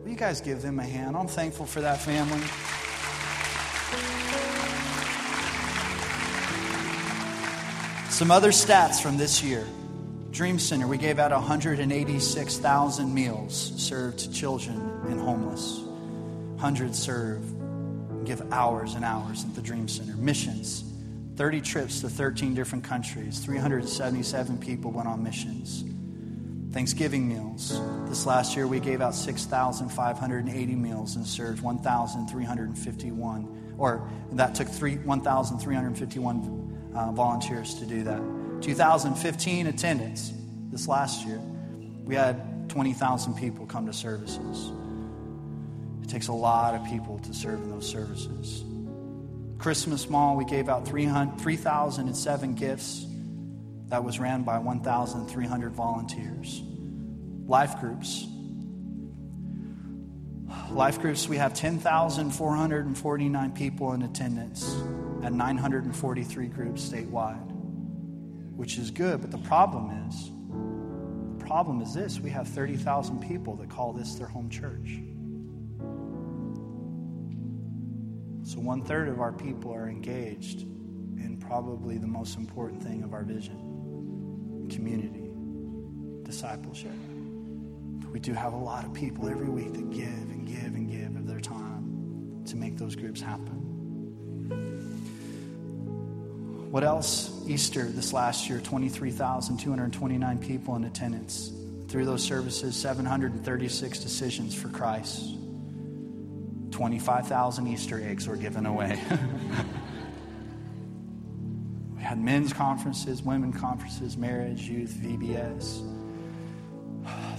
Will 0.01 0.09
you 0.09 0.15
guys 0.15 0.41
give 0.41 0.63
them 0.63 0.80
a 0.80 0.84
hand? 0.84 1.15
I'm 1.15 1.28
thankful 1.28 1.68
for 1.68 1.82
that 1.82 2.01
family. 2.01 2.39
Some 8.09 8.32
other 8.32 8.49
stats 8.49 8.99
from 8.99 9.18
this 9.18 9.43
year. 9.43 9.63
Dream 10.32 10.57
Center, 10.57 10.88
we 10.88 10.97
gave 10.97 11.20
out 11.20 11.30
186,000 11.32 13.13
meals 13.13 13.74
served 13.78 14.18
to 14.18 14.32
children 14.32 14.80
and 15.07 15.20
homeless. 15.20 15.82
Hundreds 16.57 16.97
served 16.97 17.56
give 18.28 18.51
hours 18.51 18.95
and 18.95 19.05
hours 19.05 19.45
at 19.45 19.55
the 19.55 19.61
Dream 19.61 19.88
Center. 19.88 20.17
Missions 20.17 20.84
30 21.38 21.61
trips 21.61 22.01
to 22.01 22.09
13 22.09 22.53
different 22.55 22.84
countries. 22.84 23.39
377 23.39 24.57
people 24.57 24.91
went 24.91 25.07
on 25.07 25.23
missions. 25.23 25.86
Thanksgiving 26.73 27.25
meals. 27.28 27.80
This 28.09 28.25
last 28.25 28.55
year, 28.55 28.67
we 28.67 28.80
gave 28.80 29.01
out 29.01 29.13
6,580 29.13 30.75
meals 30.75 31.15
and 31.15 31.25
served 31.25 31.61
1,351, 31.61 33.75
or 33.78 34.09
that 34.32 34.55
took 34.55 34.67
1,351 34.67 36.91
uh, 36.95 37.11
volunteers 37.11 37.75
to 37.75 37.86
do 37.86 38.03
that. 38.03 38.21
2015 38.61 39.67
attendance 39.67 40.34
this 40.71 40.88
last 40.88 41.25
year, 41.25 41.39
we 42.03 42.15
had 42.15 42.67
20,000 42.69 43.36
people 43.36 43.67
come 43.67 43.86
to 43.86 43.93
services. 43.93 44.71
It 46.07 46.11
takes 46.11 46.29
a 46.29 46.33
lot 46.33 46.73
of 46.73 46.85
people 46.85 47.19
to 47.19 47.33
serve 47.33 47.61
in 47.61 47.69
those 47.69 47.85
services. 47.85 48.63
Christmas 49.57 50.09
Mall, 50.09 50.37
we 50.37 50.45
gave 50.45 50.69
out 50.69 50.87
3,007 50.87 52.55
gifts. 52.55 53.05
That 53.89 54.05
was 54.05 54.17
ran 54.17 54.43
by 54.43 54.57
1,300 54.59 55.73
volunteers. 55.73 56.63
Life 57.45 57.81
groups. 57.81 58.25
Life 60.71 61.01
groups, 61.01 61.27
we 61.27 61.35
have 61.35 61.53
10,449 61.53 63.51
people 63.51 63.91
in 63.91 64.03
attendance 64.03 64.77
at 65.23 65.33
943 65.33 66.47
groups 66.47 66.87
statewide, 66.87 67.51
which 68.55 68.77
is 68.77 68.91
good, 68.91 69.19
but 69.19 69.31
the 69.31 69.39
problem 69.39 70.07
is, 70.07 70.31
the 71.37 71.45
problem 71.45 71.81
is 71.81 71.93
this 71.93 72.21
we 72.21 72.29
have 72.29 72.47
30,000 72.47 73.19
people 73.27 73.57
that 73.57 73.69
call 73.69 73.91
this 73.91 74.15
their 74.15 74.27
home 74.27 74.49
church. 74.49 75.01
So, 78.47 78.61
one 78.61 78.81
third 78.81 79.09
of 79.09 79.19
our 79.19 79.33
people 79.33 79.73
are 79.73 79.89
engaged 79.89 80.61
in 80.61 81.37
probably 81.37 81.97
the 81.97 82.07
most 82.07 82.37
important 82.37 82.81
thing 82.81 83.03
of 83.03 83.13
our 83.13 83.23
vision 83.23 84.69
community, 84.71 85.29
discipleship. 86.23 86.93
We 88.09 88.21
do 88.21 88.31
have 88.31 88.53
a 88.53 88.57
lot 88.57 88.85
of 88.85 88.93
people 88.93 89.27
every 89.27 89.49
week 89.49 89.73
that 89.73 89.89
give 89.89 90.07
and 90.07 90.47
give 90.47 90.63
and 90.63 90.89
give 90.89 91.17
of 91.17 91.27
their 91.27 91.41
time 91.41 92.45
to 92.45 92.55
make 92.55 92.77
those 92.77 92.95
groups 92.95 93.19
happen. 93.19 93.65
What 96.71 96.85
else? 96.85 97.45
Easter 97.47 97.83
this 97.83 98.13
last 98.13 98.49
year, 98.49 98.61
23,229 98.61 100.39
people 100.39 100.77
in 100.77 100.85
attendance. 100.85 101.51
Through 101.89 102.05
those 102.05 102.23
services, 102.23 102.77
736 102.77 103.99
decisions 103.99 104.55
for 104.55 104.69
Christ. 104.69 105.36
25,000 106.78 107.65
Easter 107.65 107.99
eggs 108.07 108.28
were 108.28 108.36
given 108.36 108.67
away. 108.67 108.99
we 111.95 112.01
had 112.03 112.19
men's 112.19 112.53
conferences, 112.53 113.23
women 113.23 113.51
conferences, 113.51 114.15
marriage, 114.15 114.69
youth, 114.69 114.93
VBS. 115.01 115.82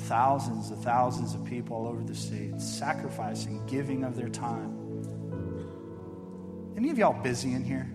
Thousands 0.08 0.70
and 0.70 0.82
thousands 0.82 1.36
of 1.36 1.44
people 1.44 1.76
all 1.76 1.86
over 1.86 2.02
the 2.02 2.16
state 2.16 2.60
sacrificing, 2.60 3.64
giving 3.66 4.02
of 4.02 4.16
their 4.16 4.28
time. 4.28 4.74
Any 6.76 6.90
of 6.90 6.98
y'all 6.98 7.22
busy 7.22 7.52
in 7.52 7.62
here? 7.62 7.88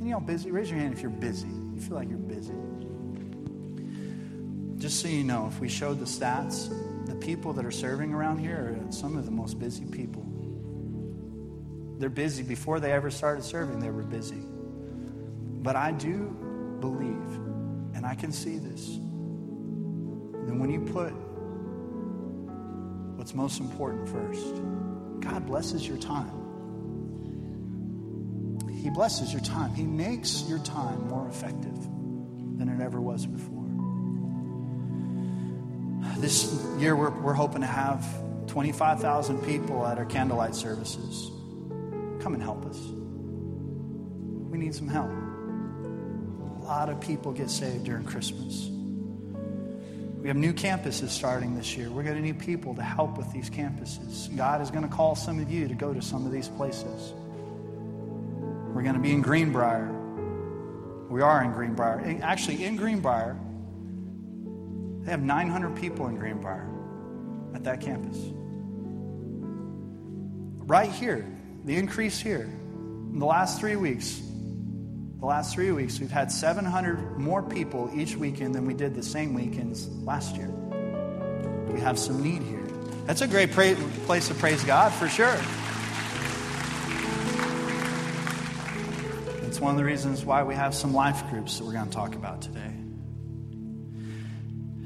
Any 0.00 0.12
of 0.12 0.20
y'all 0.20 0.26
busy? 0.26 0.50
Raise 0.50 0.70
your 0.70 0.78
hand 0.78 0.94
if 0.94 1.02
you're 1.02 1.10
busy. 1.10 1.48
You 1.48 1.82
feel 1.82 1.96
like 1.96 2.08
you're 2.08 2.16
busy. 2.16 2.54
Just 4.78 5.00
so 5.00 5.08
you 5.08 5.22
know, 5.22 5.48
if 5.52 5.60
we 5.60 5.68
showed 5.68 6.00
the 6.00 6.06
stats, 6.06 6.70
the 7.04 7.14
people 7.16 7.52
that 7.52 7.66
are 7.66 7.70
serving 7.70 8.14
around 8.14 8.38
here 8.38 8.82
are 8.88 8.90
some 8.90 9.18
of 9.18 9.26
the 9.26 9.30
most 9.30 9.58
busy 9.58 9.84
people. 9.84 10.31
They're 11.98 12.08
busy. 12.08 12.42
Before 12.42 12.80
they 12.80 12.92
ever 12.92 13.10
started 13.10 13.44
serving, 13.44 13.80
they 13.80 13.90
were 13.90 14.02
busy. 14.02 14.42
But 15.62 15.76
I 15.76 15.92
do 15.92 16.36
believe, 16.80 17.36
and 17.94 18.04
I 18.04 18.14
can 18.14 18.32
see 18.32 18.58
this, 18.58 18.86
that 20.46 20.54
when 20.54 20.70
you 20.70 20.80
put 20.80 21.12
what's 23.16 23.34
most 23.34 23.60
important 23.60 24.08
first, 24.08 24.54
God 25.20 25.46
blesses 25.46 25.86
your 25.86 25.98
time. 25.98 26.42
He 28.82 28.90
blesses 28.90 29.32
your 29.32 29.42
time. 29.42 29.72
He 29.74 29.84
makes 29.84 30.42
your 30.48 30.58
time 30.58 31.08
more 31.08 31.28
effective 31.28 31.78
than 32.58 32.68
it 32.68 32.82
ever 32.82 33.00
was 33.00 33.26
before. 33.26 33.62
This 36.18 36.52
year, 36.78 36.96
we're, 36.96 37.10
we're 37.10 37.32
hoping 37.32 37.60
to 37.60 37.66
have 37.66 38.04
25,000 38.48 39.38
people 39.42 39.86
at 39.86 39.98
our 39.98 40.04
candlelight 40.04 40.56
services. 40.56 41.30
Come 42.22 42.34
and 42.34 42.42
help 42.42 42.64
us. 42.66 42.78
We 44.50 44.58
need 44.58 44.74
some 44.74 44.88
help. 44.88 45.10
A 45.10 46.64
lot 46.64 46.88
of 46.88 47.00
people 47.00 47.32
get 47.32 47.50
saved 47.50 47.84
during 47.84 48.04
Christmas. 48.04 48.68
We 50.22 50.28
have 50.28 50.36
new 50.36 50.52
campuses 50.52 51.08
starting 51.08 51.56
this 51.56 51.76
year. 51.76 51.90
We're 51.90 52.04
going 52.04 52.14
to 52.14 52.22
need 52.22 52.38
people 52.38 52.76
to 52.76 52.82
help 52.82 53.18
with 53.18 53.32
these 53.32 53.50
campuses. 53.50 54.34
God 54.36 54.62
is 54.62 54.70
going 54.70 54.84
to 54.84 54.88
call 54.88 55.16
some 55.16 55.40
of 55.40 55.50
you 55.50 55.66
to 55.66 55.74
go 55.74 55.92
to 55.92 56.00
some 56.00 56.24
of 56.24 56.30
these 56.30 56.46
places. 56.46 57.12
We're 58.72 58.82
going 58.82 58.94
to 58.94 59.00
be 59.00 59.10
in 59.10 59.20
Greenbrier. 59.20 59.90
We 61.10 61.22
are 61.22 61.42
in 61.42 61.52
Greenbrier. 61.52 62.02
Eh, 62.04 62.18
actually, 62.22 62.64
in 62.64 62.76
Greenbrier, 62.76 63.36
they 65.02 65.10
have 65.10 65.22
900 65.22 65.74
people 65.74 66.06
in 66.06 66.16
Greenbrier 66.16 66.68
at 67.52 67.64
that 67.64 67.80
campus. 67.80 68.16
Right 70.64 70.92
here, 70.92 71.26
the 71.64 71.76
increase 71.76 72.18
here 72.18 72.48
in 73.12 73.18
the 73.18 73.26
last 73.26 73.60
three 73.60 73.76
weeks, 73.76 74.20
the 75.20 75.26
last 75.26 75.54
three 75.54 75.70
weeks, 75.70 76.00
we've 76.00 76.10
had 76.10 76.32
700 76.32 77.18
more 77.18 77.42
people 77.42 77.90
each 77.94 78.16
weekend 78.16 78.54
than 78.54 78.66
we 78.66 78.74
did 78.74 78.94
the 78.94 79.02
same 79.02 79.34
weekends 79.34 79.88
last 79.88 80.36
year. 80.36 80.48
We 81.68 81.80
have 81.80 81.98
some 81.98 82.22
need 82.22 82.42
here. 82.42 82.66
That's 83.06 83.20
a 83.20 83.28
great 83.28 83.52
pra- 83.52 83.76
place 84.06 84.28
to 84.28 84.34
praise 84.34 84.64
God 84.64 84.92
for 84.92 85.08
sure. 85.08 85.36
It's 89.46 89.60
one 89.60 89.72
of 89.72 89.76
the 89.76 89.84
reasons 89.84 90.24
why 90.24 90.42
we 90.42 90.54
have 90.54 90.74
some 90.74 90.94
life 90.94 91.28
groups 91.30 91.58
that 91.58 91.64
we're 91.64 91.72
going 91.72 91.88
to 91.88 91.92
talk 91.92 92.14
about 92.14 92.42
today. 92.42 92.81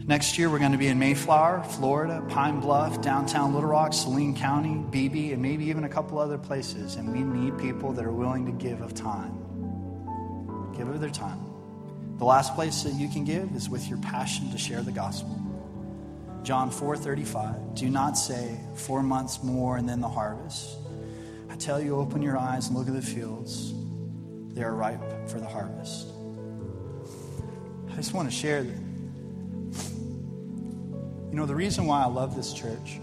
Next 0.09 0.39
year, 0.39 0.49
we're 0.49 0.61
going 0.61 0.71
to 0.71 0.79
be 0.79 0.87
in 0.87 1.01
Mayflower, 1.01 1.65
Florida, 1.65 2.25
Pine 2.29 2.61
Bluff, 2.61 3.03
downtown 3.03 3.53
Little 3.53 3.71
Rock, 3.71 3.93
Saline 3.93 4.37
County, 4.37 4.77
Beebe, 4.89 5.33
and 5.33 5.43
maybe 5.43 5.65
even 5.65 5.83
a 5.83 5.89
couple 5.89 6.21
other 6.21 6.39
places. 6.39 6.95
And 6.95 7.13
we 7.13 7.23
need 7.23 7.59
people 7.59 7.93
that 7.93 8.05
are 8.05 8.13
willing 8.13 8.47
to 8.47 8.53
give 8.53 8.81
of 8.83 8.95
time. 8.95 9.35
give 10.77 10.89
of 10.89 11.01
their 11.01 11.11
time. 11.11 11.41
The 12.19 12.25
last 12.25 12.55
place 12.55 12.83
that 12.83 12.95
you 12.95 13.09
can 13.09 13.25
give 13.25 13.55
is 13.55 13.69
with 13.69 13.89
your 13.89 13.99
passion 13.99 14.51
to 14.51 14.59
share 14.59 14.83
the 14.83 14.93
gospel. 14.93 15.41
John 16.43 16.71
4:35. 16.71 17.75
Do 17.75 17.91
not 17.91 18.17
say 18.17 18.61
4 18.75 19.03
months 19.03 19.43
more 19.43 19.77
and 19.77 19.89
then 19.89 20.01
the 20.01 20.09
harvest. 20.09 20.77
I 21.51 21.57
tell 21.57 21.81
you 21.81 21.97
open 21.97 22.23
your 22.23 22.39
eyes 22.39 22.69
and 22.69 22.77
look 22.77 22.89
at 22.89 22.95
the 22.95 23.03
fields. 23.03 23.75
They 24.55 24.63
are 24.63 24.75
ripe 24.75 25.29
for 25.29 25.41
the 25.41 25.49
harvest. 25.49 26.07
I 27.91 27.97
just 27.97 28.15
want 28.15 28.29
to 28.29 28.35
share 28.35 28.63
that. 28.63 28.86
You 31.37 31.43
know, 31.43 31.47
the 31.47 31.55
reason 31.55 31.85
why 31.85 32.03
I 32.03 32.07
love 32.07 32.35
this 32.35 32.55
church 32.55 32.99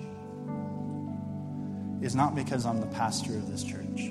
is 2.02 2.16
not 2.16 2.34
because 2.34 2.66
I'm 2.66 2.82
the 2.82 2.88
pastor 2.88 3.38
of 3.38 3.48
this 3.48 3.64
church. 3.64 4.10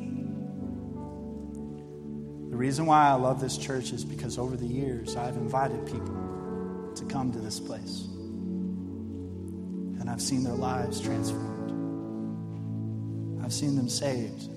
The 2.49 2.57
reason 2.57 2.87
why 2.87 3.09
I 3.09 3.15
love 3.15 3.41
this 3.41 3.59
church 3.59 3.93
is 3.93 4.05
because 4.05 4.39
over 4.39 4.57
the 4.57 4.65
years 4.65 5.17
I've 5.17 5.35
invited 5.35 5.85
people 5.87 6.93
to 6.95 7.05
come 7.07 7.33
to 7.33 7.41
this 7.41 7.59
place. 7.59 8.05
And 9.99 10.09
I've 10.09 10.23
seen 10.23 10.45
their 10.45 10.55
lives 10.55 11.01
transformed. 11.01 11.73
I've 13.45 13.53
seen 13.53 13.75
them 13.75 13.89
saved, 13.89 14.49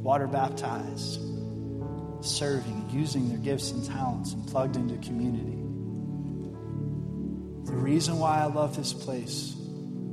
water 0.00 0.28
baptized, 0.28 1.20
serving, 2.20 2.88
using 2.92 3.30
their 3.30 3.38
gifts 3.38 3.72
and 3.72 3.84
talents, 3.84 4.32
and 4.32 4.46
plugged 4.46 4.76
into 4.76 4.96
community. 4.98 5.55
The 7.66 7.74
reason 7.76 8.18
why 8.18 8.40
I 8.40 8.44
love 8.44 8.76
this 8.76 8.92
place 8.92 9.56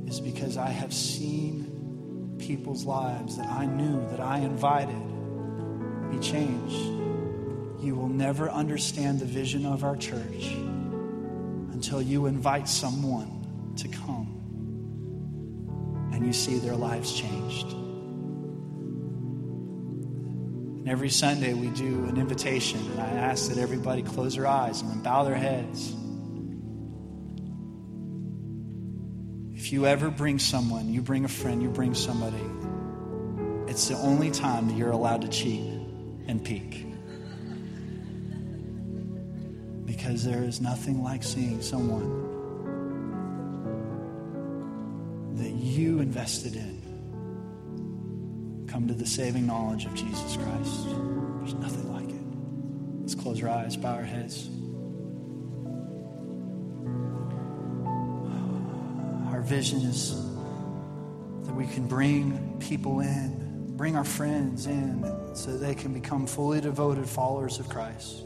is 0.06 0.20
because 0.20 0.56
I 0.56 0.68
have 0.68 0.92
seen 0.92 2.36
people's 2.38 2.84
lives 2.84 3.36
that 3.36 3.46
I 3.46 3.64
knew, 3.64 4.06
that 4.10 4.18
I 4.20 4.38
invited, 4.38 5.00
be 6.10 6.18
changed. 6.18 6.74
You 7.80 7.94
will 7.94 8.08
never 8.08 8.50
understand 8.50 9.20
the 9.20 9.24
vision 9.24 9.64
of 9.66 9.84
our 9.84 9.96
church 9.96 10.52
until 11.72 12.02
you 12.02 12.26
invite 12.26 12.68
someone 12.68 13.72
to 13.76 13.88
come 13.88 14.30
and 16.12 16.26
you 16.26 16.32
see 16.32 16.58
their 16.58 16.74
lives 16.76 17.12
changed. 17.12 17.72
And 20.78 20.88
every 20.88 21.08
Sunday 21.08 21.54
we 21.54 21.68
do 21.68 22.04
an 22.06 22.18
invitation, 22.18 22.80
and 22.92 23.00
I 23.00 23.10
ask 23.10 23.48
that 23.48 23.58
everybody 23.58 24.02
close 24.02 24.34
their 24.34 24.46
eyes 24.46 24.82
and 24.82 25.02
bow 25.02 25.24
their 25.24 25.34
heads. 25.34 25.94
If 29.64 29.72
you 29.72 29.86
ever 29.86 30.10
bring 30.10 30.38
someone, 30.38 30.92
you 30.92 31.00
bring 31.00 31.24
a 31.24 31.28
friend, 31.28 31.62
you 31.62 31.70
bring 31.70 31.94
somebody, 31.94 32.36
it's 33.66 33.88
the 33.88 33.96
only 33.96 34.30
time 34.30 34.68
that 34.68 34.76
you're 34.76 34.90
allowed 34.90 35.22
to 35.22 35.28
cheat 35.28 35.62
and 36.28 36.44
peek. 36.44 36.84
Because 39.86 40.22
there 40.22 40.44
is 40.44 40.60
nothing 40.60 41.02
like 41.02 41.22
seeing 41.22 41.62
someone 41.62 42.04
that 45.36 45.52
you 45.52 46.00
invested 46.00 46.56
in 46.56 46.82
come 48.68 48.86
to 48.86 48.92
the 48.92 49.06
saving 49.06 49.46
knowledge 49.46 49.86
of 49.86 49.94
Jesus 49.94 50.36
Christ. 50.36 50.84
There's 51.38 51.54
nothing 51.54 51.90
like 51.90 52.10
it. 52.10 53.00
Let's 53.00 53.14
close 53.14 53.42
our 53.42 53.48
eyes, 53.48 53.78
bow 53.78 53.94
our 53.94 54.02
heads. 54.02 54.50
Vision 59.44 59.80
is 59.82 60.14
that 61.44 61.54
we 61.54 61.66
can 61.66 61.86
bring 61.86 62.56
people 62.60 63.00
in, 63.00 63.76
bring 63.76 63.96
our 63.96 64.04
friends 64.04 64.66
in, 64.66 65.04
so 65.34 65.56
they 65.56 65.74
can 65.74 65.92
become 65.92 66.26
fully 66.26 66.60
devoted 66.60 67.08
followers 67.08 67.58
of 67.58 67.68
Christ. 67.68 68.22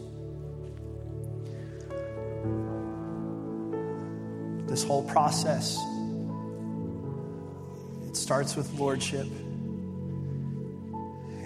This 4.68 4.84
whole 4.84 5.02
process, 5.04 5.78
it 8.06 8.16
starts 8.16 8.54
with 8.54 8.72
lordship. 8.78 9.26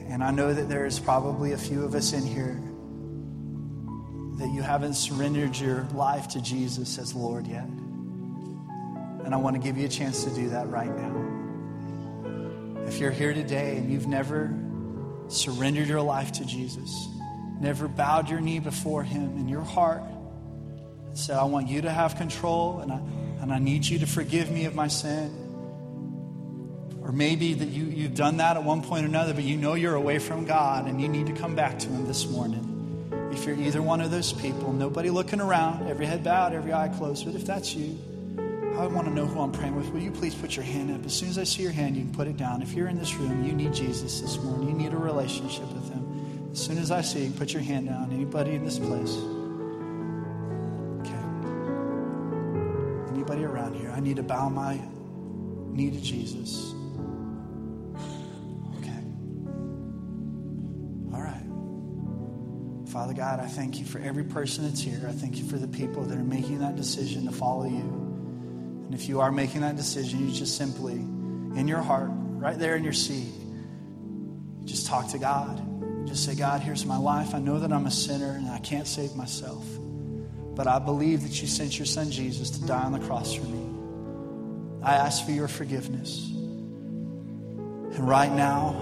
And 0.08 0.22
I 0.22 0.30
know 0.30 0.52
that 0.52 0.68
there's 0.68 0.98
probably 0.98 1.52
a 1.52 1.58
few 1.58 1.84
of 1.84 1.94
us 1.94 2.12
in 2.12 2.26
here 2.26 2.60
that 4.38 4.52
you 4.52 4.60
haven't 4.60 4.94
surrendered 4.94 5.56
your 5.56 5.86
life 5.94 6.28
to 6.28 6.42
Jesus 6.42 6.98
as 6.98 7.14
Lord 7.14 7.46
yet. 7.46 7.68
And 9.32 9.40
I 9.40 9.42
want 9.42 9.56
to 9.56 9.62
give 9.62 9.78
you 9.78 9.86
a 9.86 9.88
chance 9.88 10.24
to 10.24 10.30
do 10.30 10.50
that 10.50 10.68
right 10.68 10.94
now. 10.94 12.84
If 12.86 12.98
you're 12.98 13.10
here 13.10 13.32
today 13.32 13.78
and 13.78 13.90
you've 13.90 14.06
never 14.06 14.54
surrendered 15.28 15.88
your 15.88 16.02
life 16.02 16.32
to 16.32 16.44
Jesus, 16.44 17.08
never 17.58 17.88
bowed 17.88 18.28
your 18.28 18.40
knee 18.42 18.58
before 18.58 19.02
Him 19.02 19.38
in 19.38 19.48
your 19.48 19.62
heart, 19.62 20.02
and 20.02 21.16
said, 21.16 21.38
I 21.38 21.44
want 21.44 21.68
you 21.68 21.80
to 21.80 21.90
have 21.90 22.16
control 22.16 22.80
and 22.80 22.92
I, 22.92 23.00
and 23.40 23.50
I 23.54 23.58
need 23.58 23.86
you 23.86 24.00
to 24.00 24.06
forgive 24.06 24.50
me 24.50 24.66
of 24.66 24.74
my 24.74 24.88
sin. 24.88 25.30
Or 27.00 27.10
maybe 27.10 27.54
that 27.54 27.68
you, 27.68 27.84
you've 27.84 28.14
done 28.14 28.36
that 28.36 28.58
at 28.58 28.64
one 28.64 28.82
point 28.82 29.06
or 29.06 29.08
another, 29.08 29.32
but 29.32 29.44
you 29.44 29.56
know 29.56 29.72
you're 29.72 29.94
away 29.94 30.18
from 30.18 30.44
God 30.44 30.86
and 30.86 31.00
you 31.00 31.08
need 31.08 31.28
to 31.28 31.32
come 31.32 31.54
back 31.54 31.78
to 31.78 31.88
Him 31.88 32.06
this 32.06 32.28
morning. 32.28 33.08
If 33.32 33.46
you're 33.46 33.58
either 33.58 33.80
one 33.80 34.02
of 34.02 34.10
those 34.10 34.30
people, 34.30 34.74
nobody 34.74 35.08
looking 35.08 35.40
around, 35.40 35.88
every 35.88 36.04
head 36.04 36.22
bowed, 36.22 36.52
every 36.52 36.74
eye 36.74 36.88
closed, 36.88 37.24
but 37.24 37.34
if 37.34 37.46
that's 37.46 37.74
you, 37.74 37.98
I 38.78 38.86
want 38.86 39.06
to 39.06 39.12
know 39.12 39.26
who 39.26 39.40
I'm 39.40 39.52
praying 39.52 39.76
with. 39.76 39.90
Will 39.92 40.00
you 40.00 40.10
please 40.10 40.34
put 40.34 40.56
your 40.56 40.64
hand 40.64 40.90
up? 40.90 41.04
As 41.04 41.12
soon 41.14 41.28
as 41.28 41.38
I 41.38 41.44
see 41.44 41.62
your 41.62 41.72
hand, 41.72 41.96
you 41.96 42.02
can 42.02 42.12
put 42.14 42.26
it 42.26 42.36
down. 42.36 42.62
If 42.62 42.72
you're 42.72 42.88
in 42.88 42.98
this 42.98 43.14
room, 43.14 43.44
you 43.44 43.52
need 43.52 43.72
Jesus 43.74 44.20
this 44.20 44.38
morning, 44.38 44.68
you 44.68 44.74
need 44.74 44.92
a 44.92 44.96
relationship 44.96 45.68
with 45.72 45.88
Him. 45.90 46.48
As 46.52 46.58
soon 46.58 46.78
as 46.78 46.90
I 46.90 47.00
see 47.02 47.26
you, 47.26 47.30
put 47.32 47.52
your 47.52 47.62
hand 47.62 47.88
down. 47.88 48.10
Anybody 48.12 48.52
in 48.54 48.64
this 48.64 48.78
place? 48.78 49.16
Okay. 51.00 51.22
Anybody 53.14 53.44
around 53.44 53.74
here? 53.74 53.90
I 53.90 54.00
need 54.00 54.16
to 54.16 54.22
bow 54.22 54.48
my 54.48 54.80
knee 55.70 55.90
to 55.90 56.00
Jesus. 56.00 56.74
Okay. 58.78 59.02
All 61.14 61.22
right. 61.22 61.46
Father 62.90 63.12
God, 63.14 63.38
I 63.38 63.46
thank 63.46 63.78
you 63.78 63.84
for 63.84 63.98
every 64.00 64.24
person 64.24 64.64
that's 64.64 64.80
here. 64.80 65.06
I 65.06 65.12
thank 65.12 65.38
you 65.38 65.44
for 65.44 65.56
the 65.56 65.68
people 65.68 66.02
that 66.04 66.18
are 66.18 66.24
making 66.24 66.58
that 66.60 66.74
decision 66.74 67.26
to 67.26 67.32
follow 67.32 67.66
you. 67.66 68.11
And 68.92 69.00
if 69.00 69.08
you 69.08 69.20
are 69.20 69.32
making 69.32 69.62
that 69.62 69.74
decision, 69.74 70.28
you 70.28 70.30
just 70.34 70.58
simply, 70.58 70.92
in 70.92 71.66
your 71.66 71.80
heart, 71.80 72.10
right 72.12 72.58
there 72.58 72.76
in 72.76 72.84
your 72.84 72.92
seat, 72.92 73.32
just 74.66 74.86
talk 74.86 75.08
to 75.12 75.18
God. 75.18 76.06
Just 76.06 76.26
say, 76.26 76.34
God, 76.34 76.60
here's 76.60 76.84
my 76.84 76.98
life. 76.98 77.34
I 77.34 77.38
know 77.38 77.58
that 77.58 77.72
I'm 77.72 77.86
a 77.86 77.90
sinner 77.90 78.32
and 78.32 78.50
I 78.50 78.58
can't 78.58 78.86
save 78.86 79.16
myself. 79.16 79.64
But 80.54 80.66
I 80.66 80.78
believe 80.78 81.22
that 81.22 81.40
you 81.40 81.48
sent 81.48 81.78
your 81.78 81.86
son 81.86 82.10
Jesus 82.10 82.50
to 82.50 82.66
die 82.66 82.82
on 82.82 82.92
the 82.92 82.98
cross 82.98 83.32
for 83.32 83.46
me. 83.46 83.66
I 84.82 84.96
ask 84.96 85.24
for 85.24 85.30
your 85.30 85.48
forgiveness. 85.48 86.26
And 86.28 88.06
right 88.06 88.30
now, 88.30 88.76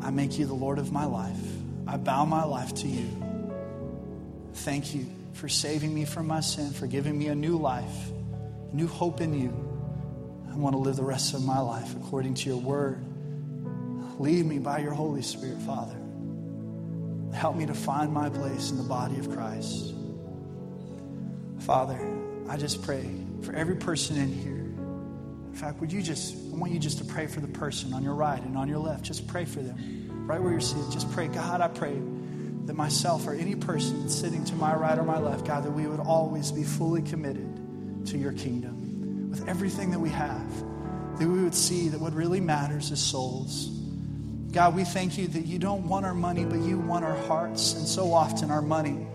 I 0.00 0.08
make 0.08 0.38
you 0.38 0.46
the 0.46 0.54
Lord 0.54 0.78
of 0.78 0.92
my 0.92 1.04
life. 1.04 1.36
I 1.86 1.98
bow 1.98 2.24
my 2.24 2.44
life 2.44 2.72
to 2.76 2.88
you. 2.88 3.06
Thank 4.54 4.94
you 4.94 5.04
for 5.34 5.46
saving 5.46 5.94
me 5.94 6.06
from 6.06 6.26
my 6.26 6.40
sin, 6.40 6.70
for 6.70 6.86
giving 6.86 7.18
me 7.18 7.26
a 7.26 7.34
new 7.34 7.58
life, 7.58 8.12
new 8.72 8.86
hope 8.86 9.20
in 9.20 9.34
you. 9.34 9.66
I 10.50 10.56
want 10.56 10.74
to 10.74 10.78
live 10.78 10.96
the 10.96 11.04
rest 11.04 11.34
of 11.34 11.44
my 11.44 11.58
life 11.58 11.94
according 11.96 12.34
to 12.34 12.48
your 12.48 12.58
word. 12.58 13.04
Lead 14.18 14.46
me 14.46 14.58
by 14.58 14.78
your 14.78 14.94
Holy 14.94 15.22
Spirit, 15.22 15.60
Father. 15.62 15.96
Help 17.34 17.56
me 17.56 17.66
to 17.66 17.74
find 17.74 18.12
my 18.12 18.30
place 18.30 18.70
in 18.70 18.78
the 18.78 18.82
body 18.82 19.18
of 19.18 19.30
Christ. 19.30 19.94
Father, 21.58 21.98
I 22.48 22.56
just 22.56 22.82
pray 22.82 23.04
for 23.42 23.52
every 23.52 23.76
person 23.76 24.16
in 24.16 24.32
here. 24.32 24.52
In 24.56 25.54
fact, 25.54 25.80
would 25.80 25.92
you 25.92 26.00
just, 26.00 26.34
I 26.34 26.56
want 26.56 26.72
you 26.72 26.78
just 26.78 26.98
to 26.98 27.04
pray 27.04 27.26
for 27.26 27.40
the 27.40 27.48
person 27.48 27.92
on 27.92 28.02
your 28.02 28.14
right 28.14 28.42
and 28.42 28.56
on 28.56 28.68
your 28.68 28.78
left. 28.78 29.04
Just 29.04 29.26
pray 29.26 29.44
for 29.44 29.60
them 29.60 30.26
right 30.26 30.40
where 30.40 30.52
you're 30.52 30.60
sitting. 30.60 30.90
just 30.90 31.10
pray, 31.12 31.28
God, 31.28 31.60
I 31.60 31.68
pray 31.68 32.00
that 32.64 32.74
myself 32.74 33.26
or 33.26 33.32
any 33.32 33.54
person 33.54 34.08
sitting 34.08 34.44
to 34.46 34.54
my 34.54 34.74
right 34.74 34.98
or 34.98 35.04
my 35.04 35.18
left, 35.18 35.46
God, 35.46 35.64
that 35.64 35.70
we 35.70 35.86
would 35.86 36.00
always 36.00 36.50
be 36.50 36.64
fully 36.64 37.02
committed 37.02 37.65
to 38.06 38.18
your 38.18 38.32
kingdom 38.32 39.30
with 39.30 39.48
everything 39.48 39.90
that 39.90 39.98
we 39.98 40.10
have. 40.10 40.50
That 41.18 41.28
we 41.28 41.42
would 41.42 41.54
see 41.54 41.88
that 41.88 42.00
what 42.00 42.12
really 42.12 42.40
matters 42.40 42.90
is 42.90 43.00
souls. 43.00 43.68
God, 44.52 44.74
we 44.74 44.84
thank 44.84 45.18
you 45.18 45.28
that 45.28 45.46
you 45.46 45.58
don't 45.58 45.88
want 45.88 46.06
our 46.06 46.14
money, 46.14 46.44
but 46.44 46.58
you 46.60 46.78
want 46.78 47.04
our 47.04 47.16
hearts. 47.24 47.74
And 47.74 47.86
so 47.86 48.12
often 48.12 48.50
our 48.50 48.62
money 48.62 49.06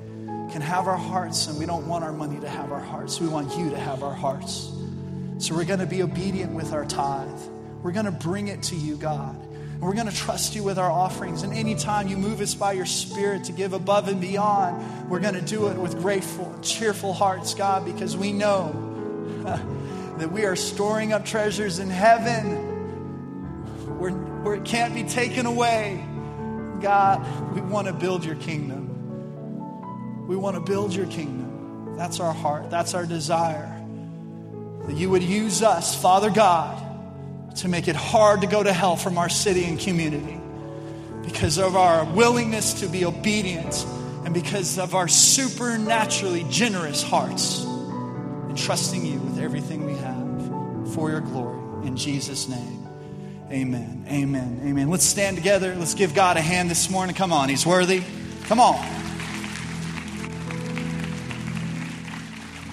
can 0.51 0.61
have 0.61 0.87
our 0.87 0.97
hearts, 0.97 1.47
and 1.47 1.57
we 1.57 1.65
don't 1.65 1.87
want 1.87 2.03
our 2.03 2.11
money 2.11 2.39
to 2.39 2.49
have 2.49 2.71
our 2.71 2.79
hearts. 2.79 3.19
We 3.19 3.27
want 3.27 3.57
you 3.57 3.69
to 3.69 3.79
have 3.79 4.03
our 4.03 4.13
hearts. 4.13 4.71
So 5.37 5.55
we're 5.55 5.65
going 5.65 5.79
to 5.79 5.85
be 5.85 6.03
obedient 6.03 6.53
with 6.53 6.73
our 6.73 6.85
tithe. 6.85 7.41
We're 7.81 7.93
going 7.93 8.05
to 8.05 8.11
bring 8.11 8.49
it 8.49 8.61
to 8.63 8.75
you, 8.75 8.97
God. 8.97 9.35
We're 9.81 9.95
going 9.95 10.07
to 10.07 10.15
trust 10.15 10.55
you 10.55 10.61
with 10.61 10.77
our 10.77 10.91
offerings. 10.91 11.41
And 11.41 11.53
anytime 11.53 12.07
you 12.07 12.15
move 12.15 12.39
us 12.39 12.53
by 12.53 12.73
your 12.73 12.85
Spirit 12.85 13.45
to 13.45 13.51
give 13.51 13.73
above 13.73 14.07
and 14.07 14.21
beyond, 14.21 15.09
we're 15.09 15.19
going 15.19 15.33
to 15.33 15.41
do 15.41 15.69
it 15.69 15.77
with 15.77 15.99
grateful, 15.99 16.55
cheerful 16.61 17.13
hearts, 17.13 17.55
God, 17.55 17.83
because 17.83 18.15
we 18.15 18.31
know 18.31 19.41
that 20.19 20.31
we 20.31 20.45
are 20.45 20.55
storing 20.55 21.13
up 21.13 21.25
treasures 21.25 21.79
in 21.79 21.89
heaven 21.89 22.57
where, 23.97 24.11
where 24.11 24.53
it 24.53 24.65
can't 24.65 24.93
be 24.93 25.03
taken 25.03 25.47
away. 25.47 26.05
God, 26.79 27.55
we 27.55 27.61
want 27.61 27.87
to 27.87 27.93
build 27.93 28.23
your 28.23 28.35
kingdom. 28.35 30.27
We 30.27 30.35
want 30.35 30.57
to 30.57 30.61
build 30.61 30.93
your 30.93 31.07
kingdom. 31.07 31.95
That's 31.97 32.19
our 32.19 32.33
heart, 32.33 32.69
that's 32.69 32.93
our 32.93 33.07
desire. 33.07 33.83
That 34.85 34.95
you 34.95 35.09
would 35.09 35.23
use 35.23 35.63
us, 35.63 35.99
Father 35.99 36.29
God, 36.29 36.80
to 37.55 37.67
make 37.67 37.87
it 37.87 37.95
hard 37.95 38.41
to 38.41 38.47
go 38.47 38.63
to 38.63 38.73
hell 38.73 38.95
from 38.95 39.17
our 39.17 39.29
city 39.29 39.65
and 39.65 39.79
community 39.79 40.39
because 41.23 41.57
of 41.57 41.75
our 41.75 42.05
willingness 42.05 42.75
to 42.81 42.87
be 42.87 43.05
obedient 43.05 43.85
and 44.25 44.33
because 44.33 44.77
of 44.77 44.95
our 44.95 45.07
supernaturally 45.07 46.45
generous 46.49 47.03
hearts 47.03 47.63
and 47.63 48.57
trusting 48.57 49.05
you 49.05 49.19
with 49.19 49.39
everything 49.39 49.85
we 49.85 49.93
have 49.93 50.93
for 50.93 51.09
your 51.09 51.21
glory. 51.21 51.87
In 51.87 51.97
Jesus' 51.97 52.47
name, 52.47 52.87
amen. 53.51 54.05
Amen. 54.07 54.61
Amen. 54.63 54.89
Let's 54.89 55.05
stand 55.05 55.37
together. 55.37 55.75
Let's 55.75 55.93
give 55.93 56.13
God 56.13 56.37
a 56.37 56.41
hand 56.41 56.69
this 56.69 56.89
morning. 56.89 57.15
Come 57.15 57.31
on, 57.33 57.49
He's 57.49 57.65
worthy. 57.65 58.03
Come 58.45 58.59
on. 58.59 58.75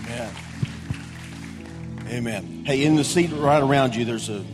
Amen. 0.07 0.35
Amen. 2.09 2.65
Hey, 2.67 2.85
in 2.85 2.97
the 2.97 3.05
seat 3.05 3.31
right 3.33 3.63
around 3.63 3.95
you, 3.95 4.05
there's 4.05 4.29
a 4.29 4.45